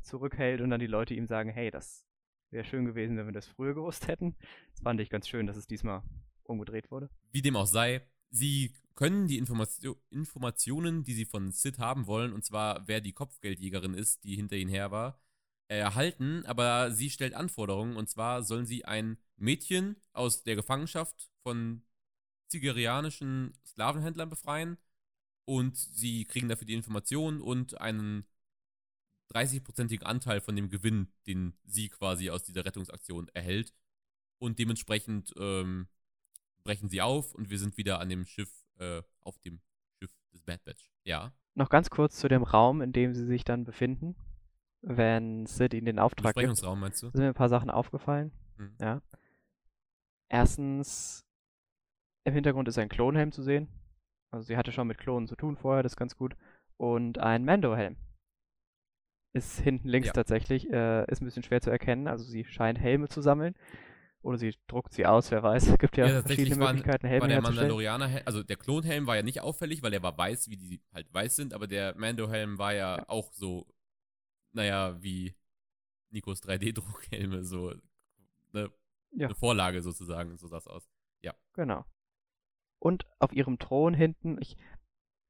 zurückhält 0.02 0.61
und 0.61 0.70
dann 0.70 0.80
die 0.80 0.87
Leute 0.87 1.14
ihm 1.14 1.26
sagen, 1.26 1.48
hey, 1.48 1.70
das 1.70 2.07
wäre 2.50 2.64
schön 2.64 2.85
gewesen, 2.85 3.16
wenn 3.16 3.26
wir 3.26 3.33
das 3.33 3.46
früher 3.46 3.74
gewusst 3.74 4.09
hätten. 4.09 4.37
Das 4.72 4.83
fand 4.83 5.00
ich 5.00 5.09
ganz 5.09 5.26
schön, 5.26 5.46
dass 5.46 5.57
es 5.57 5.66
diesmal 5.66 6.02
umgedreht 6.44 6.90
wurde. 6.90 7.11
Wie 7.33 7.42
dem 7.42 7.57
auch 7.57 7.66
sei, 7.66 8.07
sie 8.30 8.74
können 8.94 9.26
die 9.26 9.38
Informatio 9.38 9.96
Informationen, 10.11 11.02
die 11.02 11.14
sie 11.14 11.24
von 11.24 11.50
Sid 11.50 11.78
haben 11.78 12.07
wollen, 12.07 12.33
und 12.33 12.44
zwar 12.44 12.87
wer 12.87 13.00
die 13.00 13.12
Kopfgeldjägerin 13.12 13.94
ist, 13.94 14.24
die 14.24 14.37
hinter 14.37 14.57
ihnen 14.57 14.70
her 14.70 14.90
war, 14.90 15.20
erhalten, 15.68 16.44
aber 16.46 16.92
sie 16.92 17.11
stellt 17.11 17.35
Anforderungen, 17.35 17.96
und 17.96 18.09
zwar 18.09 18.42
sollen 18.42 18.66
sie 18.66 18.85
ein 18.85 19.18
Mädchen 19.37 19.96
aus 20.12 20.42
der 20.42 20.57
Gefangenschaft 20.57 21.30
von 21.42 21.83
zigerianischen 22.48 23.54
Sklavenhändlern 23.66 24.30
befreien 24.30 24.78
und 25.44 25.76
sie 25.76 26.24
kriegen 26.24 26.48
dafür 26.48 26.66
die 26.66 26.74
Informationen 26.74 27.40
und 27.40 27.80
einen 27.80 28.24
30-prozentigen 29.33 30.04
Anteil 30.04 30.40
von 30.40 30.54
dem 30.54 30.68
Gewinn, 30.68 31.09
den 31.26 31.54
sie 31.64 31.88
quasi 31.88 32.30
aus 32.30 32.44
dieser 32.44 32.64
Rettungsaktion 32.64 33.28
erhält. 33.35 33.74
Und 34.38 34.59
dementsprechend 34.59 35.33
ähm, 35.38 35.88
brechen 36.64 36.88
sie 36.88 37.00
auf 37.03 37.35
und 37.35 37.50
wir 37.50 37.59
sind 37.59 37.77
wieder 37.77 38.00
an 38.00 38.09
dem 38.09 38.24
Schiff, 38.24 38.50
äh, 38.79 39.03
auf 39.20 39.38
dem 39.38 39.61
Schiff 39.98 40.11
des 40.33 40.42
Bad 40.42 40.64
Batch. 40.64 40.90
Ja. 41.05 41.33
Noch 41.55 41.68
ganz 41.68 41.90
kurz 41.90 42.16
zu 42.16 42.27
dem 42.29 42.42
Raum, 42.42 42.81
in 42.81 42.92
dem 42.92 43.14
sie 43.14 43.24
sich 43.27 43.44
dann 43.44 43.64
befinden, 43.64 44.16
wenn 44.81 45.46
Sid 45.46 45.74
ihnen 45.74 45.87
den 45.87 45.98
Auftrag 45.98 46.35
gibt. 46.35 46.35
Besprechungsraum 46.35 46.81
meinst 46.81 47.03
du? 47.03 47.11
Sind 47.11 47.20
mir 47.20 47.29
ein 47.29 47.35
paar 47.35 47.48
Sachen 47.48 47.70
aufgefallen. 47.70 48.33
Mhm. 48.57 48.77
Ja. 48.81 49.03
Erstens, 50.29 51.24
im 52.24 52.35
Hintergrund 52.35 52.66
ist 52.68 52.79
ein 52.79 52.88
Klonhelm 52.88 53.31
zu 53.31 53.42
sehen. 53.42 53.68
Also 54.31 54.46
sie 54.46 54.57
hatte 54.57 54.72
schon 54.72 54.88
mit 54.88 54.98
Klonen 54.98 55.29
zu 55.29 55.37
tun 55.37 55.57
vorher, 55.57 55.83
das 55.83 55.92
ist 55.92 55.96
ganz 55.96 56.16
gut. 56.16 56.35
Und 56.77 57.18
ein 57.18 57.44
Mando-Helm. 57.44 57.96
Ist 59.33 59.61
hinten 59.61 59.88
links 59.88 60.09
Ja. 60.09 60.12
tatsächlich, 60.12 60.68
äh, 60.72 61.05
ist 61.11 61.20
ein 61.20 61.24
bisschen 61.24 61.42
schwer 61.42 61.61
zu 61.61 61.70
erkennen. 61.70 62.09
Also 62.09 62.24
sie 62.24 62.44
scheint 62.44 62.79
Helme 62.81 63.09
zu 63.09 63.20
sammeln. 63.20 63.55
Oder 64.25 64.39
sie 64.39 64.55
druckt 64.67 64.93
sie 64.95 65.05
aus, 65.07 65.31
wer 65.31 65.43
weiß. 65.43 65.67
Es 65.77 65.79
gibt 65.79 65.97
ja, 65.97 66.23
verschiedene 66.23 66.59
war, 66.59 66.73
Möglichkeiten, 66.73 67.05
war 67.05 67.11
Helme 67.11 67.29
der 67.29 67.37
herzustellen. 67.37 67.57
Mandalorianer, 67.71 68.23
also 68.25 68.43
der 68.43 68.57
Klonhelm 68.57 69.07
war 69.07 69.17
ja 69.17 69.23
nicht 69.23 69.41
auffällig, 69.43 69.83
weil 69.83 69.93
er 69.93 70.03
war 70.03 70.17
weiß, 70.17 70.49
wie 70.49 70.57
die 70.57 70.83
halt 70.93 71.13
weiß 71.13 71.37
sind, 71.37 71.53
aber 71.53 71.67
der 71.67 71.95
Mando-Helm 71.99 72.59
war 72.59 72.73
ja, 72.73 72.97
Ja. 72.99 73.09
auch 73.09 73.33
so, 73.33 73.67
naja, 74.53 74.97
wie 75.03 75.35
Nikos 76.11 76.43
3D-Druckhelme, 76.43 77.45
so 77.45 77.75
ne, 78.53 78.71
Ja. 79.13 79.27
eine 79.27 79.35
Vorlage 79.35 79.83
sozusagen, 79.83 80.37
so 80.39 80.49
sah 80.49 80.59
es 80.59 80.67
aus. 80.67 80.89
Genau. 81.55 81.85
Und 82.81 83.07
auf 83.19 83.33
ihrem 83.33 83.59
Thron 83.59 83.95
hinten, 83.95 84.39
ich, 84.41 84.57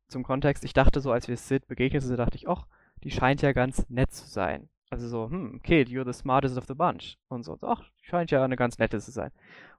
zum 0.09 0.23
Kontext, 0.23 0.65
ich 0.65 0.73
dachte 0.73 1.01
so, 1.01 1.13
als 1.13 1.29
wir 1.29 1.37
Sid 1.37 1.67
begegnet 1.67 2.03
sind, 2.03 2.17
dachte 2.17 2.37
ich, 2.37 2.49
ach, 2.49 2.67
die 3.03 3.11
scheint 3.11 3.43
ja 3.43 3.53
ganz 3.53 3.89
nett 3.91 4.13
zu 4.13 4.27
sein. 4.27 4.71
Also 4.95 5.09
so, 5.09 5.29
hm, 5.29 5.61
Kid, 5.63 5.89
you're 5.89 6.05
the 6.05 6.13
smartest 6.13 6.57
of 6.57 6.67
the 6.69 6.75
bunch. 6.75 7.17
Und 7.29 7.43
so, 7.43 7.59
ach, 7.63 7.83
die 8.01 8.07
scheint 8.07 8.31
ja 8.31 8.45
eine 8.45 8.55
ganz 8.55 8.79
nette 8.79 9.01
zu 9.01 9.11
sein. 9.11 9.33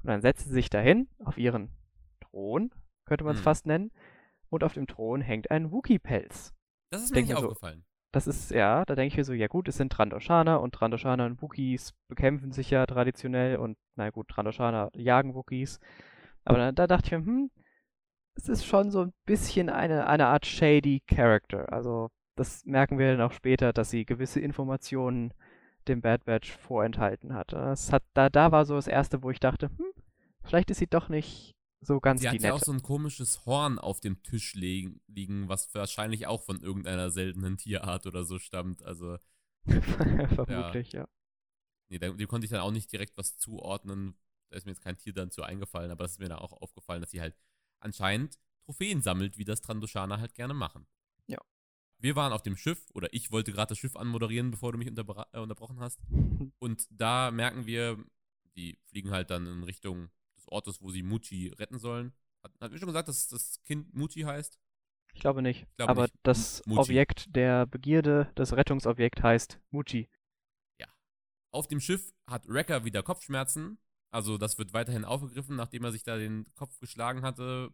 Und 0.04 0.10
dann 0.10 0.20
setzt 0.20 0.46
sie 0.46 0.54
sich 0.54 0.70
dahin, 0.70 1.08
auf 1.24 1.38
ihren 1.38 1.70
Thron, 2.20 2.72
könnte 3.06 3.24
man 3.24 3.34
es 3.34 3.40
Hm. 3.40 3.44
fast 3.46 3.66
nennen. 3.66 3.92
Und 4.50 4.66
auf 4.66 4.74
dem 4.74 4.88
Thron 4.88 5.22
hängt 5.22 5.52
ein 5.52 5.72
Wookie-Pelz. 5.72 6.54
Das 6.92 7.02
ist 7.04 7.12
mir 7.14 7.22
nicht 7.22 7.30
mir 7.30 7.38
so, 7.38 7.48
aufgefallen. 7.48 7.86
Das 8.12 8.28
ist, 8.28 8.52
ja, 8.52 8.84
da 8.84 8.96
denke 8.96 9.14
ich 9.14 9.18
mir 9.18 9.24
so, 9.24 9.32
ja 9.32 9.48
gut, 9.48 9.70
es 9.70 9.78
sind 9.78 9.92
Trandoshaner 9.92 10.60
und 10.60 10.74
Trandoshaner 10.74 11.26
und 11.26 11.42
Wookiees 11.42 11.94
bekämpfen 12.10 12.52
sich 12.52 12.70
ja 12.70 12.86
traditionell 12.86 13.56
und 13.58 13.78
na 13.96 14.10
gut, 14.10 14.28
Trandoshaner 14.28 14.90
jagen 14.96 15.34
Wookiees. 15.34 15.80
Aber 16.44 16.58
da, 16.58 16.72
da 16.74 16.88
dachte 16.88 17.08
ich 17.08 17.12
mir, 17.14 17.26
hm, 17.26 17.52
es 18.36 18.50
ist 18.50 18.66
schon 18.66 18.92
so 18.92 19.02
ein 19.02 19.14
bisschen 19.26 19.70
eine, 19.70 20.08
eine 20.08 20.28
Art 20.28 20.46
shady 20.46 21.02
Character. 21.08 21.72
Also 21.72 22.10
das 22.36 22.66
merken 22.66 22.98
wir 22.98 23.12
dann 23.12 23.22
auch 23.22 23.32
später, 23.32 23.74
dass 23.74 23.90
sie 23.90 24.06
gewisse 24.06 24.40
Informationen 24.40 25.34
dem 25.88 26.02
Bad 26.02 26.26
Batch 26.26 26.52
vorenthalten 26.52 27.34
hat. 27.34 27.54
Das 27.54 27.92
hat 27.92 28.04
da, 28.14 28.30
da 28.30 28.52
war 28.52 28.66
so 28.66 28.76
das 28.76 28.88
erste, 28.88 29.24
wo 29.24 29.30
ich 29.30 29.40
dachte, 29.40 29.70
hm, 29.78 30.04
vielleicht 30.44 30.72
ist 30.72 30.80
sie 30.80 30.88
doch 30.88 31.10
nicht 31.10 31.56
so 31.82 32.00
ganz 32.00 32.22
Sie 32.22 32.28
die 32.30 32.36
hat 32.38 32.42
ja 32.42 32.54
auch 32.54 32.60
so 32.60 32.72
ein 32.72 32.82
komisches 32.82 33.46
Horn 33.46 33.78
auf 33.78 34.00
dem 34.00 34.22
Tisch 34.24 34.56
liegen, 34.56 35.02
liegen, 35.08 35.48
was 35.48 35.74
wahrscheinlich 35.74 36.28
auch 36.28 36.42
von 36.42 36.60
irgendeiner 36.62 37.12
seltenen 37.12 37.58
Tierart 37.58 38.08
oder 38.08 38.24
so 38.24 38.40
stammt. 38.40 38.84
Also, 38.84 39.18
Vermutlich, 39.66 40.92
ja. 40.94 41.08
nee, 41.90 42.00
da, 42.00 42.10
dem 42.10 42.28
konnte 42.28 42.46
ich 42.46 42.52
dann 42.52 42.62
auch 42.62 42.72
nicht 42.72 42.92
direkt 42.92 43.18
was 43.18 43.38
zuordnen. 43.38 44.16
Da 44.50 44.58
ist 44.58 44.66
mir 44.66 44.72
jetzt 44.72 44.84
kein 44.84 44.98
Tier 44.98 45.14
dann 45.14 45.32
zu 45.32 45.44
eingefallen, 45.44 45.92
aber 45.92 46.04
das 46.04 46.14
ist 46.14 46.20
mir 46.20 46.30
dann 46.30 46.40
auch 46.40 46.54
aufgefallen, 46.54 47.02
dass 47.02 47.12
sie 47.12 47.22
halt 47.22 47.36
anscheinend 47.80 48.40
Trophäen 48.64 49.02
sammelt, 49.02 49.38
wie 49.38 49.46
das 49.46 49.62
Trandoshaner 49.62 50.20
halt 50.20 50.34
gerne 50.34 50.54
machen. 50.54 50.88
Ja. 52.06 52.10
wir 52.10 52.16
waren 52.16 52.34
auf 52.34 52.42
dem 52.44 52.56
Schiff, 52.56 52.86
oder 52.94 53.08
ich 53.14 53.32
wollte 53.32 53.52
gerade 53.52 53.70
das 53.70 53.78
Schiff 53.78 53.96
anmoderieren, 53.96 54.52
bevor 54.52 54.72
du 54.72 54.78
mich 54.78 54.88
unterbra- 54.90 55.28
äh, 55.34 55.40
unterbrochen 55.40 55.80
hast. 55.80 56.00
Und 56.60 56.88
da 56.90 57.32
merken 57.32 57.66
wir, 57.66 57.98
die 58.56 58.78
fliegen 58.86 59.12
halt 59.12 59.30
dann 59.30 59.46
in 59.46 59.64
Richtung 59.64 60.10
des 60.38 60.48
Ortes, 60.48 60.82
wo 60.82 60.90
sie 60.92 61.04
Muchi 61.04 61.50
retten 61.50 61.80
sollen. 61.80 62.14
Hat, 62.44 62.52
hat 62.62 62.72
mir 62.72 62.78
schon 62.78 62.88
gesagt, 62.88 63.08
dass 63.08 63.28
das 63.28 63.62
Kind 63.64 63.94
Muchi 63.94 64.22
heißt? 64.22 64.60
Ich 65.14 65.22
glaube 65.22 65.42
nicht. 65.42 65.66
glaube 65.78 65.92
Aber 65.92 66.02
nicht. 66.04 66.16
das 66.24 66.62
Muji. 66.66 66.80
Objekt 66.80 67.36
der 67.36 67.66
Begierde, 67.66 68.32
das 68.36 68.54
Rettungsobjekt 68.54 69.24
heißt 69.24 69.60
Muji. 69.72 70.10
Auf 71.52 71.68
dem 71.68 71.80
Schiff 71.80 72.14
hat 72.28 72.50
Wrecker 72.50 72.84
wieder 72.84 73.02
Kopfschmerzen. 73.02 73.78
Also 74.12 74.38
das 74.38 74.58
wird 74.58 74.74
weiterhin 74.74 75.06
aufgegriffen, 75.06 75.56
nachdem 75.56 75.86
er 75.86 75.94
sich 75.94 76.04
da 76.04 76.18
den 76.18 76.54
Kopf 76.56 76.78
geschlagen 76.82 77.22
hatte 77.22 77.74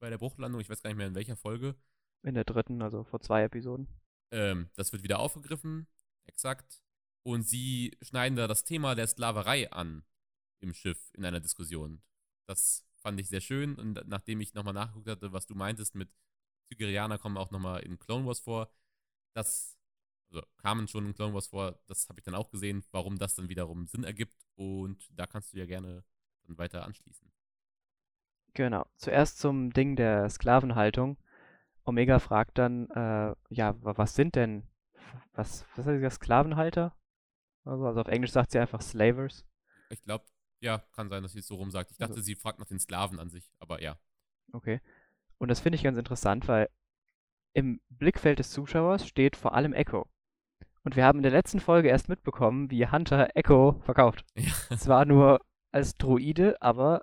bei 0.00 0.10
der 0.10 0.18
Bruchlandung. 0.18 0.60
Ich 0.60 0.68
weiß 0.68 0.82
gar 0.82 0.90
nicht 0.90 0.96
mehr 0.96 1.06
in 1.06 1.14
welcher 1.14 1.36
Folge. 1.36 1.76
In 2.22 2.34
der 2.34 2.44
dritten, 2.44 2.82
also 2.82 3.04
vor 3.04 3.20
zwei 3.20 3.44
Episoden. 3.44 3.88
Ähm, 4.30 4.70
das 4.76 4.92
wird 4.92 5.02
wieder 5.02 5.18
aufgegriffen, 5.18 5.86
exakt. 6.26 6.82
Und 7.22 7.42
sie 7.42 7.96
schneiden 8.02 8.36
da 8.36 8.46
das 8.46 8.64
Thema 8.64 8.94
der 8.94 9.06
Sklaverei 9.06 9.70
an 9.72 10.04
im 10.60 10.74
Schiff 10.74 11.10
in 11.14 11.24
einer 11.24 11.40
Diskussion. 11.40 12.02
Das 12.46 12.86
fand 12.96 13.18
ich 13.20 13.28
sehr 13.28 13.40
schön. 13.40 13.76
Und 13.76 14.06
nachdem 14.06 14.40
ich 14.40 14.54
nochmal 14.54 14.74
nachgeguckt 14.74 15.08
hatte, 15.08 15.32
was 15.32 15.46
du 15.46 15.54
meintest 15.54 15.94
mit 15.94 16.10
Tigerianer 16.70 17.18
kommen 17.18 17.36
auch 17.36 17.50
nochmal 17.50 17.82
in 17.82 17.98
Clone 17.98 18.26
Wars 18.26 18.40
vor, 18.40 18.72
das 19.34 19.76
also 20.30 20.46
kamen 20.58 20.86
schon 20.86 21.06
in 21.06 21.14
Clone 21.14 21.34
Wars 21.34 21.48
vor, 21.48 21.80
das 21.86 22.08
habe 22.08 22.20
ich 22.20 22.24
dann 22.24 22.34
auch 22.34 22.50
gesehen, 22.50 22.84
warum 22.92 23.18
das 23.18 23.34
dann 23.34 23.48
wiederum 23.48 23.86
Sinn 23.86 24.04
ergibt. 24.04 24.46
Und 24.54 25.08
da 25.18 25.26
kannst 25.26 25.52
du 25.52 25.58
ja 25.58 25.66
gerne 25.66 26.04
dann 26.46 26.58
weiter 26.58 26.84
anschließen. 26.84 27.30
Genau. 28.54 28.86
Zuerst 28.96 29.38
zum 29.38 29.72
Ding 29.72 29.96
der 29.96 30.28
Sklavenhaltung. 30.28 31.18
Omega 31.84 32.18
fragt 32.18 32.58
dann, 32.58 32.88
äh, 32.90 33.34
ja, 33.48 33.82
wa- 33.82 33.96
was 33.96 34.14
sind 34.14 34.34
denn, 34.36 34.64
was, 35.32 35.64
was 35.76 35.84
sie 35.86 35.92
gesagt, 35.94 36.14
Sklavenhalter? 36.14 36.94
Also, 37.64 37.86
also 37.86 38.00
auf 38.00 38.08
Englisch 38.08 38.32
sagt 38.32 38.50
sie 38.52 38.58
einfach 38.58 38.80
Slavers. 38.80 39.44
Ich 39.90 40.02
glaube, 40.02 40.24
ja, 40.60 40.78
kann 40.92 41.08
sein, 41.08 41.22
dass 41.22 41.32
sie 41.32 41.40
es 41.40 41.46
so 41.46 41.56
rum 41.56 41.70
sagt. 41.70 41.90
Ich 41.90 41.98
dachte, 41.98 42.12
Also- 42.12 42.22
sie 42.22 42.34
fragt 42.36 42.58
nach 42.58 42.66
den 42.66 42.78
Sklaven 42.80 43.18
an 43.18 43.30
sich, 43.30 43.50
aber 43.58 43.82
ja. 43.82 43.96
Okay. 44.52 44.80
Und 45.38 45.48
das 45.48 45.60
finde 45.60 45.76
ich 45.76 45.82
ganz 45.82 45.96
interessant, 45.98 46.48
weil 46.48 46.68
im 47.54 47.80
Blickfeld 47.88 48.38
des 48.38 48.50
Zuschauers 48.50 49.06
steht 49.06 49.36
vor 49.36 49.54
allem 49.54 49.72
Echo. 49.72 50.08
Und 50.84 50.96
wir 50.96 51.04
haben 51.04 51.18
in 51.18 51.22
der 51.22 51.32
letzten 51.32 51.60
Folge 51.60 51.88
erst 51.88 52.08
mitbekommen, 52.08 52.70
wie 52.70 52.86
Hunter 52.86 53.28
Echo 53.34 53.80
verkauft. 53.84 54.24
ja. 54.36 54.52
Zwar 54.76 55.04
nur 55.04 55.40
als 55.72 55.96
Droide, 55.96 56.60
aber 56.60 57.02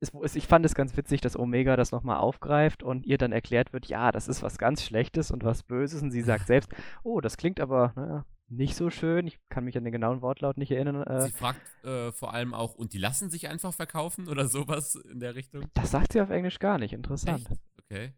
es, 0.00 0.36
ich 0.36 0.46
fand 0.46 0.66
es 0.66 0.74
ganz 0.74 0.96
witzig, 0.96 1.20
dass 1.20 1.38
Omega 1.38 1.76
das 1.76 1.92
nochmal 1.92 2.18
aufgreift 2.18 2.82
und 2.82 3.06
ihr 3.06 3.18
dann 3.18 3.32
erklärt 3.32 3.72
wird, 3.72 3.86
ja, 3.86 4.12
das 4.12 4.28
ist 4.28 4.42
was 4.42 4.58
ganz 4.58 4.82
Schlechtes 4.82 5.30
und 5.30 5.44
was 5.44 5.62
Böses. 5.62 6.02
Und 6.02 6.10
sie 6.10 6.22
sagt 6.22 6.46
selbst, 6.46 6.70
oh, 7.02 7.20
das 7.20 7.36
klingt 7.36 7.60
aber 7.60 7.92
naja, 7.96 8.24
nicht 8.48 8.76
so 8.76 8.90
schön. 8.90 9.26
Ich 9.26 9.38
kann 9.48 9.64
mich 9.64 9.76
an 9.76 9.84
den 9.84 9.92
genauen 9.92 10.22
Wortlaut 10.22 10.58
nicht 10.58 10.70
erinnern. 10.70 11.02
Äh, 11.02 11.22
Sie 11.22 11.32
fragt 11.32 11.60
äh, 11.84 12.12
vor 12.12 12.34
allem 12.34 12.54
auch, 12.54 12.74
und 12.74 12.92
die 12.92 12.98
lassen 12.98 13.30
sich 13.30 13.48
einfach 13.48 13.72
verkaufen 13.72 14.28
oder 14.28 14.48
sowas 14.48 14.96
in 14.96 15.20
der 15.20 15.34
Richtung? 15.34 15.66
das 15.74 15.90
sagt 15.90 16.12
sie 16.12 16.20
auf 16.20 16.30
Englisch 16.30 16.58
gar 16.58 16.78
nicht. 16.78 16.92
Interessant. 16.92 17.50
Echt? 17.50 17.60
Okay. 17.84 18.12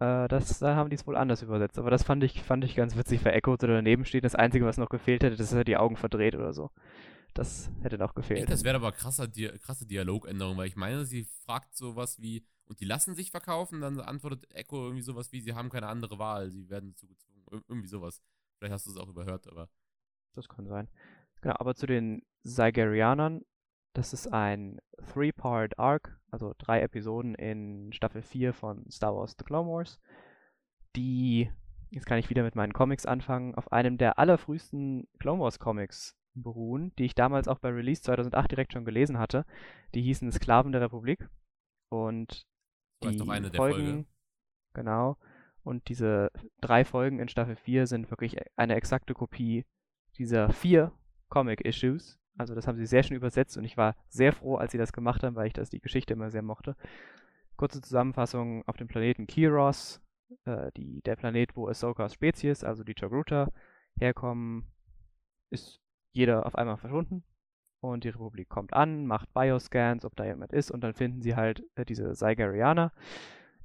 Äh, 0.00 0.28
das, 0.28 0.58
da 0.58 0.74
haben 0.74 0.90
die 0.90 0.96
es 0.96 1.06
wohl 1.06 1.16
anders 1.16 1.42
übersetzt. 1.42 1.78
Aber 1.78 1.90
das 1.90 2.02
fand 2.02 2.24
ich, 2.24 2.42
fand 2.42 2.64
ich 2.64 2.74
ganz 2.74 2.96
witzig, 2.96 3.24
Echo 3.24 3.56
so 3.60 3.66
daneben 3.66 4.04
steht. 4.04 4.24
Das 4.24 4.34
Einzige, 4.34 4.64
was 4.64 4.78
noch 4.78 4.88
gefehlt 4.88 5.22
hätte, 5.22 5.34
ist, 5.34 5.40
dass 5.40 5.52
er 5.52 5.64
die 5.64 5.76
Augen 5.76 5.96
verdreht 5.96 6.34
oder 6.34 6.52
so. 6.52 6.70
Das 7.34 7.70
hätte 7.82 7.98
noch 7.98 8.14
gefehlt. 8.14 8.40
Echt, 8.40 8.50
das 8.50 8.64
wäre 8.64 8.76
aber 8.76 8.92
krasser, 8.92 9.28
Di 9.28 9.48
krasse 9.58 9.86
Dialogänderung, 9.86 10.56
weil 10.56 10.68
ich 10.68 10.76
meine, 10.76 11.04
sie 11.04 11.24
fragt 11.44 11.76
sowas 11.76 12.20
wie, 12.20 12.44
und 12.64 12.80
die 12.80 12.84
lassen 12.84 13.14
sich 13.14 13.30
verkaufen, 13.30 13.80
dann 13.80 14.00
antwortet 14.00 14.52
Echo 14.52 14.84
irgendwie 14.84 15.02
sowas 15.02 15.32
wie, 15.32 15.40
sie 15.40 15.54
haben 15.54 15.70
keine 15.70 15.88
andere 15.88 16.18
Wahl, 16.18 16.50
sie 16.50 16.68
werden 16.68 16.90
dazu 16.90 17.06
gezwungen. 17.06 17.44
Ir 17.52 17.62
irgendwie 17.68 17.88
sowas. 17.88 18.22
Vielleicht 18.58 18.72
hast 18.72 18.86
du 18.86 18.90
es 18.90 18.96
auch 18.96 19.08
überhört, 19.08 19.48
aber. 19.48 19.68
Das 20.34 20.48
kann 20.48 20.66
sein. 20.66 20.88
Genau, 21.40 21.56
aber 21.58 21.74
zu 21.74 21.86
den 21.86 22.22
Zygerianern. 22.44 23.42
Das 23.92 24.12
ist 24.12 24.32
ein 24.32 24.78
Three-Part 25.12 25.78
Arc, 25.78 26.20
also 26.30 26.54
drei 26.58 26.80
Episoden 26.80 27.34
in 27.34 27.92
Staffel 27.92 28.22
4 28.22 28.52
von 28.52 28.88
Star 28.88 29.16
Wars 29.16 29.34
The 29.36 29.44
Clone 29.44 29.68
Wars, 29.68 29.98
die, 30.94 31.50
jetzt 31.90 32.06
kann 32.06 32.18
ich 32.18 32.30
wieder 32.30 32.44
mit 32.44 32.54
meinen 32.54 32.72
Comics 32.72 33.04
anfangen, 33.04 33.56
auf 33.56 33.72
einem 33.72 33.98
der 33.98 34.18
allerfrühesten 34.18 35.08
Clone 35.18 35.40
Wars 35.40 35.58
Comics 35.58 36.16
beruhen, 36.34 36.92
die 36.96 37.04
ich 37.04 37.14
damals 37.14 37.48
auch 37.48 37.58
bei 37.58 37.70
Release 37.70 38.02
2008 38.02 38.50
direkt 38.50 38.72
schon 38.72 38.84
gelesen 38.84 39.18
hatte. 39.18 39.44
Die 39.94 40.02
hießen 40.02 40.30
Sklaven 40.32 40.72
der 40.72 40.80
Republik. 40.80 41.28
Und 41.88 42.46
die 43.02 43.18
Folgen, 43.18 43.54
Folge. 43.54 44.04
genau. 44.74 45.16
Und 45.62 45.88
diese 45.88 46.30
drei 46.60 46.84
Folgen 46.84 47.18
in 47.18 47.28
Staffel 47.28 47.56
4 47.56 47.86
sind 47.86 48.10
wirklich 48.10 48.36
eine 48.56 48.74
exakte 48.74 49.14
Kopie 49.14 49.66
dieser 50.16 50.50
vier 50.50 50.92
Comic-Issues. 51.28 52.18
Also 52.38 52.54
das 52.54 52.66
haben 52.66 52.76
sie 52.76 52.86
sehr 52.86 53.02
schön 53.02 53.16
übersetzt 53.16 53.56
und 53.58 53.64
ich 53.64 53.76
war 53.76 53.96
sehr 54.08 54.32
froh, 54.32 54.56
als 54.56 54.72
sie 54.72 54.78
das 54.78 54.92
gemacht 54.92 55.22
haben, 55.22 55.36
weil 55.36 55.48
ich 55.48 55.52
das 55.52 55.70
die 55.70 55.80
Geschichte 55.80 56.14
immer 56.14 56.30
sehr 56.30 56.42
mochte. 56.42 56.76
Kurze 57.56 57.82
Zusammenfassung 57.82 58.66
auf 58.66 58.76
dem 58.76 58.88
Planeten 58.88 59.26
Kiros, 59.26 60.00
äh, 60.44 60.70
die, 60.76 61.02
der 61.02 61.16
Planet, 61.16 61.54
wo 61.56 61.68
Ahsokas 61.68 62.14
Spezies, 62.14 62.64
also 62.64 62.84
die 62.84 62.94
Togruta, 62.94 63.52
herkommen, 63.98 64.64
ist 65.50 65.80
jeder 66.12 66.46
auf 66.46 66.54
einmal 66.54 66.76
verschwunden. 66.76 67.24
Und 67.80 68.04
die 68.04 68.10
Republik 68.10 68.48
kommt 68.48 68.74
an, 68.74 69.06
macht 69.06 69.32
Bioscans, 69.32 70.04
ob 70.04 70.14
da 70.14 70.24
jemand 70.26 70.52
ist, 70.52 70.70
und 70.70 70.82
dann 70.82 70.92
finden 70.92 71.22
sie 71.22 71.34
halt 71.34 71.62
äh, 71.76 71.86
diese 71.86 72.12
Zygerianer, 72.12 72.92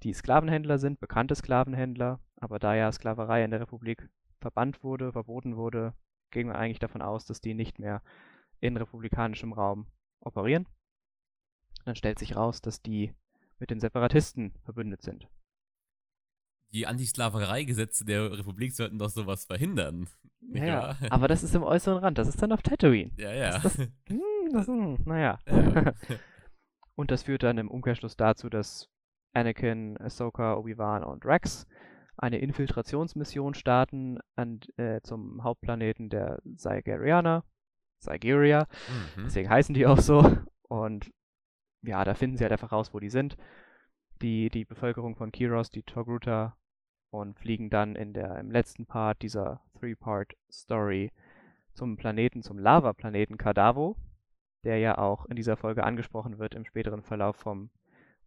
die 0.03 0.13
Sklavenhändler 0.13 0.77
sind, 0.77 0.99
bekannte 0.99 1.35
Sklavenhändler, 1.35 2.19
aber 2.37 2.59
da 2.59 2.75
ja 2.75 2.91
Sklaverei 2.91 3.43
in 3.43 3.51
der 3.51 3.59
Republik 3.59 4.09
verbannt 4.39 4.83
wurde, 4.83 5.11
verboten 5.11 5.57
wurde, 5.57 5.93
gehen 6.31 6.47
wir 6.47 6.55
eigentlich 6.55 6.79
davon 6.79 7.01
aus, 7.01 7.25
dass 7.25 7.41
die 7.41 7.53
nicht 7.53 7.79
mehr 7.79 8.01
in 8.59 8.77
republikanischem 8.77 9.51
Raum 9.51 9.87
operieren. 10.21 10.67
Dann 11.83 11.95
stellt 11.95 12.19
sich 12.19 12.35
raus, 12.35 12.61
dass 12.61 12.81
die 12.81 13.13
mit 13.59 13.69
den 13.69 13.79
Separatisten 13.79 14.53
verbündet 14.63 15.01
sind. 15.01 15.27
Die 16.73 16.87
Antisklaverei-Gesetze 16.87 18.05
der 18.05 18.37
Republik 18.37 18.73
sollten 18.73 18.97
doch 18.99 19.09
sowas 19.09 19.45
verhindern. 19.45 20.07
Ja, 20.53 20.95
aber 21.09 21.27
das 21.27 21.41
ist 21.41 21.55
im 21.55 21.63
äußeren 21.63 21.97
Rand, 21.97 22.19
das 22.19 22.27
ist 22.27 22.39
dann 22.39 22.51
auf 22.51 22.61
Tatooine. 22.61 23.11
ja, 23.17 23.33
ja. 23.33 23.57
Das- 23.59 23.77
Hm, 24.07 24.21
das, 24.53 24.67
hm, 24.67 24.97
naja. 25.03 25.39
ja. 25.47 25.93
Und 26.95 27.09
das 27.09 27.23
führt 27.23 27.41
dann 27.41 27.57
im 27.57 27.69
Umkehrschluss 27.69 28.15
dazu, 28.15 28.47
dass 28.47 28.87
Anakin, 29.33 29.97
Ahsoka, 29.97 30.55
Obi-Wan 30.55 31.03
und 31.03 31.25
Rex 31.25 31.65
eine 32.15 32.37
Infiltrationsmission 32.37 33.55
starten 33.55 34.19
an, 34.35 34.59
äh, 34.77 35.01
zum 35.01 35.43
Hauptplaneten 35.43 36.09
der 36.09 36.39
Zygerianer, 36.55 37.43
Zygeria, 37.99 38.67
Mhm. 39.17 39.23
deswegen 39.25 39.49
heißen 39.49 39.73
die 39.73 39.87
auch 39.87 39.99
so. 39.99 40.37
Und 40.69 41.11
ja, 41.81 42.03
da 42.05 42.13
finden 42.13 42.37
sie 42.37 42.43
halt 42.43 42.51
einfach 42.53 42.71
raus, 42.71 42.93
wo 42.93 42.99
die 42.99 43.09
sind. 43.09 43.35
Die, 44.21 44.49
die 44.49 44.65
Bevölkerung 44.65 45.15
von 45.15 45.31
Kiros, 45.31 45.69
die 45.69 45.83
Togruta, 45.83 46.57
und 47.15 47.39
fliegen 47.39 47.69
dann 47.69 47.95
in 47.95 48.13
der, 48.13 48.37
im 48.39 48.51
letzten 48.51 48.85
Part 48.85 49.21
dieser 49.21 49.61
Three-Part-Story 49.79 51.11
zum 51.73 51.97
Planeten, 51.97 52.41
zum 52.41 52.59
Lava-Planeten 52.59 53.37
Kadavo, 53.37 53.95
der 54.63 54.79
ja 54.79 54.97
auch 54.97 55.25
in 55.25 55.35
dieser 55.35 55.57
Folge 55.57 55.83
angesprochen 55.83 56.39
wird 56.39 56.55
im 56.55 56.65
späteren 56.65 57.01
Verlauf 57.01 57.37
vom 57.37 57.69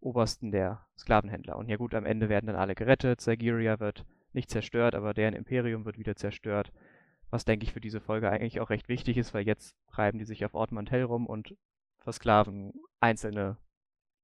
Obersten 0.01 0.53
der 0.53 0.87
Sklavenhändler. 0.97 1.57
Und 1.57 1.69
ja 1.69 1.77
gut, 1.77 1.95
am 1.95 2.07
Ende 2.07 2.29
werden 2.29 2.47
dann 2.47 2.57
alle 2.57 2.75
gerettet. 2.75 3.21
Zygeria 3.21 3.81
wird 3.81 4.07
nicht 4.33 4.51
zerstört, 4.51 4.95
aber 4.95 5.15
deren 5.15 5.35
Imperium 5.35 5.85
wird 5.85 5.99
wieder 5.99 6.15
zerstört. 6.15 6.73
Was 7.31 7.45
denke 7.45 7.65
ich 7.65 7.73
für 7.73 7.81
diese 7.81 8.01
Folge 8.01 8.31
eigentlich 8.31 8.61
auch 8.61 8.71
recht 8.71 8.89
wichtig 8.89 9.17
ist, 9.17 9.35
weil 9.35 9.47
jetzt 9.47 9.77
treiben 9.89 10.19
die 10.19 10.25
sich 10.25 10.45
auf 10.45 10.55
Ort 10.55 10.73
Mantell 10.73 11.03
rum 11.03 11.27
und 11.27 11.57
versklaven 11.99 12.73
einzelne 13.01 13.59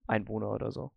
Einwohner 0.07 0.51
oder 0.51 0.71
so. 0.71 0.93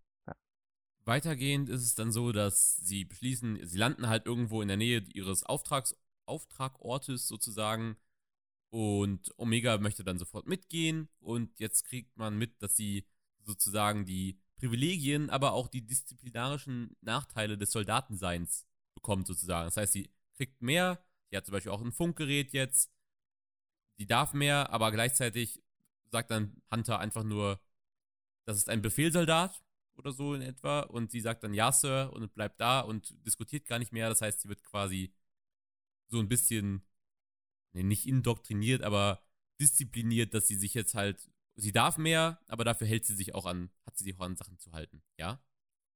Weitergehend 1.08 1.70
ist 1.70 1.84
es 1.84 1.96
dann 1.96 2.12
so, 2.12 2.34
dass 2.34 2.76
sie 2.76 3.06
beschließen, 3.06 3.65
sie 3.65 3.78
landen 3.78 4.10
halt 4.10 4.26
irgendwo 4.26 4.62
in 4.62 4.67
der 4.67 4.76
Nähe 4.76 5.06
ihres 5.13 5.43
Auftrags, 5.43 5.96
Auftragortes 6.26 7.30
sozusagen. 7.30 7.96
Und 8.70 9.34
Omega 9.38 9.78
möchte 9.78 10.04
dann 10.04 10.20
sofort 10.20 10.48
mitgehen. 10.48 11.08
Und 11.20 11.58
jetzt 11.62 11.86
kriegt 11.86 12.17
man 12.17 12.38
mit, 12.38 12.62
dass 12.62 12.76
sie 12.76 13.08
sozusagen 13.39 14.06
die 14.06 14.41
Privilegien, 14.58 15.30
aber 15.30 15.54
auch 15.54 15.70
die 15.70 15.88
disziplinarischen 15.88 16.98
Nachteile 17.00 17.58
des 17.58 17.72
Soldatenseins 17.72 18.67
bekommt, 18.93 19.28
sozusagen. 19.28 19.67
Das 19.67 19.78
heißt, 19.78 19.93
sie 19.93 20.12
kriegt 20.36 20.62
mehr. 20.62 21.02
Sie 21.30 21.38
hat 21.38 21.46
zum 21.46 21.54
Beispiel 21.54 21.72
auch 21.72 21.82
ein 21.82 21.93
Funkgerät 21.93 22.52
jetzt. 22.52 22.91
Die 23.98 24.08
darf 24.08 24.34
mehr, 24.34 24.72
aber 24.72 24.91
gleichzeitig 24.91 25.63
sagt 26.12 26.32
dann 26.32 26.62
Hunter 26.70 27.00
einfach 27.00 27.24
nur, 27.24 27.62
das 28.43 28.58
ist 28.58 28.70
ein 28.70 28.82
Befehlsoldat 28.82 29.63
oder 29.98 30.12
so 30.12 30.34
in 30.34 30.42
etwa. 30.42 30.82
Und 30.82 31.12
sie 31.12 31.22
sagt 31.22 31.44
dann 31.44 31.54
ja, 31.54 31.72
Sir, 31.72 32.12
und 32.14 32.34
bleibt 32.34 32.60
da 32.60 32.82
und 32.82 33.16
diskutiert 33.26 33.66
gar 33.66 33.80
nicht 33.80 33.92
mehr. 33.92 34.10
Das 34.10 34.22
heißt, 34.22 34.42
sie 34.42 34.50
wird 34.50 34.64
quasi 34.64 35.14
so 36.10 36.20
ein 36.20 36.30
bisschen, 36.30 36.86
nee, 37.74 37.84
nicht 37.84 38.08
indoktriniert, 38.08 38.82
aber 38.82 39.22
diszipliniert, 39.60 40.34
dass 40.34 40.48
sie 40.48 40.56
sich 40.56 40.74
jetzt 40.74 40.96
halt, 40.96 41.30
sie 41.56 41.72
darf 41.72 41.98
mehr, 41.98 42.40
aber 42.48 42.64
dafür 42.64 42.88
hält 42.88 43.06
sie 43.06 43.16
sich 43.16 43.36
auch 43.36 43.46
an, 43.46 43.72
hat 43.86 43.98
sie 43.98 44.06
sich 44.06 44.16
auch 44.18 44.26
an 44.26 44.36
Sachen 44.36 44.60
zu 44.60 44.72
halten, 44.72 45.04
ja? 45.18 45.42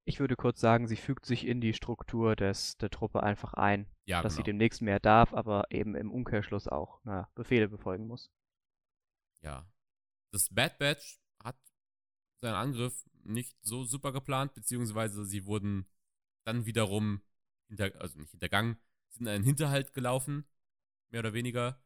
Ich 0.04 0.20
würde 0.20 0.36
kurz 0.36 0.60
sagen, 0.60 0.88
sie 0.88 0.96
fügt 0.96 1.28
sich 1.28 1.46
in 1.46 1.62
die 1.62 1.74
Struktur 1.74 2.36
des, 2.36 2.76
der 2.78 2.90
Truppe 2.90 3.22
einfach 3.22 3.54
ein, 3.54 3.86
Ja, 4.06 4.24
dass 4.24 4.34
sie 4.34 4.38
genau. 4.38 4.46
demnächst 4.46 4.82
mehr 4.82 5.00
darf, 5.00 5.32
aber 5.34 5.66
eben 5.70 5.96
im 5.96 6.12
Umkehrschluss 6.12 6.68
auch 6.68 7.00
na, 7.04 7.30
Befehle 7.36 7.70
befolgen 7.70 8.08
muss. 8.08 8.32
Ja. 9.42 9.72
Das 10.32 10.50
Bad 10.50 10.80
Batch 10.80 11.20
seinen 12.41 12.56
Angriff 12.56 13.06
nicht 13.23 13.56
so 13.62 13.84
super 13.84 14.12
geplant, 14.12 14.54
beziehungsweise 14.54 15.25
sie 15.25 15.45
wurden 15.45 15.86
dann 16.45 16.65
wiederum, 16.65 17.21
hinter, 17.67 17.91
also 17.99 18.17
nicht 18.19 18.32
hintergangen, 18.32 18.77
sind 19.10 19.27
in 19.27 19.34
einen 19.34 19.43
Hinterhalt 19.43 19.93
gelaufen, 19.93 20.45
mehr 21.12 21.19
oder 21.19 21.34
weniger. 21.34 21.82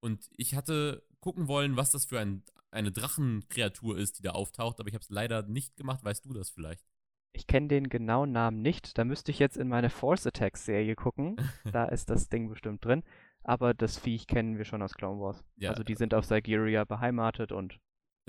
Und 0.00 0.28
ich 0.36 0.54
hatte 0.54 1.06
gucken 1.20 1.48
wollen, 1.48 1.76
was 1.76 1.90
das 1.90 2.04
für 2.04 2.20
ein, 2.20 2.42
eine 2.70 2.92
Drachenkreatur 2.92 3.98
ist, 3.98 4.18
die 4.18 4.22
da 4.22 4.32
auftaucht, 4.32 4.80
aber 4.80 4.88
ich 4.88 4.94
habe 4.94 5.02
es 5.02 5.10
leider 5.10 5.42
nicht 5.42 5.76
gemacht. 5.76 6.04
Weißt 6.04 6.24
du 6.24 6.32
das 6.32 6.50
vielleicht? 6.50 6.86
Ich 7.32 7.46
kenne 7.46 7.68
den 7.68 7.88
genauen 7.88 8.32
Namen 8.32 8.60
nicht, 8.60 8.98
da 8.98 9.04
müsste 9.04 9.30
ich 9.30 9.38
jetzt 9.38 9.56
in 9.56 9.68
meine 9.68 9.88
Force 9.88 10.26
Attacks 10.26 10.64
Serie 10.64 10.94
gucken. 10.96 11.36
Da 11.72 11.84
ist 11.84 12.10
das 12.10 12.28
Ding 12.28 12.48
bestimmt 12.48 12.84
drin. 12.84 13.02
Aber 13.42 13.72
das 13.72 13.96
Viech 13.96 14.26
kennen 14.26 14.58
wir 14.58 14.64
schon 14.64 14.82
aus 14.82 14.94
Clone 14.94 15.20
Wars. 15.20 15.42
Ja. 15.56 15.70
Also 15.70 15.82
die 15.82 15.94
sind 15.94 16.12
auf 16.12 16.24
Sigeria 16.24 16.84
beheimatet 16.84 17.52
und 17.52 17.80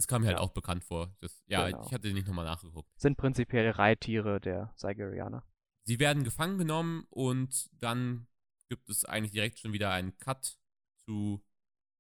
Es 0.02 0.08
kam 0.08 0.22
mir 0.24 0.30
halt 0.30 0.38
Ja. 0.38 0.44
auch 0.44 0.50
bekannt 0.52 0.84
vor. 0.84 1.16
Das, 1.20 1.44
ja, 1.46 1.68
Genau. 1.70 1.86
ich 1.86 1.94
hatte 1.94 2.12
nicht 2.12 2.28
nochmal 2.28 2.46
nachgeguckt. 2.46 2.90
sind 3.00 3.18
prinzipiell 3.18 3.70
Reittiere 3.70 4.42
der 4.42 4.74
Sigerianer. 4.76 5.44
Sie 5.84 6.00
werden 6.00 6.24
gefangen 6.24 6.58
genommen 6.58 7.06
und 7.12 7.70
dann 7.80 8.26
gibt 8.68 8.90
es 8.90 9.06
eigentlich 9.06 9.32
direkt 9.32 9.60
schon 9.60 9.74
wieder 9.74 9.92
einen 9.92 10.18
Cut 10.18 10.58
zu 11.06 11.46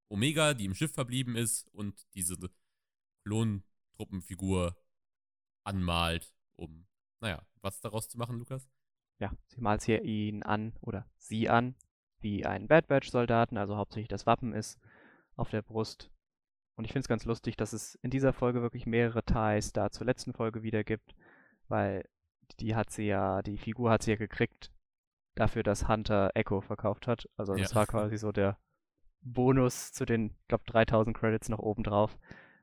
Omega, 0.09 0.55
die 0.55 0.65
im 0.65 0.73
Schiff 0.73 0.93
verblieben 0.93 1.35
ist 1.35 1.69
und 1.75 2.07
diese 2.15 2.37
Klontruppenfigur 3.23 4.75
anmalt, 5.63 6.33
um, 6.55 6.87
naja, 7.19 7.45
was 7.61 7.81
daraus 7.81 8.09
zu 8.09 8.17
machen, 8.17 8.39
Lukas? 8.39 8.67
Ja, 9.19 9.31
sie 9.47 9.61
malt 9.61 9.83
hier 9.83 10.03
ihn 10.03 10.41
an 10.41 10.73
oder 10.81 11.07
sie 11.17 11.49
an, 11.49 11.75
wie 12.19 12.45
einen 12.45 12.67
Bad 12.67 12.87
Batch-Soldaten, 12.87 13.57
also 13.57 13.77
hauptsächlich 13.77 14.07
das 14.09 14.25
Wappen 14.25 14.53
ist 14.53 14.79
auf 15.35 15.49
der 15.51 15.61
Brust. 15.61 16.09
Und 16.81 16.85
ich 16.85 16.93
finde 16.93 17.03
es 17.03 17.07
ganz 17.07 17.25
lustig, 17.25 17.57
dass 17.57 17.73
es 17.73 17.93
in 18.01 18.09
dieser 18.09 18.33
Folge 18.33 18.63
wirklich 18.63 18.87
mehrere 18.87 19.21
Ties 19.21 19.71
da 19.71 19.91
zur 19.91 20.07
letzten 20.07 20.33
Folge 20.33 20.63
wieder 20.63 20.83
gibt, 20.83 21.13
weil 21.67 22.09
die 22.59 22.73
hat 22.73 22.89
sie 22.89 23.05
ja, 23.05 23.43
die 23.43 23.59
Figur 23.59 23.91
hat 23.91 24.01
sie 24.01 24.09
ja 24.09 24.17
gekriegt 24.17 24.71
dafür, 25.35 25.61
dass 25.61 25.87
Hunter 25.87 26.31
Echo 26.33 26.59
verkauft 26.61 27.05
hat. 27.05 27.29
Also 27.37 27.53
das 27.55 27.69
Ja. 27.69 27.75
war 27.75 27.85
quasi 27.85 28.17
so 28.17 28.31
der 28.31 28.57
Bonus 29.21 29.91
zu 29.91 30.05
den, 30.05 30.31
ich 30.41 30.47
glaube, 30.47 30.63
3000 30.65 31.15
Credits 31.15 31.49
noch 31.49 31.59
oben 31.59 31.83
drauf. 31.83 32.17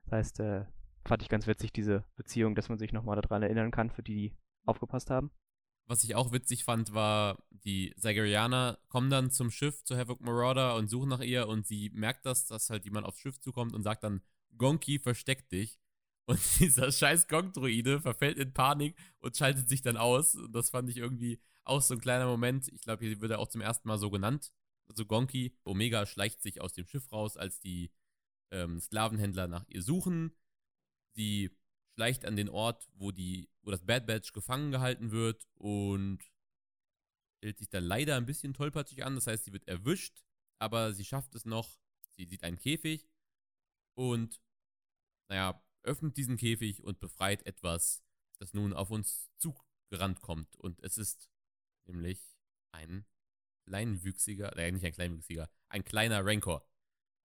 Das 0.06 0.12
heißt, 0.14 0.40
äh, 0.40 0.64
fand 1.04 1.22
ich 1.22 1.28
ganz 1.28 1.46
witzig, 1.46 1.72
diese 1.72 2.02
Beziehung, 2.16 2.56
dass 2.56 2.68
man 2.68 2.78
sich 2.78 2.92
nochmal 2.92 3.20
daran 3.20 3.44
erinnern 3.44 3.70
kann, 3.70 3.88
für 3.88 4.02
die, 4.02 4.30
die 4.30 4.36
aufgepasst 4.66 5.10
haben. 5.10 5.30
Was 5.88 6.04
ich 6.04 6.14
auch 6.14 6.32
witzig 6.32 6.64
fand, 6.64 6.92
war, 6.92 7.42
die 7.50 7.94
Sigerianer 7.96 8.78
kommen 8.88 9.08
dann 9.08 9.30
zum 9.30 9.50
Schiff, 9.50 9.82
zu 9.84 9.96
Havoc 9.96 10.20
Marauder 10.20 10.76
und 10.76 10.88
suchen 10.88 11.08
nach 11.08 11.20
ihr 11.22 11.48
und 11.48 11.66
sie 11.66 11.90
merkt 11.94 12.26
das, 12.26 12.46
dass 12.46 12.68
halt 12.68 12.84
jemand 12.84 13.06
aufs 13.06 13.20
Schiff 13.20 13.40
zukommt 13.40 13.72
und 13.72 13.82
sagt 13.82 14.04
dann, 14.04 14.20
Gonki, 14.58 14.98
versteck 14.98 15.48
dich. 15.48 15.78
Und 16.28 16.40
dieser 16.58 16.92
scheiß 16.92 17.26
Gong-Droide 17.26 18.02
verfällt 18.02 18.36
in 18.36 18.52
Panik 18.52 18.98
und 19.20 19.34
schaltet 19.34 19.66
sich 19.66 19.80
dann 19.80 19.96
aus. 19.96 20.34
Und 20.34 20.52
das 20.52 20.68
fand 20.68 20.90
ich 20.90 20.98
irgendwie 20.98 21.40
auch 21.64 21.80
so 21.80 21.94
ein 21.94 22.02
kleiner 22.02 22.26
Moment. 22.26 22.68
Ich 22.68 22.82
glaube, 22.82 23.06
hier 23.06 23.18
wird 23.22 23.30
er 23.30 23.38
auch 23.38 23.48
zum 23.48 23.62
ersten 23.62 23.88
Mal 23.88 23.96
so 23.96 24.10
genannt. 24.10 24.52
Also 24.90 25.06
Gonki. 25.06 25.56
Omega 25.64 26.04
schleicht 26.04 26.42
sich 26.42 26.60
aus 26.60 26.74
dem 26.74 26.86
Schiff 26.86 27.10
raus, 27.12 27.38
als 27.38 27.60
die 27.60 27.90
ähm, 28.50 28.78
Sklavenhändler 28.78 29.48
nach 29.48 29.64
ihr 29.68 29.80
suchen. 29.80 30.36
Sie 31.14 31.50
schleicht 31.98 32.24
an 32.24 32.36
den 32.36 32.48
Ort, 32.48 32.88
wo, 32.94 33.10
die, 33.10 33.50
wo 33.62 33.72
das 33.72 33.84
Bad 33.84 34.06
Batch 34.06 34.32
gefangen 34.32 34.70
gehalten 34.70 35.10
wird 35.10 35.48
und 35.54 36.20
stellt 37.38 37.58
sich 37.58 37.68
dann 37.70 37.82
leider 37.82 38.16
ein 38.16 38.24
bisschen 38.24 38.54
tollpatschig 38.54 39.04
an. 39.04 39.16
Das 39.16 39.26
heißt, 39.26 39.44
sie 39.44 39.52
wird 39.52 39.66
erwischt, 39.66 40.22
aber 40.60 40.92
sie 40.92 41.04
schafft 41.04 41.34
es 41.34 41.44
noch. 41.44 41.80
Sie 42.16 42.24
sieht 42.24 42.44
einen 42.44 42.56
Käfig 42.56 43.10
und, 43.96 44.40
naja, 45.28 45.60
öffnet 45.82 46.16
diesen 46.16 46.36
Käfig 46.36 46.84
und 46.84 47.00
befreit 47.00 47.44
etwas, 47.46 48.04
das 48.38 48.54
nun 48.54 48.72
auf 48.72 48.90
uns 48.90 49.28
zugerannt 49.38 50.20
kommt. 50.20 50.54
Und 50.54 50.80
es 50.84 50.98
ist 50.98 51.28
nämlich 51.88 52.38
ein 52.70 53.06
kleinwüchsiger, 53.66 54.56
äh, 54.56 54.70
nicht 54.70 54.84
ein 54.84 54.92
kleinwüchsiger, 54.92 55.50
ein 55.68 55.84
kleiner 55.84 56.24
Rancor. 56.24 56.64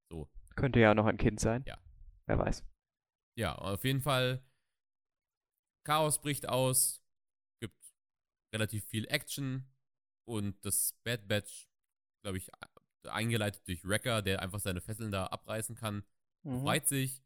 So, 0.09 0.31
Könnte 0.55 0.79
ja 0.79 0.91
auch 0.91 0.95
noch 0.95 1.05
ein 1.05 1.17
Kind 1.17 1.39
sein. 1.39 1.63
Ja. 1.67 1.77
Wer 2.25 2.39
weiß. 2.39 2.63
ja, 3.35 3.53
auf 3.53 3.83
jeden 3.83 4.01
Fall, 4.01 4.43
Chaos 5.83 6.21
bricht 6.21 6.47
aus, 6.49 7.01
gibt 7.61 7.77
relativ 8.53 8.85
viel 8.85 9.07
Action 9.07 9.65
und 10.25 10.63
das 10.65 10.93
Bad 11.03 11.27
Batch, 11.27 11.69
glaube 12.23 12.37
ich, 12.37 12.49
eingeleitet 13.07 13.67
durch 13.67 13.85
Wrecker, 13.85 14.21
der 14.21 14.41
einfach 14.41 14.59
seine 14.59 14.81
Fesseln 14.81 15.11
da 15.11 15.27
abreißen 15.27 15.75
kann, 15.75 16.03
Mhm. 16.43 16.59
befreit 16.59 16.87
sich 16.87 17.21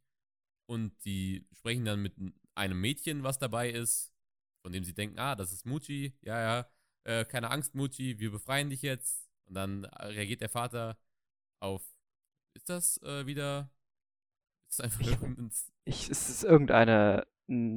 und 0.67 0.93
die 1.05 1.47
sprechen 1.53 1.85
dann 1.85 2.01
mit 2.01 2.15
einem 2.55 2.81
Mädchen, 2.81 3.23
was 3.23 3.39
dabei 3.39 3.69
ist, 3.71 4.13
von 4.63 4.71
dem 4.73 4.83
sie 4.83 4.93
denken, 4.93 5.19
ah, 5.19 5.35
das 5.35 5.51
ist 5.53 5.65
Muchi, 5.65 6.17
ja, 6.21 6.39
ja, 6.41 6.69
äh, 7.05 7.25
keine 7.25 7.51
Angst, 7.51 7.75
Muchi, 7.75 8.19
wir 8.19 8.31
befreien 8.31 8.69
dich 8.69 8.81
jetzt. 8.81 9.29
Und 9.45 9.53
dann 9.55 9.85
reagiert 9.85 10.41
der 10.41 10.49
Vater 10.49 10.97
auf, 11.61 11.83
ist 12.55 12.69
das 12.69 12.97
äh, 13.03 13.25
wieder, 13.27 13.71
ist 14.69 14.79
das 14.79 14.85
einfach 14.85 15.01
Ich- 15.01 15.07
irgendein 15.07 15.51
Ich, 15.85 16.09
es 16.09 16.29
ist 16.29 16.43
irgendeine 16.43 17.27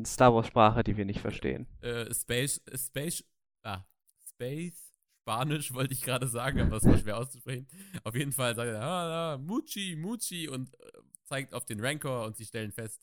Star 0.04 0.34
Wars 0.34 0.46
Sprache, 0.48 0.82
die 0.84 0.96
wir 0.96 1.04
nicht 1.04 1.20
verstehen. 1.20 1.66
äh, 1.80 2.12
Space, 2.14 2.60
Space, 2.74 3.24
ah, 3.62 3.84
Space, 4.28 4.92
Spanisch 5.22 5.72
wollte 5.74 5.94
ich 5.94 6.02
gerade 6.02 6.26
sagen, 6.26 6.60
aber 6.60 6.70
das 6.70 6.84
war 6.84 6.98
schwer 6.98 7.18
auszusprechen. 7.18 7.68
Auf 8.04 8.14
jeden 8.14 8.32
Fall 8.32 8.54
sagt 8.54 8.68
er, 8.68 8.82
ah, 8.82 9.34
ah, 9.34 9.38
Muchi, 9.38 9.94
Muchi 9.96 10.48
und 10.48 10.74
äh, 10.80 10.92
zeigt 11.24 11.54
auf 11.54 11.64
den 11.66 11.80
Rancor 11.80 12.24
und 12.26 12.36
sie 12.36 12.46
stellen 12.46 12.72
fest, 12.72 13.00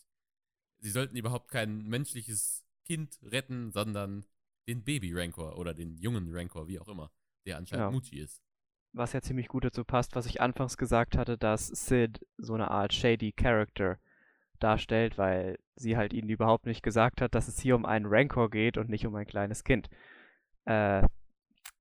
sie 0.80 0.90
sollten 0.90 1.16
überhaupt 1.16 1.50
kein 1.50 1.84
menschliches 1.84 2.66
Kind 2.86 3.18
retten, 3.24 3.72
sondern 3.72 4.26
den 4.68 4.84
Baby-Rancor 4.84 5.58
oder 5.58 5.74
den 5.74 5.96
jungen 5.98 6.34
Rancor, 6.36 6.68
wie 6.68 6.80
auch 6.80 6.88
immer, 6.90 7.12
der 7.46 7.58
anscheinend 7.58 7.86
Ja. 7.86 7.92
Muchi 7.92 8.20
ist. 8.20 8.42
Was 8.94 9.14
ja 9.14 9.22
ziemlich 9.22 9.48
gut 9.48 9.64
dazu 9.64 9.86
passt, 9.86 10.16
was 10.16 10.26
ich 10.26 10.42
anfangs 10.42 10.76
gesagt 10.76 11.16
hatte, 11.18 11.38
dass 11.38 11.68
Sid 11.68 12.26
so 12.38 12.54
eine 12.56 12.72
Art 12.72 12.94
shady 12.94 13.32
Character 13.32 14.00
darstellt, 14.60 15.18
weil 15.18 15.60
sie 15.76 15.98
halt 15.98 16.14
ihnen 16.14 16.30
überhaupt 16.30 16.66
nicht 16.66 16.84
gesagt 16.84 17.22
hat, 17.22 17.36
dass 17.36 17.48
es 17.48 17.60
hier 17.60 17.76
um 17.76 17.86
einen 17.86 18.06
Rancor 18.08 18.50
geht 18.50 18.78
und 18.78 18.90
nicht 18.90 19.06
um 19.06 19.16
ein 19.16 19.28
kleines 19.28 19.64
Kind. 19.64 19.90
Äh, 20.66 21.08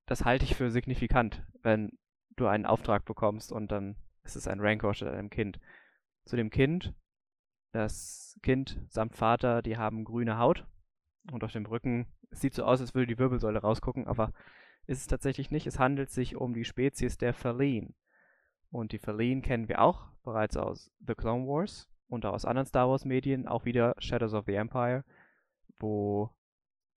das 0.06 0.24
halte 0.24 0.44
ich 0.44 0.54
für 0.54 0.70
signifikant, 0.70 1.42
wenn 1.62 1.98
du 2.36 2.46
einen 2.46 2.66
Auftrag 2.66 3.04
bekommst 3.04 3.52
und 3.52 3.72
dann 3.72 3.96
ist 4.24 4.36
es 4.36 4.46
ein 4.46 4.60
Rancor 4.60 4.94
statt 4.94 5.14
einem 5.14 5.30
Kind. 5.30 5.58
Zu 6.24 6.36
dem 6.36 6.50
Kind, 6.50 6.94
das 7.72 8.38
Kind 8.42 8.80
samt 8.88 9.16
Vater, 9.16 9.62
die 9.62 9.76
haben 9.76 10.04
grüne 10.04 10.38
Haut 10.38 10.66
und 11.32 11.42
auf 11.44 11.52
dem 11.52 11.66
Rücken, 11.66 12.06
es 12.30 12.40
sieht 12.40 12.54
so 12.54 12.64
aus, 12.64 12.80
als 12.80 12.94
würde 12.94 13.06
die 13.06 13.18
Wirbelsäule 13.18 13.60
rausgucken, 13.60 14.06
aber 14.06 14.32
ist 14.86 15.00
es 15.00 15.06
tatsächlich 15.06 15.50
nicht. 15.50 15.66
Es 15.66 15.78
handelt 15.78 16.10
sich 16.10 16.36
um 16.36 16.54
die 16.54 16.64
Spezies 16.64 17.18
der 17.18 17.34
Feline. 17.34 17.94
Und 18.70 18.92
die 18.92 18.98
Feline 18.98 19.42
kennen 19.42 19.68
wir 19.68 19.80
auch 19.80 20.08
bereits 20.22 20.56
aus 20.56 20.92
The 21.06 21.14
Clone 21.14 21.46
Wars 21.46 21.88
und 22.08 22.24
aus 22.24 22.44
anderen 22.44 22.66
Star 22.66 22.88
Wars 22.88 23.04
Medien, 23.04 23.46
auch 23.46 23.64
wieder 23.64 23.94
Shadows 23.98 24.34
of 24.34 24.44
the 24.46 24.54
Empire, 24.54 25.04
wo 25.78 26.30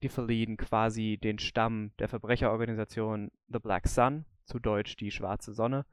die 0.01 0.09
Feline 0.09 0.55
quasi 0.55 1.17
den 1.21 1.39
Stamm 1.39 1.91
der 1.99 2.07
Verbrecherorganisation 2.07 3.31
The 3.47 3.59
Black 3.59 3.87
Sun, 3.87 4.25
zu 4.45 4.59
Deutsch 4.59 4.95
die 4.95 5.11
Schwarze 5.11 5.53
Sonne, 5.53 5.85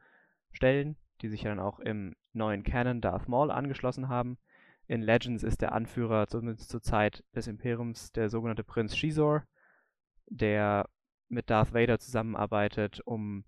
stellen, 0.52 0.96
die 1.20 1.28
sich 1.28 1.42
ja 1.42 1.50
dann 1.50 1.60
auch 1.60 1.80
im 1.80 2.14
neuen 2.32 2.62
Canon 2.62 3.00
Darth 3.00 3.28
Maul 3.28 3.50
angeschlossen 3.50 4.08
haben. 4.08 4.38
In 4.86 5.02
Legends 5.02 5.42
ist 5.42 5.62
der 5.62 5.72
Anführer 5.72 6.28
zumindest 6.28 6.70
zur 6.70 6.82
Zeit 6.82 7.24
des 7.34 7.48
Imperiums 7.48 8.12
der 8.12 8.28
sogenannte 8.28 8.64
Prinz 8.64 8.96
Shizor, 8.96 9.44
der 10.26 10.88
mit 11.28 11.50
Darth 11.50 11.74
Vader 11.74 11.98
zusammenarbeitet, 11.98 13.00
um 13.04 13.44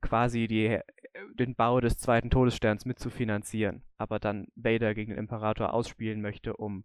quasi 0.00 0.48
die, 0.48 0.80
den 1.34 1.54
Bau 1.54 1.80
des 1.80 1.98
zweiten 1.98 2.30
Todessterns 2.30 2.84
mitzufinanzieren, 2.84 3.82
aber 3.96 4.18
dann 4.18 4.48
Vader 4.54 4.94
gegen 4.94 5.10
den 5.10 5.18
Imperator 5.18 5.72
ausspielen 5.72 6.20
möchte, 6.20 6.56
um 6.56 6.84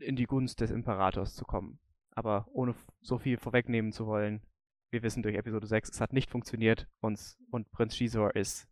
in 0.00 0.16
die 0.16 0.26
Gunst 0.26 0.60
des 0.60 0.70
Imperators 0.70 1.34
zu 1.34 1.44
kommen. 1.44 1.78
Aber 2.10 2.46
ohne 2.52 2.74
so 3.00 3.18
viel 3.18 3.38
vorwegnehmen 3.38 3.92
zu 3.92 4.06
wollen, 4.06 4.42
wir 4.90 5.02
wissen 5.02 5.22
durch 5.22 5.36
Episode 5.36 5.66
6, 5.66 5.90
es 5.90 6.00
hat 6.00 6.12
nicht 6.12 6.30
funktioniert 6.30 6.88
und, 7.00 7.36
und 7.50 7.70
Prinz 7.70 7.96
Shizor 7.96 8.34
ist 8.34 8.68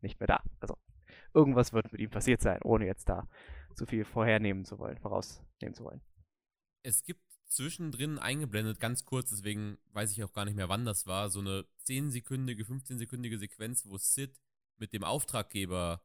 nicht 0.00 0.20
mehr 0.20 0.26
da. 0.26 0.42
Also 0.60 0.76
irgendwas 1.32 1.72
wird 1.72 1.90
mit 1.92 2.00
ihm 2.00 2.10
passiert 2.10 2.40
sein, 2.40 2.60
ohne 2.62 2.86
jetzt 2.86 3.08
da 3.08 3.26
zu 3.74 3.86
viel 3.86 4.04
vorhernehmen 4.04 4.64
zu 4.64 4.78
wollen, 4.78 4.98
vorausnehmen 4.98 5.74
zu 5.74 5.84
wollen. 5.84 6.00
Es 6.82 7.02
gibt 7.02 7.22
zwischendrin 7.48 8.18
eingeblendet, 8.18 8.80
ganz 8.80 9.04
kurz, 9.04 9.30
deswegen 9.30 9.78
weiß 9.92 10.12
ich 10.12 10.22
auch 10.24 10.32
gar 10.32 10.44
nicht 10.44 10.54
mehr, 10.56 10.68
wann 10.68 10.84
das 10.84 11.06
war, 11.06 11.30
so 11.30 11.40
eine 11.40 11.66
10-sekündige, 11.86 12.64
15-sekündige 12.64 13.38
Sequenz, 13.38 13.86
wo 13.86 13.96
Sid 13.98 14.40
mit 14.76 14.92
dem 14.92 15.04
Auftraggeber 15.04 16.02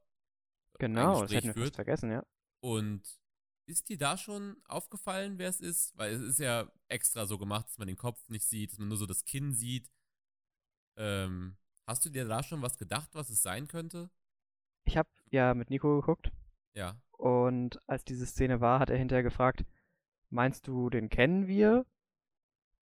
Genau, 0.80 1.22
ein 1.22 1.22
das 1.24 1.32
hätten 1.34 1.48
wir 1.48 1.54
führt. 1.54 1.76
vergessen, 1.76 2.12
ja. 2.12 2.24
Und 2.62 3.20
ist 3.66 3.90
dir 3.90 3.98
da 3.98 4.18
schon 4.18 4.58
aufgefallen, 4.66 5.38
wer 5.38 5.50
es 5.50 5.60
ist? 5.62 5.96
Weil 5.98 6.14
es 6.14 6.22
ist 6.22 6.40
ja 6.40 6.72
extra 6.88 7.26
so 7.26 7.38
gemacht, 7.38 7.68
dass 7.68 7.78
man 7.78 7.88
den 7.88 7.98
Kopf 7.98 8.28
nicht 8.30 8.46
sieht, 8.46 8.72
dass 8.72 8.80
man 8.80 8.88
nur 8.88 8.98
so 8.98 9.06
das 9.06 9.26
Kinn 9.26 9.54
sieht. 9.54 9.92
Ähm, 10.98 11.58
hast 11.86 12.06
du 12.06 12.10
dir 12.10 12.26
da 12.28 12.44
schon 12.44 12.62
was 12.62 12.78
gedacht, 12.78 13.10
was 13.14 13.30
es 13.30 13.42
sein 13.42 13.68
könnte? 13.68 14.10
Ich 14.86 14.98
habe 14.98 15.10
ja 15.32 15.54
mit 15.54 15.70
Nico 15.70 16.00
geguckt. 16.00 16.32
Ja. 16.74 17.00
Und 17.12 17.80
als 17.88 18.04
diese 18.06 18.26
Szene 18.26 18.60
war, 18.62 18.80
hat 18.80 18.90
er 18.90 18.98
hinterher 18.98 19.24
gefragt, 19.24 19.66
meinst 20.30 20.68
du, 20.68 20.90
den 20.90 21.10
kennen 21.10 21.48
wir? 21.48 21.86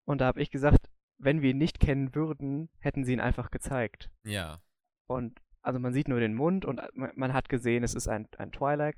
Und 0.06 0.22
da 0.22 0.26
habe 0.28 0.42
ich 0.42 0.52
gesagt, 0.52 0.90
wenn 1.18 1.42
wir 1.42 1.52
ihn 1.52 1.58
nicht 1.58 1.80
kennen 1.80 2.14
würden, 2.16 2.70
hätten 2.80 3.04
sie 3.04 3.14
ihn 3.14 3.20
einfach 3.20 3.52
gezeigt. 3.52 4.12
Ja. 4.24 4.62
Und 5.08 5.42
also 5.62 5.80
man 5.80 5.92
sieht 5.92 6.08
nur 6.08 6.20
den 6.20 6.34
Mund 6.34 6.64
und 6.64 6.82
man 6.94 7.34
hat 7.34 7.50
gesehen, 7.50 7.84
es 7.84 7.94
ist 7.94 8.08
ein, 8.08 8.28
ein 8.38 8.52
Twi'lek. 8.52 8.96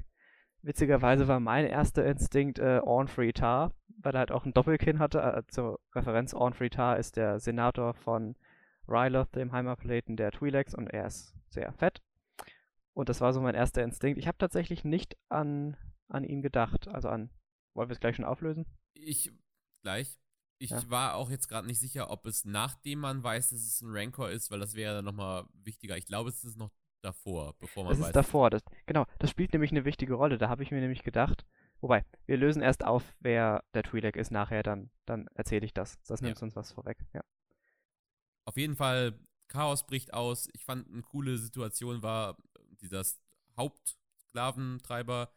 Witzigerweise 0.62 1.27
war 1.27 1.39
mein 1.39 1.65
erster 1.65 2.05
Instinkt 2.05 2.59
äh, 2.59 2.81
Orn 2.83 3.07
Tar, 3.33 3.73
weil 3.88 4.13
er 4.13 4.19
halt 4.19 4.31
auch 4.31 4.45
ein 4.45 4.53
Doppelkinn 4.53 4.99
hatte. 4.99 5.19
Äh, 5.19 5.43
zur 5.47 5.79
Referenz, 5.95 6.33
Orn 6.33 6.53
Tar 6.53 6.97
ist 6.97 7.15
der 7.15 7.39
Senator 7.39 7.93
von 7.93 8.35
Ryloth, 8.88 9.35
dem 9.35 9.51
Heimatplaneten 9.51 10.17
der 10.17 10.31
Twi'leks, 10.31 10.75
und 10.75 10.88
er 10.88 11.07
ist 11.07 11.33
sehr 11.49 11.71
fett. 11.73 12.01
Und 12.93 13.07
das 13.07 13.21
war 13.21 13.33
so 13.33 13.39
mein 13.39 13.55
erster 13.55 13.83
Instinkt. 13.83 14.19
Ich 14.19 14.27
habe 14.27 14.38
tatsächlich 14.38 14.83
nicht 14.83 15.17
an, 15.29 15.77
an 16.09 16.23
ihn 16.23 16.41
gedacht. 16.41 16.88
Also 16.89 17.09
an. 17.09 17.29
Wollen 17.80 17.88
wir 17.88 17.94
es 17.94 18.02
gleich 18.02 18.18
schon 18.18 18.26
auflösen? 18.26 18.65
Ich. 18.94 19.32
Gleich. 19.84 20.20
Ich 20.58 20.72
ja. 20.72 20.89
war 20.89 21.15
auch 21.15 21.30
jetzt 21.30 21.48
gerade 21.48 21.65
nicht 21.65 21.80
sicher, 21.80 22.12
ob 22.12 22.26
es 22.26 22.44
nachdem 22.44 23.00
man 23.00 23.24
weiß, 23.24 23.52
dass 23.52 23.62
es 23.62 23.80
ein 23.80 23.88
Rancor 23.89 24.30
ist, 24.30 24.52
weil 24.52 24.60
das 24.60 24.76
wäre 24.76 24.96
dann 24.96 25.06
nochmal 25.06 25.46
wichtiger. 25.54 25.96
Ich 25.96 26.06
glaube, 26.06 26.28
es 26.28 26.44
ist 26.44 26.58
noch 26.58 26.72
davor, 27.02 27.56
bevor 27.58 27.86
man 27.86 27.92
das 27.94 28.02
weiß. 28.02 28.08
ist 28.08 28.15
davor. 28.18 28.50
Das, 28.50 28.63
genau, 28.86 29.06
das 29.20 29.30
spielt 29.30 29.54
nämlich 29.54 29.72
eine 29.72 29.86
wichtige 29.86 30.15
Rolle. 30.15 30.38
Da 30.38 30.50
habe 30.50 30.62
ich 30.62 30.72
mir 30.72 30.82
nämlich 30.82 31.04
gedacht, 31.04 31.46
wobei, 31.80 32.04
wir 32.26 32.36
lösen 32.36 32.62
erst 32.62 32.84
auf, 32.84 33.15
wer 33.22 33.63
der 33.74 33.86
Twi'lek 33.86 34.18
ist 34.18 34.32
nachher, 34.32 34.62
dann, 34.62 34.92
dann 35.06 35.28
erzähle 35.36 35.65
ich 35.65 35.74
das. 35.74 35.98
Das 36.06 36.22
nimmt 36.22 36.36
ja. 36.36 36.44
uns 36.44 36.58
was 36.58 36.74
vorweg, 36.74 36.98
ja. 37.13 37.24
Auf 38.44 38.58
jeden 38.58 38.76
Fall, 38.76 39.18
Chaos 39.48 39.86
bricht 39.86 40.13
aus. 40.13 40.50
Ich 40.52 40.65
fand 40.65 40.92
eine 40.92 41.02
coole 41.04 41.38
Situation 41.38 42.04
war, 42.04 42.36
dieser 42.82 43.06
Hauptsklaventreiber, 43.56 45.32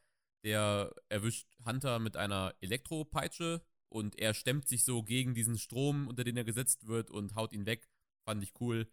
der 0.45 0.95
erwischt 1.09 1.49
Hunter 1.65 1.99
mit 1.99 2.17
einer 2.17 2.55
Elektropeitsche 2.61 3.63
und 3.89 4.19
er 4.19 4.35
stemmt 4.35 4.69
sich 4.69 4.85
so 4.85 5.03
gegen 5.03 5.35
diesen 5.35 5.59
Strom, 5.59 6.09
unter 6.09 6.25
den 6.25 6.37
er 6.37 6.45
gesetzt 6.45 6.87
wird 6.87 7.11
und 7.11 7.35
haut 7.35 7.53
ihn 7.53 7.67
weg. 7.67 7.89
Fand 8.27 8.43
ich 8.43 8.53
cool. 8.61 8.91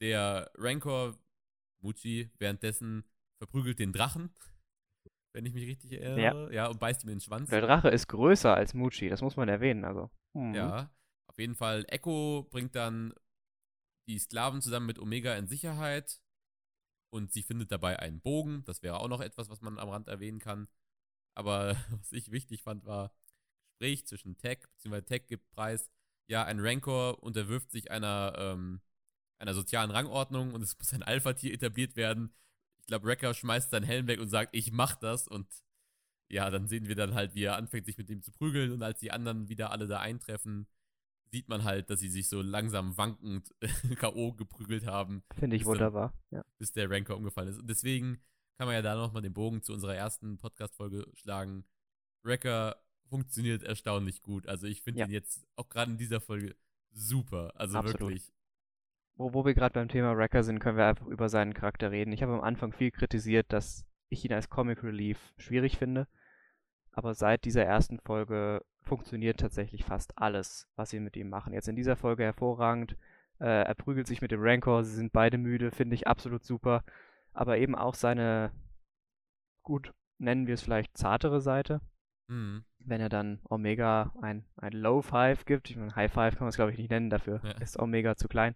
Der 0.00 0.50
Rancor, 0.54 1.18
Muchi, 1.80 2.30
währenddessen 2.38 3.04
verprügelt 3.38 3.78
den 3.78 3.92
Drachen, 3.92 4.34
wenn 5.34 5.46
ich 5.46 5.54
mich 5.54 5.66
richtig 5.66 5.92
erinnere. 5.92 6.52
Ja, 6.52 6.64
ja 6.64 6.66
und 6.68 6.78
beißt 6.78 7.04
ihm 7.04 7.08
in 7.08 7.16
den 7.16 7.20
Schwanz. 7.20 7.50
Der 7.50 7.60
Drache 7.60 7.88
ist 7.88 8.08
größer 8.08 8.54
als 8.54 8.74
Muchi, 8.74 9.08
das 9.08 9.22
muss 9.22 9.36
man 9.36 9.48
erwähnen. 9.48 9.84
Also. 9.84 10.10
Mhm. 10.34 10.54
Ja, 10.54 10.94
auf 11.26 11.38
jeden 11.38 11.54
Fall. 11.54 11.84
Echo 11.88 12.46
bringt 12.50 12.74
dann 12.74 13.14
die 14.08 14.18
Sklaven 14.18 14.60
zusammen 14.60 14.86
mit 14.86 14.98
Omega 14.98 15.34
in 15.36 15.46
Sicherheit 15.46 16.20
und 17.12 17.32
sie 17.32 17.42
findet 17.42 17.72
dabei 17.72 17.98
einen 17.98 18.20
Bogen. 18.20 18.64
Das 18.64 18.82
wäre 18.82 19.00
auch 19.00 19.08
noch 19.08 19.20
etwas, 19.20 19.48
was 19.48 19.60
man 19.60 19.78
am 19.78 19.88
Rand 19.88 20.08
erwähnen 20.08 20.38
kann. 20.38 20.68
Aber 21.34 21.76
was 21.90 22.12
ich 22.12 22.30
wichtig 22.30 22.62
fand, 22.62 22.84
war 22.84 23.12
Gespräch 23.82 24.06
zwischen 24.06 24.38
Tech, 24.38 24.60
beziehungsweise 24.70 25.04
Tech 25.04 25.26
gibt 25.26 25.50
Preis. 25.50 25.90
Ja, 26.28 26.44
ein 26.44 26.60
Rancor 26.60 27.22
unterwirft 27.22 27.72
sich 27.72 27.90
einer, 27.90 28.32
ähm, 28.36 28.80
einer 29.38 29.54
sozialen 29.54 29.90
Rangordnung 29.90 30.54
und 30.54 30.62
es 30.62 30.76
muss 30.78 30.92
ein 30.92 31.02
Alpha-Tier 31.02 31.52
etabliert 31.52 31.96
werden. 31.96 32.32
Ich 32.78 32.86
glaube, 32.86 33.06
Wrecker 33.06 33.34
schmeißt 33.34 33.70
seinen 33.70 33.84
Helm 33.84 34.06
weg 34.06 34.20
und 34.20 34.28
sagt, 34.28 34.54
ich 34.54 34.72
mach 34.72 34.94
das. 34.96 35.26
Und 35.26 35.48
ja, 36.28 36.48
dann 36.50 36.68
sehen 36.68 36.86
wir 36.86 36.94
dann 36.94 37.14
halt, 37.14 37.34
wie 37.34 37.44
er 37.44 37.56
anfängt, 37.56 37.86
sich 37.86 37.98
mit 37.98 38.08
ihm 38.08 38.22
zu 38.22 38.30
prügeln. 38.30 38.72
Und 38.72 38.82
als 38.82 39.00
die 39.00 39.10
anderen 39.10 39.48
wieder 39.48 39.70
alle 39.70 39.88
da 39.88 39.98
eintreffen, 39.98 40.68
sieht 41.32 41.48
man 41.48 41.64
halt, 41.64 41.90
dass 41.90 42.00
sie 42.00 42.08
sich 42.08 42.28
so 42.28 42.40
langsam 42.40 42.96
wankend 42.96 43.52
K.O. 43.98 44.32
geprügelt 44.34 44.86
haben. 44.86 45.24
Finde 45.38 45.56
ich 45.56 45.64
wunderbar, 45.64 46.12
dann, 46.30 46.40
ja. 46.40 46.44
Bis 46.58 46.72
der 46.72 46.90
Ranker 46.90 47.16
umgefallen 47.16 47.48
ist. 47.48 47.58
Und 47.58 47.68
deswegen 47.68 48.20
kann 48.58 48.66
man 48.66 48.74
ja 48.74 48.82
da 48.82 48.94
nochmal 48.94 49.22
den 49.22 49.32
Bogen 49.32 49.62
zu 49.62 49.72
unserer 49.72 49.94
ersten 49.94 50.38
Podcast-Folge 50.38 51.06
schlagen. 51.14 51.64
Wrecker 52.22 52.76
funktioniert 53.08 53.62
erstaunlich 53.62 54.22
gut. 54.22 54.46
Also 54.46 54.66
ich 54.66 54.82
finde 54.82 55.00
ja. 55.00 55.06
ihn 55.06 55.12
jetzt 55.12 55.44
auch 55.56 55.68
gerade 55.68 55.90
in 55.90 55.98
dieser 55.98 56.20
Folge 56.20 56.56
super. 56.92 57.52
Also 57.56 57.78
Absolut. 57.78 58.00
wirklich. 58.00 58.32
Wo, 59.16 59.34
wo 59.34 59.44
wir 59.44 59.54
gerade 59.54 59.74
beim 59.74 59.88
Thema 59.88 60.16
Wrecker 60.16 60.42
sind, 60.42 60.60
können 60.60 60.78
wir 60.78 60.86
einfach 60.86 61.06
über 61.06 61.28
seinen 61.28 61.54
Charakter 61.54 61.90
reden. 61.90 62.12
Ich 62.12 62.22
habe 62.22 62.32
am 62.32 62.40
Anfang 62.40 62.72
viel 62.72 62.90
kritisiert, 62.90 63.52
dass 63.52 63.84
ich 64.08 64.24
ihn 64.24 64.32
als 64.32 64.48
Comic 64.48 64.82
Relief 64.82 65.34
schwierig 65.36 65.76
finde. 65.76 66.06
Aber 66.92 67.14
seit 67.14 67.44
dieser 67.44 67.64
ersten 67.64 67.98
Folge 68.00 68.64
funktioniert 68.82 69.40
tatsächlich 69.40 69.84
fast 69.84 70.18
alles, 70.18 70.68
was 70.76 70.90
sie 70.90 71.00
mit 71.00 71.16
ihm 71.16 71.28
machen. 71.28 71.52
Jetzt 71.52 71.68
in 71.68 71.76
dieser 71.76 71.96
Folge 71.96 72.22
hervorragend. 72.24 72.96
Äh, 73.38 73.64
er 73.64 73.74
prügelt 73.74 74.06
sich 74.06 74.20
mit 74.20 74.30
dem 74.30 74.42
Rancor, 74.42 74.84
sie 74.84 74.94
sind 74.94 75.12
beide 75.12 75.38
müde, 75.38 75.70
finde 75.70 75.94
ich 75.94 76.06
absolut 76.06 76.44
super. 76.44 76.84
Aber 77.32 77.58
eben 77.58 77.74
auch 77.74 77.94
seine, 77.94 78.52
gut, 79.62 79.92
nennen 80.18 80.46
wir 80.46 80.54
es 80.54 80.62
vielleicht 80.62 80.96
zartere 80.96 81.40
Seite. 81.40 81.80
Mhm. 82.28 82.64
Wenn 82.78 83.00
er 83.00 83.08
dann 83.08 83.40
Omega 83.48 84.12
ein, 84.20 84.44
ein 84.56 84.72
Low 84.72 85.02
Five 85.02 85.44
gibt, 85.44 85.70
ich 85.70 85.76
meine, 85.76 85.94
High 85.94 86.12
Five 86.12 86.34
kann 86.34 86.44
man 86.44 86.50
es 86.50 86.56
glaube 86.56 86.72
ich 86.72 86.78
nicht 86.78 86.90
nennen, 86.90 87.10
dafür 87.10 87.40
ja. 87.42 87.52
ist 87.60 87.78
Omega 87.78 88.16
zu 88.16 88.28
klein. 88.28 88.54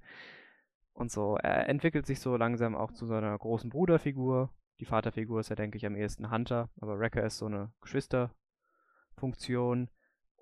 Und 0.93 1.11
so, 1.11 1.37
er 1.37 1.69
entwickelt 1.69 2.07
sich 2.07 2.21
so 2.21 2.37
langsam 2.37 2.75
auch 2.75 2.93
zu 2.93 3.05
seiner 3.05 3.37
großen 3.37 3.69
Bruderfigur. 3.69 4.51
Die 4.81 4.87
Vaterfigur 4.87 5.41
ist 5.41 5.51
ja, 5.51 5.57
denke 5.57 5.77
ich, 5.77 5.85
am 5.85 5.95
ehesten 5.95 6.31
Hunter, 6.31 6.71
aber 6.81 6.99
Wrecker 6.99 7.23
ist 7.23 7.39
so 7.39 7.47
eine 7.47 7.71
Geschwisterfunktion. 7.83 9.91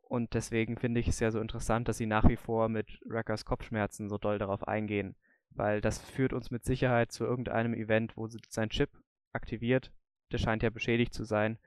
Und 0.03 0.35
deswegen 0.35 0.77
finde 0.77 1.01
ich 1.01 1.09
es 1.09 1.19
ja 1.19 1.33
so 1.33 1.41
interessant, 1.41 1.89
dass 1.89 1.99
sie 1.99 2.07
nach 2.07 2.29
wie 2.29 2.37
vor 2.37 2.69
mit 2.69 3.01
Wreckers 3.05 3.45
Kopfschmerzen 3.45 4.09
so 4.09 4.17
doll 4.17 4.39
darauf 4.39 4.69
eingehen. 4.69 5.17
Weil 5.55 5.81
das 5.81 5.99
führt 5.99 6.33
uns 6.33 6.51
mit 6.51 6.65
Sicherheit 6.65 7.13
zu 7.13 7.25
irgendeinem 7.25 7.75
Event, 7.75 8.17
wo 8.17 8.29
sein 8.49 8.71
Chip 8.71 8.91
aktiviert. 9.33 9.93
Der 10.33 10.39
scheint 10.39 10.63
ja 10.63 10.71
beschädigt 10.71 11.15
zu 11.15 11.25
sein. 11.25 11.59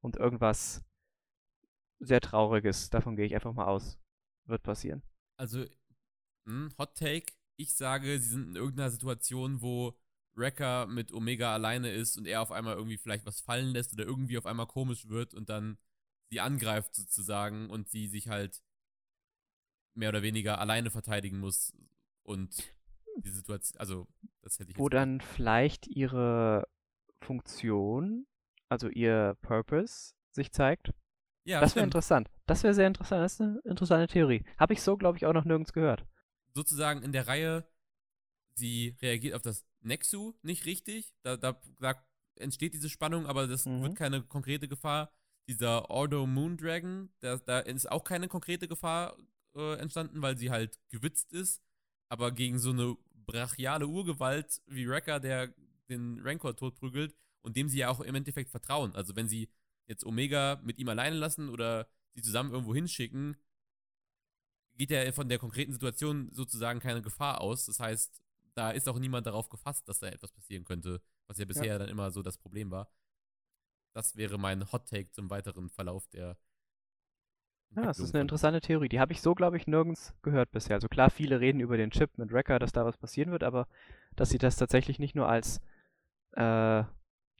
Und 0.00 0.16
irgendwas 0.16 0.84
sehr 1.98 2.20
Trauriges, 2.20 2.90
davon 2.90 3.16
gehe 3.16 3.26
ich 3.26 3.34
einfach 3.34 3.52
mal 3.52 3.66
aus, 3.66 3.98
wird 4.44 4.62
passieren. 4.62 5.02
Also, 5.36 5.60
mh, 5.60 5.66
hm, 6.46 6.68
Hot 6.78 6.96
Take. 6.96 7.32
Ich 7.56 7.74
sage, 7.74 8.18
sie 8.20 8.28
sind 8.28 8.48
in 8.50 8.56
irgendeiner 8.56 8.90
Situation, 8.90 9.62
wo 9.62 9.96
Wrecker 10.34 10.86
mit 10.86 11.12
Omega 11.12 11.54
alleine 11.54 11.90
ist 11.90 12.18
und 12.18 12.26
er 12.26 12.42
auf 12.42 12.52
einmal 12.52 12.76
irgendwie 12.76 12.98
vielleicht 12.98 13.24
was 13.24 13.40
fallen 13.40 13.72
lässt 13.72 13.92
oder 13.94 14.04
irgendwie 14.04 14.36
auf 14.36 14.44
einmal 14.44 14.66
komisch 14.66 15.08
wird 15.08 15.32
und 15.32 15.48
dann 15.48 15.78
sie 16.30 16.40
angreift 16.40 16.94
sozusagen 16.94 17.70
und 17.70 17.88
sie 17.88 18.08
sich 18.08 18.28
halt 18.28 18.62
mehr 19.94 20.10
oder 20.10 20.22
weniger 20.22 20.58
alleine 20.58 20.90
verteidigen 20.90 21.38
muss 21.38 21.72
und 22.22 22.75
die 23.16 23.30
Situation, 23.30 23.80
also 23.80 24.06
das 24.42 24.58
hätte 24.58 24.70
ich. 24.70 24.78
Wo 24.78 24.88
dann 24.88 25.20
vielleicht 25.20 25.86
ihre 25.86 26.66
Funktion, 27.20 28.26
also 28.68 28.88
ihr 28.88 29.36
Purpose 29.42 30.14
sich 30.30 30.52
zeigt. 30.52 30.92
Ja, 31.44 31.60
das 31.60 31.76
wäre 31.76 31.84
interessant. 31.84 32.28
Das 32.46 32.62
wäre 32.62 32.74
sehr 32.74 32.88
interessant. 32.88 33.22
Das 33.22 33.34
ist 33.34 33.40
eine 33.40 33.60
interessante 33.64 34.12
Theorie. 34.12 34.44
Habe 34.58 34.72
ich 34.74 34.82
so, 34.82 34.96
glaube 34.96 35.16
ich, 35.16 35.26
auch 35.26 35.32
noch 35.32 35.44
nirgends 35.44 35.72
gehört. 35.72 36.04
Sozusagen 36.54 37.02
in 37.02 37.12
der 37.12 37.28
Reihe, 37.28 37.68
sie 38.54 38.96
reagiert 39.00 39.34
auf 39.34 39.42
das 39.42 39.64
Nexu 39.80 40.34
nicht 40.42 40.66
richtig. 40.66 41.14
Da, 41.22 41.36
da, 41.36 41.60
da 41.78 41.94
entsteht 42.36 42.74
diese 42.74 42.90
Spannung, 42.90 43.26
aber 43.26 43.46
das 43.46 43.66
mhm. 43.66 43.82
wird 43.82 43.96
keine 43.96 44.22
konkrete 44.22 44.66
Gefahr 44.66 45.12
dieser 45.48 45.90
Ordo 45.90 46.26
Moondragon, 46.26 47.10
da, 47.20 47.36
da 47.36 47.60
ist 47.60 47.90
auch 47.90 48.04
keine 48.04 48.28
konkrete 48.28 48.68
Gefahr 48.68 49.16
äh, 49.54 49.78
entstanden, 49.78 50.22
weil 50.22 50.36
sie 50.36 50.50
halt 50.50 50.78
gewitzt 50.90 51.32
ist. 51.32 51.62
Aber 52.08 52.32
gegen 52.32 52.58
so 52.58 52.70
eine 52.70 52.96
brachiale 53.26 53.86
Urgewalt 53.86 54.60
wie 54.66 54.88
Wrecker, 54.88 55.20
der 55.20 55.54
den 55.88 56.20
Rancor 56.22 56.56
totprügelt 56.56 57.16
und 57.42 57.56
dem 57.56 57.68
sie 57.68 57.78
ja 57.78 57.90
auch 57.90 58.00
im 58.00 58.14
Endeffekt 58.14 58.50
vertrauen. 58.50 58.94
Also 58.94 59.14
wenn 59.16 59.28
sie 59.28 59.48
jetzt 59.86 60.04
Omega 60.04 60.60
mit 60.64 60.78
ihm 60.78 60.88
alleine 60.88 61.16
lassen 61.16 61.48
oder 61.48 61.88
sie 62.14 62.22
zusammen 62.22 62.52
irgendwo 62.52 62.74
hinschicken, 62.74 63.36
geht 64.74 64.90
ja 64.90 65.10
von 65.12 65.28
der 65.28 65.38
konkreten 65.38 65.72
Situation 65.72 66.30
sozusagen 66.32 66.80
keine 66.80 67.02
Gefahr 67.02 67.40
aus. 67.40 67.66
Das 67.66 67.80
heißt, 67.80 68.20
da 68.54 68.70
ist 68.70 68.88
auch 68.88 68.98
niemand 68.98 69.26
darauf 69.26 69.48
gefasst, 69.48 69.88
dass 69.88 70.00
da 70.00 70.08
etwas 70.08 70.32
passieren 70.32 70.64
könnte, 70.64 71.00
was 71.26 71.38
ja 71.38 71.44
bisher 71.44 71.66
ja. 71.66 71.78
dann 71.78 71.88
immer 71.88 72.10
so 72.10 72.22
das 72.22 72.38
Problem 72.38 72.70
war. 72.70 72.90
Das 73.92 74.16
wäre 74.16 74.38
mein 74.38 74.70
Hot 74.72 74.88
Take 74.88 75.10
zum 75.12 75.30
weiteren 75.30 75.70
Verlauf 75.70 76.06
der. 76.08 76.38
Ja, 77.76 77.82
das 77.82 77.98
ist 77.98 78.14
eine 78.14 78.22
interessante 78.22 78.62
Theorie. 78.62 78.88
Die 78.88 79.00
habe 79.00 79.12
ich 79.12 79.20
so, 79.20 79.34
glaube 79.34 79.58
ich, 79.58 79.66
nirgends 79.66 80.14
gehört 80.22 80.50
bisher. 80.50 80.76
Also 80.76 80.88
klar, 80.88 81.10
viele 81.10 81.40
reden 81.40 81.60
über 81.60 81.76
den 81.76 81.90
Chip 81.90 82.16
mit 82.16 82.32
Wrecker, 82.32 82.58
dass 82.58 82.72
da 82.72 82.86
was 82.86 82.96
passieren 82.96 83.32
wird, 83.32 83.44
aber 83.44 83.68
dass 84.16 84.30
sie 84.30 84.38
das 84.38 84.56
tatsächlich 84.56 84.98
nicht 84.98 85.14
nur 85.14 85.28
als 85.28 85.60
äh, 86.32 86.84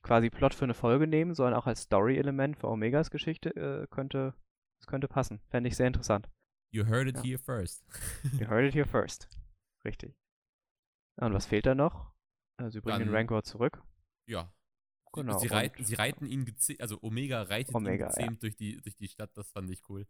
quasi 0.03 0.29
Plot 0.29 0.55
für 0.55 0.65
eine 0.65 0.75
Folge 0.75 1.07
nehmen, 1.07 1.35
sondern 1.35 1.55
auch 1.55 1.67
als 1.67 1.83
Story-Element 1.83 2.59
für 2.59 2.69
Omegas 2.69 3.11
Geschichte, 3.11 3.57
äh, 3.57 3.87
könnte, 3.89 4.35
das 4.79 4.87
könnte 4.87 5.09
passen. 5.09 5.41
Fände 5.49 5.69
ich 5.69 5.77
sehr 5.77 5.87
interessant. 5.87 6.29
You 6.71 6.85
heard 6.85 7.09
it 7.09 7.17
ja. 7.17 7.23
here 7.23 7.39
first. 7.39 7.83
you 8.39 8.47
heard 8.51 8.67
it 8.67 8.75
here 8.75 8.87
first. 8.87 9.31
Richtig. 9.87 10.15
Und 11.17 11.33
was 11.33 11.47
fehlt 11.47 11.65
da 11.65 11.75
noch? 11.75 12.13
Also, 12.59 12.71
sie 12.73 12.81
bringen 12.83 12.99
Dann, 12.99 13.09
den 13.09 13.15
Rancor 13.15 13.43
zurück. 13.43 13.83
Ja, 14.29 14.53
genau. 15.15 15.39
Sie, 15.39 15.49
reiten, 15.49 15.83
sie 15.85 15.95
reiten 15.95 16.27
ihn 16.27 16.45
gezähmt, 16.45 16.81
also 16.83 16.99
Omega 17.01 17.43
reitet 17.43 17.75
Omega, 17.75 17.95
ihn 17.95 18.01
ja. 18.01 18.07
gezähmt 18.09 18.43
durch, 18.43 18.57
die, 18.57 18.83
durch 18.83 18.97
die 18.97 19.09
Stadt, 19.09 19.31
das 19.35 19.51
fand 19.51 19.71
ich 19.71 19.81
cool. 19.89 20.07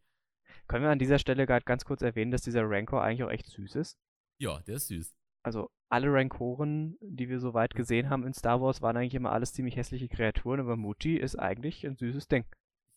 Können 0.68 0.84
wir 0.84 0.90
an 0.90 0.98
dieser 0.98 1.18
Stelle 1.18 1.46
gerade 1.46 1.64
ganz 1.64 1.84
kurz 1.84 2.02
erwähnen, 2.02 2.30
dass 2.30 2.42
dieser 2.42 2.62
Rancor 2.68 3.02
eigentlich 3.02 3.24
auch 3.24 3.30
echt 3.30 3.46
süß 3.46 3.76
ist? 3.76 3.98
Ja, 4.38 4.60
der 4.60 4.76
ist 4.76 4.88
süß. 4.88 5.14
Also 5.42 5.70
alle 5.88 6.12
Rancoren, 6.12 6.96
die 7.00 7.28
wir 7.28 7.38
so 7.40 7.54
weit 7.54 7.74
Mhm. 7.74 7.78
gesehen 7.78 8.10
haben 8.10 8.26
in 8.26 8.34
Star 8.34 8.60
Wars, 8.60 8.82
waren 8.82 8.96
eigentlich 8.96 9.14
immer 9.14 9.32
alles 9.32 9.52
ziemlich 9.52 9.76
hässliche 9.76 10.08
Kreaturen, 10.08 10.60
aber 10.60 10.76
Muji 10.76 11.16
ist 11.16 11.36
eigentlich 11.36 11.86
ein 11.86 11.96
süßes 11.96 12.28
Ding. 12.28 12.44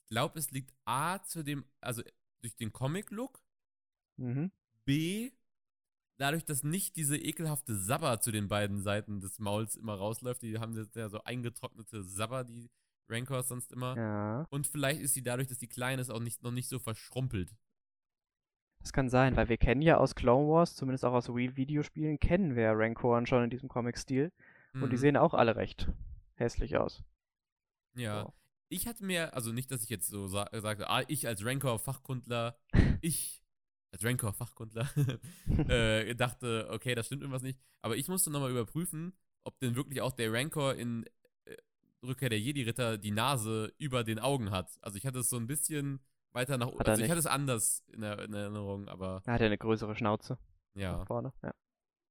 Ich 0.03 0.09
glaube, 0.09 0.39
es 0.39 0.49
liegt 0.51 0.73
A 0.85 1.21
zu 1.23 1.43
dem, 1.43 1.63
also 1.81 2.01
durch 2.41 2.55
den 2.55 2.73
Comic-Look, 2.73 3.43
Mhm. 4.17 4.51
B, 4.85 5.31
dadurch, 6.17 6.43
dass 6.43 6.63
nicht 6.63 6.95
diese 6.97 7.15
ekelhafte 7.17 7.75
Sabber 7.75 8.19
zu 8.19 8.31
den 8.31 8.47
beiden 8.49 8.81
Seiten 8.81 9.21
des 9.21 9.39
Mauls 9.39 9.75
immer 9.75 9.93
rausläuft. 9.95 10.41
Die 10.41 10.57
haben 10.59 10.75
jetzt 10.75 10.95
ja 10.95 11.07
so 11.09 11.23
eingetrocknete 11.23 12.03
Sabber, 12.03 12.43
die 12.43 12.69
Rancors 13.09 13.47
sonst 13.47 13.71
immer. 13.71 13.95
Ja, 13.97 14.45
Und 14.49 14.67
vielleicht 14.67 15.01
ist 15.01 15.13
sie 15.13 15.23
dadurch, 15.23 15.47
dass 15.47 15.57
die 15.57 15.67
klein 15.67 15.99
ist, 15.99 16.09
auch 16.09 16.19
nicht, 16.19 16.43
noch 16.43 16.51
nicht 16.51 16.69
so 16.69 16.79
verschrumpelt. 16.79 17.55
das 18.81 18.93
kann 18.93 19.09
sein, 19.09 19.35
weil 19.35 19.49
wir 19.49 19.57
kennen 19.57 19.81
ja 19.81 19.97
aus 19.97 20.15
Clone 20.15 20.47
Wars, 20.49 20.75
zumindest 20.75 21.03
auch 21.05 21.13
aus 21.13 21.27
Wii 21.27 21.55
Videospielen, 21.57 22.19
kennen 22.19 22.55
wir 22.55 22.71
Rancoren 22.71 23.25
schon 23.25 23.43
in 23.43 23.49
diesem 23.49 23.67
Comic-Stil. 23.69 24.31
Und 24.73 24.91
die 24.91 24.95
Mhm. 24.95 24.99
sehen 25.01 25.17
auch 25.17 25.33
alle 25.33 25.55
recht 25.55 25.89
hässlich 26.35 26.77
aus. 26.77 27.03
Ja. 27.95 28.23
So. 28.23 28.33
Ich 28.71 28.87
hatte 28.87 29.03
mir, 29.03 29.33
also 29.33 29.51
nicht, 29.51 29.71
dass 29.71 29.83
ich 29.83 29.89
jetzt 29.89 30.07
so 30.07 30.27
sa 30.27 30.47
sagte, 30.53 30.89
ah, 30.89 31.03
ich 31.07 31.27
als 31.27 31.43
Rancor-Fachkundler, 31.43 32.55
ich 33.01 33.41
als 33.91 34.03
Rancor-Fachkundler 34.05 34.87
äh, 35.69 36.13
dachte, 36.15 36.67
okay, 36.71 36.93
das 36.93 37.07
stimmt 37.07 37.23
irgendwas 37.23 37.41
nicht. 37.41 37.59
Aber 37.81 37.97
ich 37.97 38.07
musste 38.07 38.29
nochmal 38.29 38.51
überprüfen, 38.51 39.13
ob 39.43 39.59
denn 39.59 39.75
wirklich 39.75 40.01
auch 40.01 40.11
der 40.11 40.31
Rancor 40.31 40.75
in 40.75 41.03
Rückkehr 42.05 42.29
der 42.29 42.39
Jedi-Ritter 42.39 42.97
die 42.97 43.11
Nase 43.11 43.73
über 43.77 44.03
den 44.03 44.19
Augen 44.19 44.51
hat. 44.51 44.77
Also 44.81 44.97
ich 44.97 45.05
hatte 45.05 45.19
es 45.19 45.29
so 45.29 45.37
ein 45.37 45.47
bisschen 45.47 45.99
weiter 46.31 46.57
nach 46.57 46.67
oben. 46.67 46.79
Er 46.79 46.87
Also 46.87 47.01
ich 47.01 47.03
nicht. 47.03 47.11
hatte 47.11 47.19
es 47.19 47.25
anders 47.25 47.83
in, 47.91 48.01
der, 48.01 48.19
in 48.19 48.33
Erinnerung, 48.33 48.87
aber 48.87 49.21
Da 49.25 49.33
hat 49.33 49.41
er 49.41 49.47
eine 49.47 49.57
größere 49.57 49.95
Schnauze 49.95 50.37
ja. 50.75 51.03
vorne. 51.05 51.33
Ja. 51.43 51.53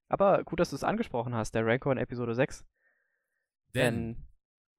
Aber 0.09 0.45
gut, 0.45 0.61
dass 0.61 0.71
du 0.71 0.77
es 0.77 0.85
angesprochen 0.85 1.35
hast, 1.35 1.55
der 1.55 1.67
Rancor 1.67 1.93
in 1.93 1.99
Episode 1.99 2.35
6. 2.35 2.65
Denn, 3.75 4.15
Denn 4.15 4.27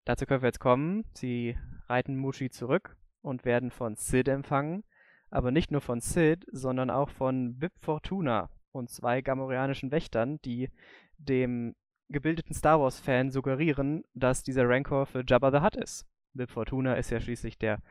dazu 0.06 0.26
können 0.26 0.42
wir 0.42 0.48
jetzt 0.50 0.60
kommen. 0.60 1.06
Sie 1.14 1.58
reiten 1.88 2.18
Mushi 2.18 2.50
zurück 2.50 2.98
und 3.22 3.46
werden 3.46 3.72
von 3.72 3.96
Sid 3.96 4.28
empfangen. 4.28 4.84
Aber 5.30 5.52
nicht 5.52 5.72
nur 5.72 5.82
von 5.82 6.02
Sid, 6.02 6.46
sondern 6.52 6.90
auch 6.90 7.10
von 7.10 7.60
Bib 7.60 7.74
Fortuna 7.82 8.50
und 8.72 8.90
zwei 8.90 9.22
gamorianischen 9.22 9.92
Wächtern, 9.92 10.40
die 10.42 10.72
dem 11.18 11.76
gebildeten 12.10 12.54
Star 12.54 12.80
Wars-Fan 12.80 13.32
suggerieren, 13.32 14.04
dass 14.14 14.44
dieser 14.44 14.68
Rancor 14.68 15.06
für 15.06 15.24
Jabba 15.26 15.52
the 15.52 15.64
Hutt 15.64 15.76
ist. 15.76 16.06
Bib 16.34 16.50
Fortuna 16.50 16.96
ist 16.96 17.10
ja 17.10 17.20
schließlich 17.20 17.58
der, 17.58 17.82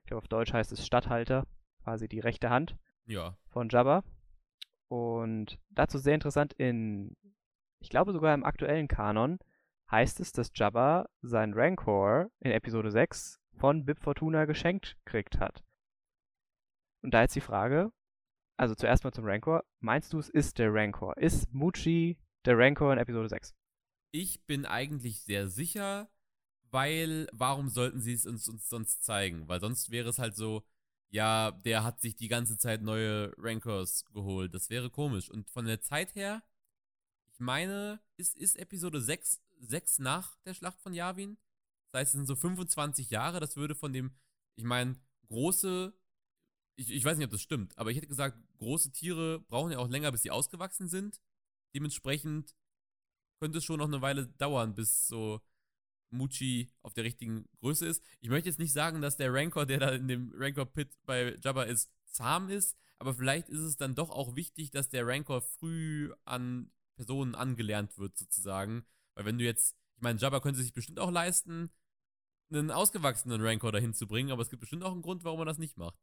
ich 0.00 0.06
glaube 0.06 0.22
auf 0.22 0.28
Deutsch 0.28 0.52
heißt 0.52 0.72
es 0.72 0.84
Statthalter, 0.84 1.46
quasi 1.82 2.08
die 2.08 2.20
rechte 2.20 2.50
Hand 2.50 2.76
ja. 3.06 3.36
von 3.48 3.68
Jabba. 3.68 4.02
Und 4.88 5.58
dazu 5.70 5.98
sehr 5.98 6.14
interessant, 6.14 6.52
in, 6.54 7.16
ich 7.80 7.90
glaube 7.90 8.12
sogar 8.12 8.34
im 8.34 8.44
aktuellen 8.44 8.88
Kanon, 8.88 9.38
heißt 9.90 10.20
es, 10.20 10.32
dass 10.32 10.50
Jabba 10.54 11.08
seinen 11.22 11.54
Rancor 11.54 12.30
in 12.40 12.50
Episode 12.50 12.90
6 12.90 13.40
von 13.56 13.84
Bib 13.84 13.98
Fortuna 14.00 14.44
geschenkt 14.44 14.96
kriegt 15.04 15.38
hat. 15.38 15.62
Und 17.02 17.14
da 17.14 17.22
jetzt 17.22 17.36
die 17.36 17.40
Frage, 17.40 17.92
also 18.56 18.74
zuerst 18.74 19.04
mal 19.04 19.12
zum 19.12 19.26
Rancor, 19.26 19.64
meinst 19.80 20.12
du, 20.12 20.18
es 20.18 20.28
ist 20.28 20.58
der 20.58 20.72
Rancor? 20.72 21.16
Ist 21.18 21.52
Muchi 21.52 22.18
der 22.44 22.58
Rancor 22.58 22.92
in 22.92 22.98
Episode 22.98 23.28
6? 23.28 23.54
Ich 24.18 24.46
bin 24.46 24.64
eigentlich 24.64 25.20
sehr 25.20 25.46
sicher, 25.46 26.08
weil 26.70 27.28
warum 27.32 27.68
sollten 27.68 28.00
sie 28.00 28.14
es 28.14 28.24
uns, 28.24 28.48
uns 28.48 28.66
sonst 28.66 29.04
zeigen? 29.04 29.46
Weil 29.46 29.60
sonst 29.60 29.90
wäre 29.90 30.08
es 30.08 30.18
halt 30.18 30.34
so, 30.34 30.66
ja, 31.10 31.50
der 31.50 31.84
hat 31.84 32.00
sich 32.00 32.16
die 32.16 32.28
ganze 32.28 32.56
Zeit 32.56 32.80
neue 32.80 33.34
Rancors 33.36 34.06
geholt. 34.14 34.54
Das 34.54 34.70
wäre 34.70 34.88
komisch. 34.88 35.30
Und 35.30 35.50
von 35.50 35.66
der 35.66 35.82
Zeit 35.82 36.14
her, 36.14 36.42
ich 37.30 37.40
meine, 37.40 38.00
ist, 38.16 38.36
ist 38.36 38.56
Episode 38.56 39.02
6, 39.02 39.42
6 39.60 39.98
nach 39.98 40.38
der 40.46 40.54
Schlacht 40.54 40.80
von 40.80 40.94
Yavin? 40.94 41.36
Das 41.90 42.00
heißt, 42.00 42.14
es 42.14 42.16
sind 42.16 42.26
so 42.26 42.36
25 42.36 43.10
Jahre. 43.10 43.38
Das 43.38 43.56
würde 43.56 43.74
von 43.74 43.92
dem, 43.92 44.16
ich 44.54 44.64
meine, 44.64 44.96
große, 45.28 45.92
ich, 46.76 46.90
ich 46.90 47.04
weiß 47.04 47.18
nicht, 47.18 47.26
ob 47.26 47.32
das 47.32 47.42
stimmt, 47.42 47.76
aber 47.76 47.90
ich 47.90 47.98
hätte 47.98 48.06
gesagt, 48.06 48.38
große 48.56 48.92
Tiere 48.92 49.40
brauchen 49.40 49.72
ja 49.72 49.78
auch 49.78 49.90
länger, 49.90 50.10
bis 50.10 50.22
sie 50.22 50.30
ausgewachsen 50.30 50.88
sind. 50.88 51.20
Dementsprechend 51.74 52.54
könnte 53.38 53.58
es 53.58 53.64
schon 53.64 53.78
noch 53.78 53.86
eine 53.86 54.02
Weile 54.02 54.26
dauern, 54.26 54.74
bis 54.74 55.06
so 55.06 55.40
Muchi 56.10 56.70
auf 56.82 56.94
der 56.94 57.04
richtigen 57.04 57.48
Größe 57.60 57.86
ist. 57.86 58.02
Ich 58.20 58.28
möchte 58.28 58.48
jetzt 58.48 58.58
nicht 58.58 58.72
sagen, 58.72 59.00
dass 59.00 59.16
der 59.16 59.32
Rancor, 59.32 59.66
der 59.66 59.80
da 59.80 59.90
in 59.90 60.08
dem 60.08 60.32
Rancor-Pit 60.34 60.96
bei 61.04 61.36
Jabba 61.42 61.64
ist, 61.64 61.90
zahm 62.06 62.48
ist, 62.48 62.76
aber 62.98 63.14
vielleicht 63.14 63.48
ist 63.48 63.60
es 63.60 63.76
dann 63.76 63.94
doch 63.94 64.10
auch 64.10 64.36
wichtig, 64.36 64.70
dass 64.70 64.88
der 64.88 65.06
Rancor 65.06 65.42
früh 65.42 66.12
an 66.24 66.70
Personen 66.96 67.34
angelernt 67.34 67.98
wird, 67.98 68.16
sozusagen. 68.16 68.86
Weil 69.14 69.26
wenn 69.26 69.38
du 69.38 69.44
jetzt, 69.44 69.76
ich 69.96 70.02
meine, 70.02 70.18
Jabba 70.18 70.40
könnte 70.40 70.60
sich 70.60 70.72
bestimmt 70.72 70.98
auch 70.98 71.10
leisten, 71.10 71.70
einen 72.50 72.70
ausgewachsenen 72.70 73.42
Rancor 73.42 73.72
dahin 73.72 73.92
zu 73.92 74.06
bringen, 74.06 74.30
aber 74.30 74.42
es 74.42 74.50
gibt 74.50 74.60
bestimmt 74.60 74.84
auch 74.84 74.92
einen 74.92 75.02
Grund, 75.02 75.24
warum 75.24 75.38
man 75.38 75.48
das 75.48 75.58
nicht 75.58 75.76
macht. 75.76 75.98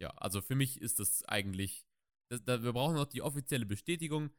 Ja, 0.00 0.10
also 0.10 0.40
für 0.42 0.56
mich 0.56 0.80
ist 0.80 0.98
das 0.98 1.24
eigentlich, 1.24 1.86
das, 2.28 2.42
da, 2.42 2.62
wir 2.62 2.72
brauchen 2.72 2.96
noch 2.96 3.06
die 3.06 3.22
offizielle 3.22 3.66
Bestätigung, 3.66 4.30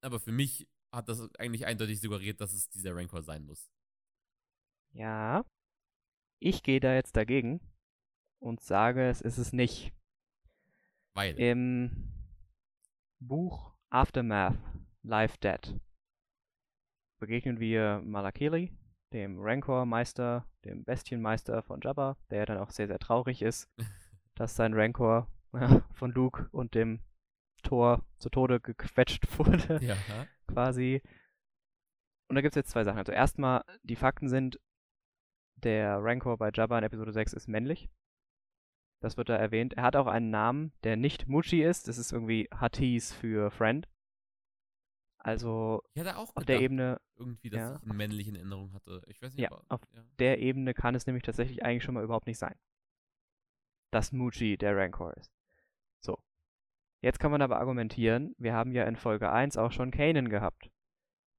aber 0.00 0.18
für 0.18 0.32
mich 0.32 0.68
hat 0.92 1.08
das 1.08 1.32
eigentlich 1.36 1.66
eindeutig 1.66 2.00
suggeriert, 2.00 2.40
dass 2.40 2.52
es 2.52 2.68
dieser 2.68 2.94
Rancor 2.94 3.22
sein 3.22 3.44
muss. 3.44 3.70
Ja. 4.92 5.44
Ich 6.40 6.62
gehe 6.62 6.80
da 6.80 6.94
jetzt 6.94 7.16
dagegen 7.16 7.60
und 8.38 8.60
sage, 8.60 9.08
es 9.08 9.20
ist 9.20 9.38
es 9.38 9.52
nicht. 9.52 9.92
Weil, 11.14 11.38
Im 11.38 12.12
Buch 13.18 13.74
Aftermath, 13.90 14.56
Life 15.02 15.38
Dead, 15.38 15.78
begegnen 17.18 17.60
wir 17.60 18.00
Malakiri, 18.04 18.72
dem 19.12 19.38
Rancor-Meister, 19.38 20.46
dem 20.64 20.84
Bestienmeister 20.84 21.62
von 21.62 21.80
Jabba, 21.82 22.16
der 22.30 22.46
dann 22.46 22.58
auch 22.58 22.70
sehr, 22.70 22.86
sehr 22.86 22.98
traurig 22.98 23.42
ist, 23.42 23.68
dass 24.34 24.56
sein 24.56 24.74
Rancor 24.74 25.28
von 25.92 26.12
Luke 26.12 26.48
und 26.52 26.74
dem 26.74 27.00
Tor 27.62 28.04
zu 28.18 28.30
Tode 28.30 28.60
gequetscht 28.60 29.26
wurde, 29.38 29.84
ja, 29.84 29.96
quasi. 30.52 31.02
Und 32.28 32.36
da 32.36 32.40
gibt 32.42 32.52
es 32.54 32.60
jetzt 32.60 32.70
zwei 32.70 32.84
Sachen. 32.84 32.98
Also 32.98 33.12
erstmal, 33.12 33.64
die 33.82 33.96
Fakten 33.96 34.28
sind, 34.28 34.60
der 35.56 35.98
Rancor 36.02 36.38
bei 36.38 36.50
Jabba 36.54 36.78
in 36.78 36.84
Episode 36.84 37.12
6 37.12 37.32
ist 37.32 37.48
männlich. 37.48 37.88
Das 39.02 39.16
wird 39.16 39.28
da 39.28 39.36
erwähnt. 39.36 39.74
Er 39.74 39.82
hat 39.82 39.96
auch 39.96 40.06
einen 40.06 40.30
Namen, 40.30 40.72
der 40.84 40.96
nicht 40.96 41.26
Muchi 41.26 41.62
ist. 41.62 41.88
Das 41.88 41.98
ist 41.98 42.12
irgendwie 42.12 42.48
Hattis 42.54 43.12
für 43.14 43.50
Friend. 43.50 43.88
Also 45.22 45.82
hatte 45.98 46.16
auch 46.16 46.34
auf 46.34 46.44
der 46.46 46.60
Ebene, 46.60 46.98
irgendwie, 47.16 47.50
dass 47.50 47.58
ja, 47.60 47.76
ich 47.76 47.82
einen 47.82 47.96
männlichen 47.96 48.36
Erinnerung 48.36 48.72
hatte. 48.72 49.02
Ich 49.06 49.20
weiß 49.20 49.34
nicht, 49.34 49.42
Ja, 49.42 49.50
aber, 49.50 49.62
auf- 49.68 49.82
ja. 49.94 50.02
der 50.18 50.38
Ebene 50.38 50.72
kann 50.72 50.94
es 50.94 51.06
nämlich 51.06 51.24
tatsächlich 51.24 51.62
eigentlich 51.62 51.84
schon 51.84 51.94
mal 51.94 52.04
überhaupt 52.04 52.26
nicht 52.26 52.38
sein. 52.38 52.58
Dass 53.92 54.12
Muchi 54.12 54.56
der 54.56 54.76
Rancor 54.76 55.14
ist. 55.16 55.30
Jetzt 57.00 57.18
kann 57.18 57.30
man 57.30 57.42
aber 57.42 57.58
argumentieren, 57.58 58.34
wir 58.38 58.52
haben 58.52 58.72
ja 58.72 58.84
in 58.84 58.96
Folge 58.96 59.30
1 59.30 59.56
auch 59.56 59.72
schon 59.72 59.90
Kanan 59.90 60.28
gehabt, 60.28 60.70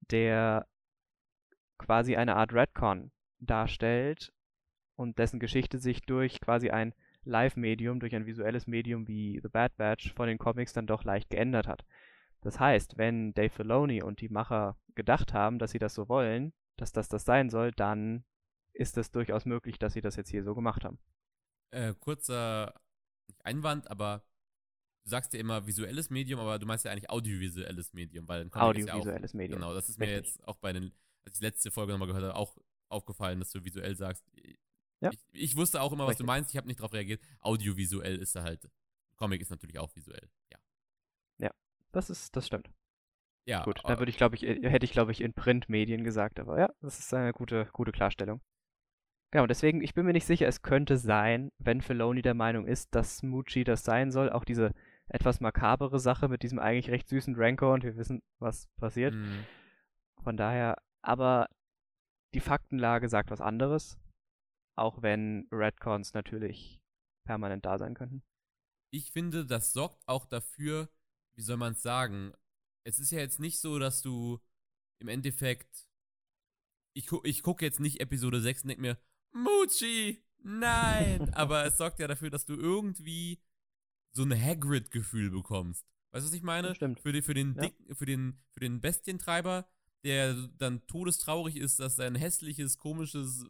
der 0.10 0.68
quasi 1.78 2.16
eine 2.16 2.36
Art 2.36 2.54
Redcon 2.54 3.12
darstellt 3.40 4.34
und 4.96 5.20
dessen 5.20 5.40
Geschichte 5.40 5.78
sich 5.78 6.02
durch 6.02 6.42
quasi 6.42 6.70
ein 6.72 6.94
Live-Medium, 7.24 8.00
durch 8.00 8.16
ein 8.16 8.26
visuelles 8.26 8.66
Medium 8.66 9.08
wie 9.08 9.40
The 9.42 9.50
Bad 9.50 9.76
Batch 9.78 10.14
von 10.14 10.28
den 10.28 10.40
Comics 10.40 10.74
dann 10.74 10.88
doch 10.88 11.04
leicht 11.04 11.30
geändert 11.30 11.68
hat. 11.68 11.86
Das 12.42 12.60
heißt, 12.60 12.98
wenn 12.98 13.34
Dave 13.34 13.52
Filoni 13.52 14.02
und 14.02 14.22
die 14.22 14.30
Macher 14.30 14.78
gedacht 14.96 15.34
haben, 15.34 15.60
dass 15.60 15.72
sie 15.72 15.80
das 15.80 15.94
so 15.94 16.10
wollen, 16.10 16.54
dass 16.78 16.92
das 16.92 17.08
das 17.08 17.24
sein 17.24 17.52
soll, 17.52 17.72
dann 17.72 18.24
ist 18.74 18.98
es 18.98 19.12
durchaus 19.12 19.46
möglich, 19.46 19.78
dass 19.78 19.94
sie 19.94 20.02
das 20.02 20.16
jetzt 20.16 20.30
hier 20.30 20.44
so 20.44 20.56
gemacht 20.56 20.84
haben. 20.84 20.98
Äh, 21.70 21.94
kurzer 22.00 22.74
Einwand, 23.44 23.92
aber 23.92 24.24
du 25.04 25.10
sagst 25.10 25.34
ja 25.34 25.40
immer 25.40 25.66
visuelles 25.66 26.10
Medium, 26.10 26.40
aber 26.40 26.60
du 26.60 26.66
meinst 26.66 26.86
ja 26.86 26.92
eigentlich 26.92 27.10
audiovisuelles 27.10 27.94
Medium, 27.94 28.28
weil 28.28 28.42
ein 28.42 28.50
Comic 28.50 28.80
ist 28.80 28.88
ja 28.88 28.94
auch, 28.94 29.00
Audiovisuelles 29.00 29.34
Medium. 29.34 29.60
Genau, 29.60 29.74
das 29.74 29.90
ist 29.90 30.00
mir 30.00 30.08
Richtig. 30.08 30.36
jetzt 30.36 30.48
auch 30.48 30.58
bei 30.58 30.74
den, 30.74 30.92
als 31.26 31.36
ich 31.36 31.40
die 31.40 31.46
letzte 31.46 31.72
Folge 31.72 31.92
nochmal 31.92 32.08
gehört 32.08 32.24
habe, 32.26 32.36
auch 32.36 32.58
aufgefallen, 32.90 33.40
dass 33.40 33.52
du 33.52 33.64
visuell 33.64 33.96
sagst. 33.96 34.26
Ja. 35.00 35.10
Ich, 35.12 35.20
ich 35.32 35.56
wusste 35.56 35.82
auch 35.82 35.92
immer, 35.92 36.06
was 36.06 36.18
du 36.18 36.24
Richtig. 36.24 36.28
meinst, 36.28 36.50
ich 36.52 36.58
habe 36.58 36.68
nicht 36.68 36.80
darauf 36.80 36.94
reagiert. 36.94 37.22
Audiovisuell 37.40 38.18
ist 38.18 38.36
er 38.36 38.44
halt. 38.44 38.70
Comic 39.16 39.42
ist 39.42 39.50
natürlich 39.50 39.78
auch 39.78 39.96
visuell, 39.96 40.30
ja. 40.52 40.60
Das 41.92 42.10
ist, 42.10 42.36
das 42.36 42.48
stimmt. 42.48 42.70
Ja, 43.46 43.64
Gut, 43.64 43.82
dann 43.84 44.00
würde 44.00 44.10
ich, 44.10 44.18
glaube 44.18 44.36
ich, 44.36 44.44
äh, 44.44 44.70
hätte 44.70 44.86
ich, 44.86 44.92
glaube 44.92 45.12
ich, 45.12 45.22
in 45.22 45.34
Printmedien 45.34 46.04
gesagt, 46.04 46.40
aber 46.40 46.60
ja, 46.60 46.70
das 46.82 47.00
ist 47.00 47.14
eine 47.14 47.34
gute, 47.34 47.68
gute 47.74 47.92
Klarstellung. 47.92 48.40
Genau, 49.32 49.48
deswegen, 49.48 49.82
ich 49.82 49.94
bin 49.94 50.06
mir 50.06 50.14
nicht 50.14 50.26
sicher, 50.26 50.48
es 50.48 50.62
könnte 50.62 50.98
sein, 50.98 51.52
wenn 51.58 51.82
Filoni 51.82 52.22
der 52.22 52.34
Meinung 52.34 52.68
ist, 52.68 52.94
dass 52.94 53.24
Muchi 53.24 53.64
das 53.64 53.84
sein 53.84 54.12
soll, 54.12 54.30
auch 54.30 54.44
diese 54.44 54.72
etwas 55.14 55.42
makabere 55.42 56.00
Sache 56.00 56.28
mit 56.28 56.44
diesem 56.44 56.60
eigentlich 56.60 56.90
recht 56.90 57.10
süßen 57.10 57.36
Rancor 57.36 57.74
und 57.74 57.84
wir 57.84 57.96
wissen, 57.98 58.22
was 58.40 58.68
passiert. 58.80 59.14
mh, 59.14 59.46
Von 60.24 60.38
daher, 60.38 60.78
aber 61.04 61.48
die 62.34 62.40
Faktenlage 62.40 63.10
sagt 63.10 63.30
was 63.32 63.42
anderes, 63.42 63.98
auch 64.78 65.02
wenn 65.02 65.48
Redcons 65.52 66.14
natürlich 66.14 66.80
permanent 67.26 67.66
da 67.66 67.78
sein 67.78 67.94
könnten. 67.94 68.24
Ich 68.94 69.12
finde, 69.12 69.46
das 69.46 69.74
sorgt 69.74 70.02
auch 70.08 70.26
dafür, 70.26 70.90
wie 71.36 71.42
soll 71.42 71.58
man 71.58 71.74
es 71.74 71.82
sagen? 71.82 72.34
Es 72.86 73.00
ist 73.00 73.12
ja 73.12 73.20
jetzt 73.20 73.40
nicht 73.40 73.60
so, 73.60 73.80
dass 73.80 74.02
du 74.02 74.40
im 75.02 75.08
Endeffekt. 75.08 75.88
Ich, 76.94 77.08
gu 77.08 77.22
ich 77.24 77.42
gucke 77.42 77.64
jetzt 77.64 77.80
nicht 77.80 78.00
Episode 78.02 78.42
6 78.42 78.64
und 78.64 78.70
denke 78.70 78.82
mir, 78.82 78.98
Muchi, 79.34 80.24
nein! 80.40 81.34
Aber 81.34 81.66
es 81.66 81.78
sorgt 81.78 82.00
ja 82.00 82.08
dafür, 82.08 82.30
dass 82.30 82.46
du 82.46 82.56
irgendwie 82.56 83.42
so 84.12 84.24
ein 84.24 84.32
Hagrid-Gefühl 84.34 85.30
bekommst. 85.32 85.86
Weißt 86.12 86.26
du, 86.26 86.30
was 86.30 86.36
ich 86.36 86.44
meine? 86.44 86.76
Stimmt. 86.76 87.00
Für, 87.00 87.12
die, 87.14 87.22
für, 87.22 87.34
den 87.34 87.56
Ja. 87.56 87.62
Dick, 87.64 87.76
für, 87.98 88.06
den, 88.06 88.38
für 88.52 88.60
den 88.60 88.82
Bestientreiber, 88.82 89.66
der 90.04 90.34
dann 90.58 90.86
todestraurig 90.88 91.56
ist, 91.58 91.80
dass 91.80 91.96
sein 91.96 92.16
hässliches, 92.16 92.78
komisches 92.78 93.46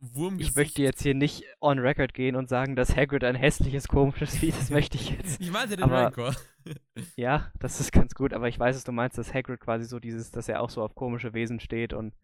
Wurmgesicht. 0.00 0.50
Ich 0.50 0.56
möchte 0.56 0.82
jetzt 0.82 1.02
hier 1.02 1.14
nicht 1.14 1.44
on 1.60 1.78
record 1.78 2.12
gehen 2.14 2.36
und 2.36 2.48
sagen, 2.48 2.76
dass 2.76 2.94
Hagrid 2.94 3.24
ein 3.24 3.34
hässliches, 3.36 3.88
komisches 3.88 4.36
Vieh, 4.36 4.50
das 4.50 4.68
möchte 4.70 4.96
ich 4.98 5.10
jetzt. 5.10 5.40
Ich 5.40 5.50
meinte 5.50 5.76
den 5.76 5.84
Aber- 5.84 6.04
Rancor. 6.04 6.34
Ja, 7.16 7.52
das 7.58 7.78
ist 7.78 7.92
ganz 7.92 8.14
gut, 8.14 8.32
aber 8.32 8.48
ich 8.48 8.58
weiß, 8.58 8.74
was 8.76 8.84
du 8.84 8.92
meinst, 8.92 9.18
dass 9.18 9.34
Hagrid 9.34 9.60
quasi 9.60 9.84
so 9.84 10.00
dieses, 10.00 10.30
dass 10.30 10.48
er 10.48 10.62
auch 10.62 10.70
so 10.70 10.82
auf 10.82 10.94
komische 10.94 11.34
Wesen 11.34 11.60
steht 11.60 11.92
und 11.92 12.14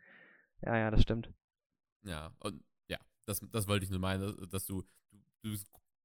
ja, 0.62 0.78
ja, 0.78 0.90
das 0.90 1.02
stimmt. 1.02 1.30
Ja, 2.04 2.32
und 2.38 2.62
ja, 2.88 2.96
das, 3.26 3.40
das 3.50 3.68
wollte 3.68 3.84
ich 3.84 3.90
nur 3.90 4.00
meinen, 4.00 4.34
dass 4.48 4.64
du, 4.64 4.82
du, 5.42 5.50
du, 5.50 5.56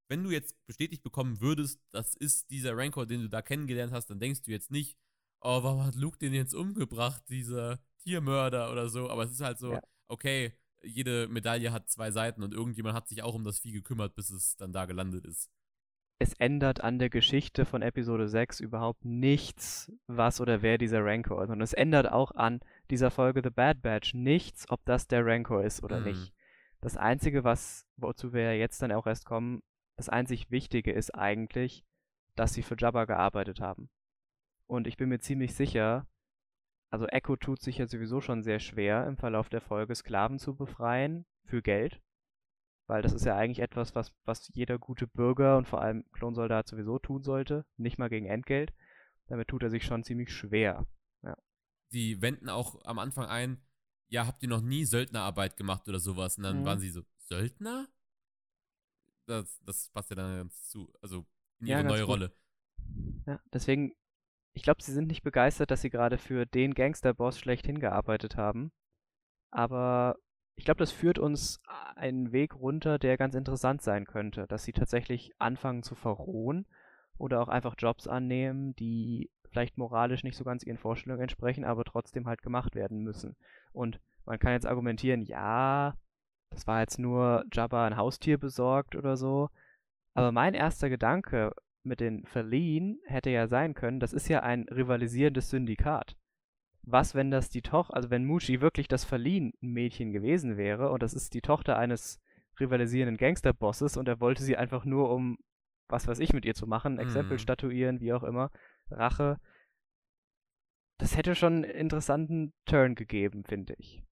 wenn 0.08 0.24
du 0.24 0.32
jetzt 0.32 0.56
bestätigt 0.68 1.03
bekommen 1.03 1.41
würdest, 1.41 1.82
das 1.91 2.16
ist 2.16 2.49
dieser 2.49 2.76
Rancor, 2.78 3.06
den 3.06 3.22
du 3.22 3.30
da 3.30 3.41
kennengelernt 3.41 3.91
hast, 3.93 4.08
dann 4.10 4.20
denkst 4.20 4.43
du 4.43 4.51
jetzt 4.51 4.72
nicht, 4.72 4.97
oh, 5.41 5.64
warum 5.64 5.84
hat 5.84 5.95
Luke 5.95 6.18
den 6.18 6.34
jetzt 6.34 6.53
umgebracht, 6.53 7.24
dieser 7.30 7.80
Tiermörder 8.03 8.72
oder 8.72 8.89
so, 8.89 9.10
aber 9.10 9.24
es 9.24 9.32
ist 9.32 9.41
halt 9.41 9.58
so, 9.58 9.74
Ja. 9.74 9.82
okay, 10.08 10.53
jede 10.84 11.28
Medaille 11.28 11.72
hat 11.72 11.89
zwei 11.89 12.12
Seiten 12.12 12.43
und 12.43 12.53
irgendjemand 12.53 12.95
hat 12.95 13.08
sich 13.08 13.24
auch 13.24 13.34
um 13.34 13.43
das 13.43 13.60
Vieh 13.60 13.72
gekümmert, 13.72 14.14
bis 14.16 14.30
es 14.30 14.56
dann 14.58 14.72
da 14.72 14.86
gelandet 14.86 15.26
ist. 15.26 15.49
Es 16.20 16.34
ändert 16.34 16.80
an 16.82 16.97
der 16.99 17.10
Geschichte 17.10 17.66
von 17.66 17.82
Episode 17.82 18.30
6 18.30 18.60
überhaupt 18.62 19.03
nichts, 19.03 19.91
was 20.08 20.39
oder 20.39 20.62
wer 20.62 20.78
dieser 20.78 21.03
Rancor 21.03 21.43
ist. 21.43 21.49
Und 21.49 21.60
es 21.62 21.74
ändert 21.74 22.10
auch 22.10 22.32
an 22.32 22.62
dieser 22.89 23.12
Folge 23.12 23.41
The 23.43 23.49
Bad 23.49 23.82
Batch 23.82 24.14
nichts, 24.14 24.70
ob 24.70 24.86
das 24.86 25.08
der 25.08 25.26
Rancor 25.26 25.64
ist 25.66 25.84
oder 25.84 25.99
Mhm. 25.99 26.06
nicht. 26.06 26.34
Das 26.80 26.95
Einzige, 26.95 27.43
was, 27.43 27.86
wozu 27.97 28.32
wir 28.32 28.43
ja 28.43 28.51
jetzt 28.53 28.82
dann 28.82 28.91
auch 28.93 29.08
erst 29.08 29.26
kommen, 29.26 29.62
das 29.98 30.10
einzig 30.10 30.52
Wichtige 30.52 30.91
ist 30.91 31.16
eigentlich, 31.16 31.86
dass 32.36 32.54
sie 32.54 32.64
für 32.64 32.76
Jabba 32.78 33.06
gearbeitet 33.06 33.62
haben. 33.62 33.89
Und 34.68 34.88
ich 34.88 34.98
bin 34.98 35.10
mir 35.10 35.20
ziemlich 35.20 35.54
sicher, 35.56 36.08
also 36.89 37.08
Echo 37.08 37.36
tut 37.36 37.62
sich 37.62 37.78
ja 37.78 37.88
sowieso 37.88 38.22
schon 38.22 38.43
sehr 38.43 38.60
schwer, 38.60 39.08
im 39.08 39.18
Verlauf 39.18 39.50
der 39.50 39.62
Folge 39.62 39.96
Sklaven 39.96 40.39
zu 40.39 40.56
befreien 40.56 41.26
für 41.46 41.62
Geld. 41.62 42.02
Weil 42.88 43.02
das 43.02 43.14
ist 43.14 43.26
ja 43.26 43.36
eigentlich 43.36 43.60
etwas, 43.60 43.96
was, 43.96 44.14
was 44.26 44.48
jeder 44.54 44.78
gute 44.78 45.08
Bürger 45.08 45.58
und 45.58 45.68
vor 45.68 45.82
allem 45.82 46.06
Klonsoldat 46.12 46.68
sowieso 46.68 47.00
tun 47.00 47.24
sollte. 47.24 47.66
Nicht 47.78 47.98
mal 47.98 48.10
gegen 48.10 48.28
Entgelt. 48.28 48.74
Damit 49.28 49.48
tut 49.48 49.64
er 49.64 49.72
sich 49.72 49.84
schon 49.84 50.04
ziemlich 50.04 50.32
schwer. 50.32 50.86
Die 51.91 52.22
wenden 52.22 52.50
auch 52.50 52.84
am 52.84 53.00
Anfang 53.00 53.26
ein, 53.26 53.62
ja, 54.08 54.28
habt 54.28 54.43
ihr 54.43 54.50
noch 54.50 54.62
nie 54.62 54.86
Söldnerarbeit 54.86 55.56
gemacht 55.56 55.88
oder 55.88 56.00
sowas? 56.00 56.38
Und 56.38 56.43
dann 56.43 56.62
Mhm. 56.62 56.66
waren 56.66 56.80
sie 56.80 56.89
so, 56.89 57.02
Söldner? 57.18 57.88
Das, 59.26 59.59
das 59.65 59.89
passt 59.89 60.09
ja 60.11 60.15
dann 60.15 60.38
ganz 60.38 60.69
zu, 60.69 60.91
also 61.01 61.26
in 61.59 61.67
Ja, 61.67 61.78
ihre 61.78 61.84
ganz 61.84 61.89
neue 61.89 62.03
gut. 62.03 62.19
Rolle. 62.19 62.32
Ja, 63.26 63.39
deswegen, 63.53 63.93
ich 64.53 64.63
glaube, 64.63 64.84
sie 64.84 64.93
sind 64.93 65.07
nicht 65.07 65.23
begeistert, 65.23 65.71
dass 65.71 65.82
sie 65.82 65.89
gerade 65.89 66.17
für 66.17 66.45
den 66.45 66.73
Gangsterboss 66.73 67.39
schlechthin 67.39 67.80
gearbeitet 67.80 68.38
haben. 68.38 68.71
Aber 69.51 70.17
ich 70.55 70.65
glaube, 70.65 70.80
das 70.80 70.91
führt 70.91 71.19
uns 71.19 71.61
einen 71.95 72.32
Weg 72.32 72.55
runter, 72.55 72.99
der 72.99 73.17
ganz 73.17 73.36
interessant 73.36 73.82
sein 73.82 74.05
könnte. 74.05 74.47
Dass 74.47 74.65
sie 74.65 74.73
tatsächlich 74.73 75.32
anfangen 75.39 75.84
zu 75.84 75.95
verrohen 75.95 76.67
oder 77.17 77.41
auch 77.41 77.49
einfach 77.49 77.76
Jobs 77.78 78.07
annehmen, 78.07 78.76
die 78.76 79.32
vielleicht 79.51 79.78
moralisch 79.78 80.23
nicht 80.23 80.38
so 80.38 80.43
ganz 80.43 80.63
ihren 80.63 80.78
Vorstellungen 80.78 81.23
entsprechen, 81.23 81.65
aber 81.65 81.84
trotzdem 81.86 82.28
halt 82.28 82.41
gemacht 82.41 82.76
werden 82.76 82.99
müssen. 83.03 83.36
Und 83.73 83.99
man 84.26 84.39
kann 84.39 84.53
jetzt 84.53 84.67
argumentieren, 84.67 85.21
ja, 85.21 85.95
das 86.56 86.68
war 86.68 86.80
jetzt 86.80 86.99
nur 86.99 87.43
Jabba 87.51 87.86
ein 87.86 87.97
Haustier 87.97 88.38
besorgt 88.38 88.95
oder 88.95 89.18
so. 89.18 89.49
Aber 90.14 90.32
mein 90.32 90.53
erster 90.53 90.89
Gedanke 90.89 91.51
mit 91.84 91.99
den 91.99 92.26
Verliehen 92.26 92.99
hätte 93.06 93.30
ja 93.30 93.47
sein 93.47 93.74
können, 93.74 93.99
das 93.99 94.14
ist 94.14 94.30
ja 94.30 94.41
ein 94.41 94.64
rivalisierendes 94.70 95.49
Syndikat. 95.49 96.16
Was, 96.82 97.14
wenn 97.14 97.30
das 97.30 97.49
die 97.49 97.62
Tochter, 97.62 97.93
also 97.95 98.10
wenn 98.10 98.26
Mushi 98.26 98.62
wirklich 98.62 98.88
das 98.88 99.03
Verliehen-Mädchen 99.03 100.14
gewesen 100.14 100.56
wäre 100.56 100.91
und 100.91 101.03
das 101.03 101.14
ist 101.14 101.34
die 101.34 101.41
Tochter 101.41 101.78
eines 101.78 102.22
rivalisierenden 102.58 103.18
Gangsterbosses 103.18 103.97
und 103.97 104.08
er 104.08 104.22
wollte 104.22 104.41
sie 104.41 104.56
einfach 104.56 104.86
nur 104.86 105.12
um, 105.12 105.38
was 105.89 106.08
weiß 106.08 106.20
ich, 106.20 106.32
mit 106.32 106.45
ihr 106.45 106.53
zu 106.53 106.68
machen, 106.68 106.99
Exempel 106.99 107.36
Mhm. 107.36 107.39
statuieren, 107.39 107.99
wie 107.99 108.14
auch 108.14 108.24
immer, 108.24 108.49
Rache. 108.89 109.41
Das 110.99 111.18
hätte 111.18 111.36
schon 111.36 111.56
einen 111.56 111.64
interessanten 111.66 112.53
Turn 112.66 112.95
gegeben, 112.95 113.43
finde 113.43 113.74
ich. 113.78 114.06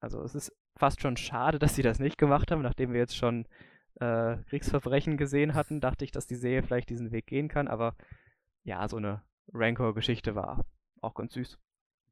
Also 0.00 0.22
es 0.22 0.34
ist 0.34 0.52
fast 0.78 1.00
schon 1.02 1.16
schade, 1.16 1.58
dass 1.58 1.74
sie 1.74 1.82
das 1.82 1.98
nicht 1.98 2.18
gemacht 2.18 2.50
haben, 2.50 2.62
nachdem 2.62 2.92
wir 2.92 3.00
jetzt 3.00 3.16
schon 3.16 3.46
äh, 4.00 4.36
Kriegsverbrechen 4.48 5.16
gesehen 5.16 5.54
hatten, 5.54 5.80
dachte 5.80 6.04
ich, 6.04 6.12
dass 6.12 6.26
die 6.26 6.36
Serie 6.36 6.62
vielleicht 6.62 6.88
diesen 6.88 7.10
Weg 7.10 7.26
gehen 7.26 7.48
kann, 7.48 7.68
aber 7.68 7.96
ja, 8.64 8.86
so 8.88 8.96
eine 8.96 9.22
Rancor-Geschichte 9.52 10.34
war 10.34 10.64
auch 11.00 11.14
ganz 11.14 11.34
süß. 11.34 11.58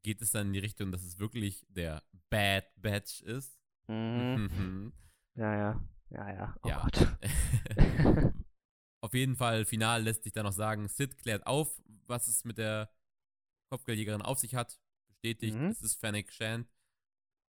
Geht 0.02 0.22
es 0.22 0.30
dann 0.32 0.48
in 0.48 0.52
die 0.54 0.58
Richtung, 0.60 0.90
dass 0.92 1.02
es 1.04 1.18
wirklich 1.18 1.66
der 1.68 2.02
Bad 2.30 2.64
Batch 2.76 3.22
ist? 3.22 3.58
Mhm. 3.88 4.92
Ja, 5.38 5.54
ja, 5.54 5.80
ja, 6.08 6.32
ja. 6.32 6.56
Oh 6.62 6.68
Ja. 6.68 6.82
Gott. 6.82 7.18
auf 9.02 9.12
jeden 9.12 9.36
Fall, 9.36 9.66
final 9.66 10.02
lässt 10.02 10.24
sich 10.24 10.32
da 10.32 10.42
noch 10.42 10.52
sagen, 10.52 10.88
Sid 10.88 11.18
klärt 11.18 11.46
auf, 11.46 11.78
was 12.06 12.26
es 12.26 12.44
mit 12.44 12.56
der 12.56 12.90
Kopfgeldjägerin 13.70 14.22
auf 14.22 14.38
sich 14.38 14.54
hat. 14.54 14.80
Bestätigt, 15.08 15.56
Mhm. 15.58 15.66
es 15.66 15.82
ist 15.82 15.96
Fennec 15.96 16.32
Shand. 16.32 16.66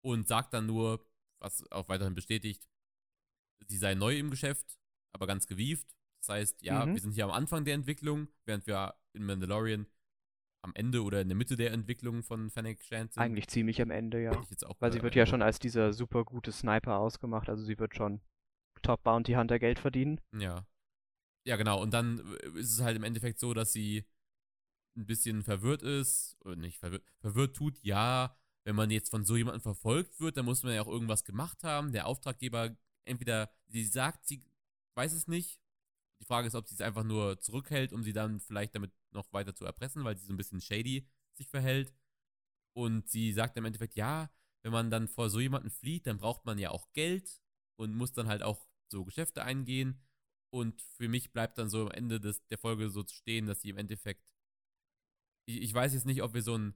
Und 0.01 0.27
sagt 0.27 0.53
dann 0.53 0.65
nur, 0.67 1.05
was 1.39 1.69
auch 1.71 1.89
weiterhin 1.89 2.15
bestätigt, 2.15 2.67
sie 3.67 3.77
sei 3.77 3.95
neu 3.95 4.17
im 4.17 4.29
Geschäft, 4.29 4.77
aber 5.13 5.27
ganz 5.27 5.47
gewieft. 5.47 5.87
Das 6.21 6.29
heißt, 6.29 6.61
ja, 6.61 6.85
Mhm. 6.85 6.93
wir 6.93 7.01
sind 7.01 7.11
hier 7.13 7.25
am 7.25 7.31
Anfang 7.31 7.65
der 7.65 7.73
Entwicklung, 7.75 8.27
während 8.45 8.65
wir 8.67 8.95
in 9.13 9.23
Mandalorian 9.23 9.85
am 10.63 10.73
Ende 10.75 11.03
oder 11.03 11.21
in 11.21 11.29
der 11.29 11.37
Mitte 11.37 11.55
der 11.55 11.71
Entwicklung 11.71 12.23
von 12.23 12.49
Fennec 12.49 12.83
Shand 12.83 13.13
sind. 13.13 13.21
Eigentlich 13.21 13.47
ziemlich 13.47 13.81
am 13.81 13.91
Ende, 13.91 14.21
ja. 14.21 14.31
Weil 14.79 14.91
sie 14.91 15.01
wird 15.01 15.15
ja 15.15 15.25
schon 15.25 15.41
als 15.41 15.59
dieser 15.59 15.93
super 15.93 16.25
gute 16.25 16.51
Sniper 16.51 16.97
ausgemacht, 16.97 17.47
also 17.49 17.63
sie 17.63 17.77
wird 17.79 17.95
schon 17.95 18.21
Top 18.81 19.03
Bounty 19.03 19.33
Hunter 19.33 19.59
Geld 19.59 19.79
verdienen. 19.79 20.19
Ja. 20.37 20.65
Ja, 21.45 21.55
genau. 21.55 21.81
Und 21.81 21.93
dann 21.93 22.19
äh, 22.43 22.59
ist 22.59 22.73
es 22.73 22.81
halt 22.81 22.95
im 22.97 23.03
Endeffekt 23.03 23.39
so, 23.39 23.53
dass 23.53 23.71
sie 23.71 24.05
ein 24.97 25.05
bisschen 25.05 25.43
verwirrt 25.43 25.81
ist. 25.81 26.35
Oder 26.43 26.57
nicht 26.57 26.77
verwirrt. 26.77 27.03
Verwirrt 27.21 27.55
tut, 27.55 27.79
ja. 27.83 28.37
Wenn 28.67 28.75
man 28.75 28.91
jetzt 28.91 29.11
von 29.11 29.23
so 29.23 29.37
jemandem 29.37 29.61
verfolgt 29.61 30.19
wird, 30.19 30.35
dann 30.35 30.43
muss 30.43 30.61
man 30.61 30.73
ja 30.73 30.81
auch 30.81 30.89
irgendwas 30.89 31.23
gemacht 31.23 31.63
haben. 31.63 31.93
Der 31.93 32.05
Auftraggeber, 32.05 32.75
entweder 33.05 33.49
sie 33.69 33.85
sagt, 33.85 34.27
sie 34.27 34.43
weiß 34.93 35.13
es 35.13 35.25
nicht. 35.25 35.61
Die 36.19 36.25
Frage 36.25 36.49
ist, 36.49 36.55
ob 36.55 36.67
sie 36.67 36.73
es 36.73 36.81
einfach 36.81 37.05
nur 37.05 37.39
zurückhält, 37.39 37.93
um 37.93 38.03
sie 38.03 38.11
dann 38.11 38.41
vielleicht 38.41 38.75
damit 38.75 38.91
noch 39.11 39.31
weiter 39.31 39.55
zu 39.55 39.63
erpressen, 39.63 40.03
weil 40.03 40.17
sie 40.17 40.25
so 40.25 40.33
ein 40.33 40.37
bisschen 40.37 40.59
shady 40.59 41.07
sich 41.37 41.47
verhält. 41.47 41.93
Und 42.73 43.07
sie 43.07 43.31
sagt 43.31 43.55
im 43.55 43.63
Endeffekt, 43.63 43.95
ja, 43.95 44.29
wenn 44.63 44.73
man 44.73 44.91
dann 44.91 45.07
vor 45.07 45.29
so 45.29 45.39
jemanden 45.39 45.69
flieht, 45.69 46.05
dann 46.05 46.17
braucht 46.17 46.43
man 46.43 46.59
ja 46.59 46.71
auch 46.71 46.91
Geld 46.91 47.41
und 47.77 47.95
muss 47.95 48.11
dann 48.11 48.27
halt 48.27 48.43
auch 48.43 48.67
so 48.89 49.05
Geschäfte 49.05 49.43
eingehen. 49.43 50.05
Und 50.49 50.81
für 50.81 51.07
mich 51.07 51.31
bleibt 51.31 51.57
dann 51.57 51.69
so 51.69 51.83
am 51.83 51.91
Ende 51.91 52.19
des, 52.19 52.45
der 52.47 52.57
Folge 52.57 52.89
so 52.89 53.05
stehen, 53.07 53.45
dass 53.45 53.61
sie 53.61 53.69
im 53.69 53.77
Endeffekt. 53.77 54.33
Ich, 55.45 55.61
ich 55.61 55.73
weiß 55.73 55.93
jetzt 55.93 56.05
nicht, 56.05 56.21
ob 56.21 56.33
wir 56.33 56.41
so 56.41 56.57
ein 56.57 56.75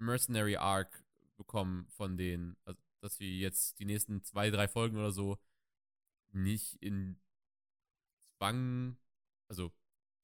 Mercenary 0.00 0.56
Arc 0.56 1.04
bekommen 1.36 1.86
von 1.90 2.16
denen. 2.16 2.56
Also, 2.64 2.80
dass 3.00 3.20
wir 3.20 3.30
jetzt 3.30 3.78
die 3.78 3.84
nächsten 3.84 4.22
zwei, 4.24 4.50
drei 4.50 4.68
Folgen 4.68 4.96
oder 4.96 5.12
so 5.12 5.38
nicht 6.32 6.76
in 6.82 7.18
Zwang. 8.36 8.96
Also, 9.48 9.72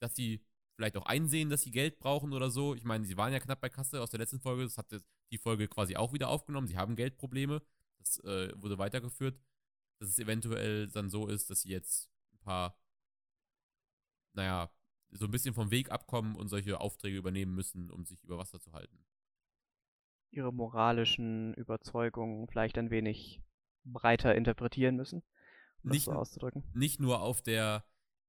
dass 0.00 0.14
sie 0.14 0.44
vielleicht 0.74 0.96
auch 0.96 1.06
einsehen, 1.06 1.50
dass 1.50 1.62
sie 1.62 1.70
Geld 1.70 1.98
brauchen 1.98 2.32
oder 2.32 2.50
so. 2.50 2.74
Ich 2.74 2.84
meine, 2.84 3.06
sie 3.06 3.16
waren 3.16 3.32
ja 3.32 3.40
knapp 3.40 3.60
bei 3.60 3.68
Kasse 3.68 4.02
aus 4.02 4.10
der 4.10 4.20
letzten 4.20 4.40
Folge. 4.40 4.62
Das 4.64 4.78
hat 4.78 4.86
die 5.32 5.38
Folge 5.38 5.68
quasi 5.68 5.96
auch 5.96 6.12
wieder 6.12 6.28
aufgenommen. 6.28 6.66
Sie 6.68 6.76
haben 6.76 6.96
Geldprobleme. 6.96 7.62
Das 7.98 8.18
äh, 8.24 8.52
wurde 8.60 8.78
weitergeführt. 8.78 9.40
Dass 9.98 10.10
es 10.10 10.18
eventuell 10.18 10.88
dann 10.88 11.08
so 11.08 11.26
ist, 11.26 11.48
dass 11.48 11.62
sie 11.62 11.70
jetzt 11.70 12.10
ein 12.32 12.38
paar, 12.40 12.78
naja, 14.34 14.70
so 15.12 15.24
ein 15.24 15.30
bisschen 15.30 15.54
vom 15.54 15.70
Weg 15.70 15.90
abkommen 15.90 16.36
und 16.36 16.48
solche 16.48 16.78
Aufträge 16.80 17.16
übernehmen 17.16 17.54
müssen, 17.54 17.90
um 17.90 18.04
sich 18.04 18.22
über 18.22 18.36
Wasser 18.36 18.60
zu 18.60 18.72
halten. 18.72 18.98
Ihre 20.30 20.52
moralischen 20.52 21.54
Überzeugungen 21.54 22.46
vielleicht 22.48 22.76
ein 22.78 22.90
wenig 22.90 23.42
breiter 23.84 24.34
interpretieren 24.34 24.96
müssen, 24.96 25.22
um 25.82 25.90
Nicht 25.90 26.00
das 26.00 26.04
so 26.06 26.12
nur- 26.12 26.20
auszudrücken. 26.20 26.64
Nicht 26.74 27.00
nur 27.00 27.20
auf 27.22 27.42
der 27.42 27.84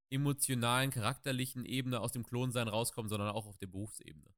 emotionalen, 0.09 0.89
charakterlichen 0.91 1.65
Ebene 1.65 1.99
aus 1.99 2.11
dem 2.13 2.23
Klonsein 2.23 2.67
rauskommen, 2.67 3.09
sondern 3.09 3.29
auch 3.29 3.45
auf 3.45 3.57
der 3.57 3.67
Berufsebene. 3.67 4.33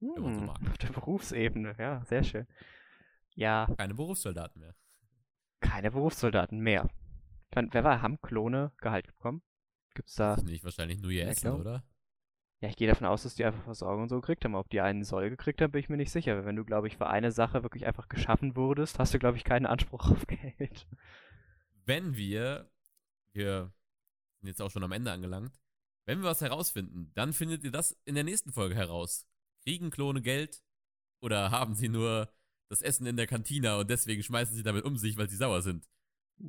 so 0.00 0.14
Hm, 0.24 0.46
mag. 0.46 0.60
auf 0.70 0.78
der 0.78 0.88
Berufsebene, 0.92 1.74
ja, 1.78 2.04
sehr 2.06 2.22
schön. 2.22 2.46
Ja, 3.34 3.66
Keine 3.76 3.94
Berufssoldaten 3.94 4.60
mehr. 4.60 4.74
keine 5.60 5.90
Berufssoldaten 5.90 6.60
mehr. 6.60 6.88
Ich 7.50 7.56
wer 7.72 7.84
war, 7.84 8.00
haben 8.02 8.20
Klone 8.20 8.72
Gehalt 8.78 9.06
bekommen? 9.08 9.42
Gibt's 9.94 10.14
da. 10.14 10.32
Weiß 10.36 10.44
ich 10.44 10.48
nicht, 10.50 10.64
wahrscheinlich 10.64 11.00
nur 11.00 11.10
ihr 11.10 11.26
Essen, 11.26 11.52
oder? 11.52 11.82
Ja, 12.60 12.68
ich 12.68 12.76
gehe 12.76 12.88
davon 12.88 13.06
aus, 13.06 13.22
dass 13.22 13.36
die 13.36 13.44
einfach 13.44 13.62
Versorgung 13.62 14.02
und 14.02 14.08
so 14.08 14.20
gekriegt 14.20 14.44
haben. 14.44 14.56
Ob 14.56 14.68
die 14.68 14.80
einen 14.80 15.04
Soll 15.04 15.30
gekriegt 15.30 15.60
haben, 15.60 15.70
bin 15.70 15.80
ich 15.80 15.88
mir 15.88 15.96
nicht 15.96 16.10
sicher. 16.10 16.44
Wenn 16.44 16.56
du, 16.56 16.64
glaube 16.64 16.88
ich, 16.88 16.96
für 16.96 17.06
eine 17.06 17.30
Sache 17.30 17.62
wirklich 17.62 17.86
einfach 17.86 18.08
geschaffen 18.08 18.56
wurdest, 18.56 18.98
hast 18.98 19.14
du, 19.14 19.18
glaube 19.18 19.36
ich, 19.36 19.44
keinen 19.44 19.66
Anspruch 19.66 20.10
auf 20.10 20.26
Geld. 20.26 20.86
Wenn 21.84 22.16
wir, 22.16 22.70
wir 23.32 23.72
sind 24.40 24.48
jetzt 24.48 24.60
auch 24.60 24.70
schon 24.70 24.82
am 24.82 24.92
Ende 24.92 25.12
angelangt, 25.12 25.52
wenn 26.06 26.20
wir 26.20 26.30
was 26.30 26.40
herausfinden, 26.40 27.12
dann 27.14 27.32
findet 27.32 27.64
ihr 27.64 27.70
das 27.70 27.92
in 28.04 28.14
der 28.14 28.24
nächsten 28.24 28.52
Folge 28.52 28.74
heraus. 28.74 29.28
Kriegen 29.62 29.90
Klone 29.90 30.22
Geld 30.22 30.62
oder 31.20 31.50
haben 31.50 31.74
sie 31.74 31.88
nur 31.88 32.32
das 32.68 32.82
Essen 32.82 33.06
in 33.06 33.16
der 33.16 33.26
Kantina 33.26 33.78
und 33.78 33.90
deswegen 33.90 34.22
schmeißen 34.22 34.56
sie 34.56 34.62
damit 34.62 34.84
um 34.84 34.96
sich, 34.96 35.16
weil 35.16 35.28
sie 35.28 35.36
sauer 35.36 35.62
sind? 35.62 35.88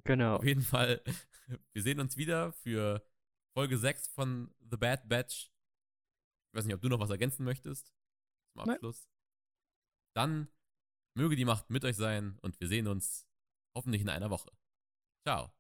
Genau. 0.06 0.38
Auf 0.38 0.46
jeden 0.46 0.62
Fall, 0.62 1.02
wir 1.74 1.82
sehen 1.82 2.00
uns 2.00 2.18
wieder 2.18 2.54
für 2.54 3.04
Folge 3.54 3.78
6 3.78 4.08
von 4.10 4.54
The 4.72 4.78
Bad 4.78 5.08
Batch. 5.08 5.52
Ich 6.52 6.58
weiß 6.58 6.66
nicht, 6.66 6.76
ob 6.76 6.82
du 6.82 6.90
noch 6.90 7.00
was 7.00 7.10
ergänzen 7.10 7.44
möchtest 7.44 7.94
zum 8.54 8.66
Nein. 8.66 8.76
Abschluss. 8.76 9.08
Dann 10.16 10.50
möge 11.16 11.36
die 11.36 11.46
Macht 11.46 11.70
mit 11.70 11.86
euch 11.86 11.96
sein 11.96 12.38
und 12.42 12.60
wir 12.60 12.68
sehen 12.68 12.88
uns 12.88 13.28
hoffentlich 13.76 14.02
in 14.02 14.10
einer 14.10 14.30
Woche. 14.30 14.52
Ciao. 15.24 15.52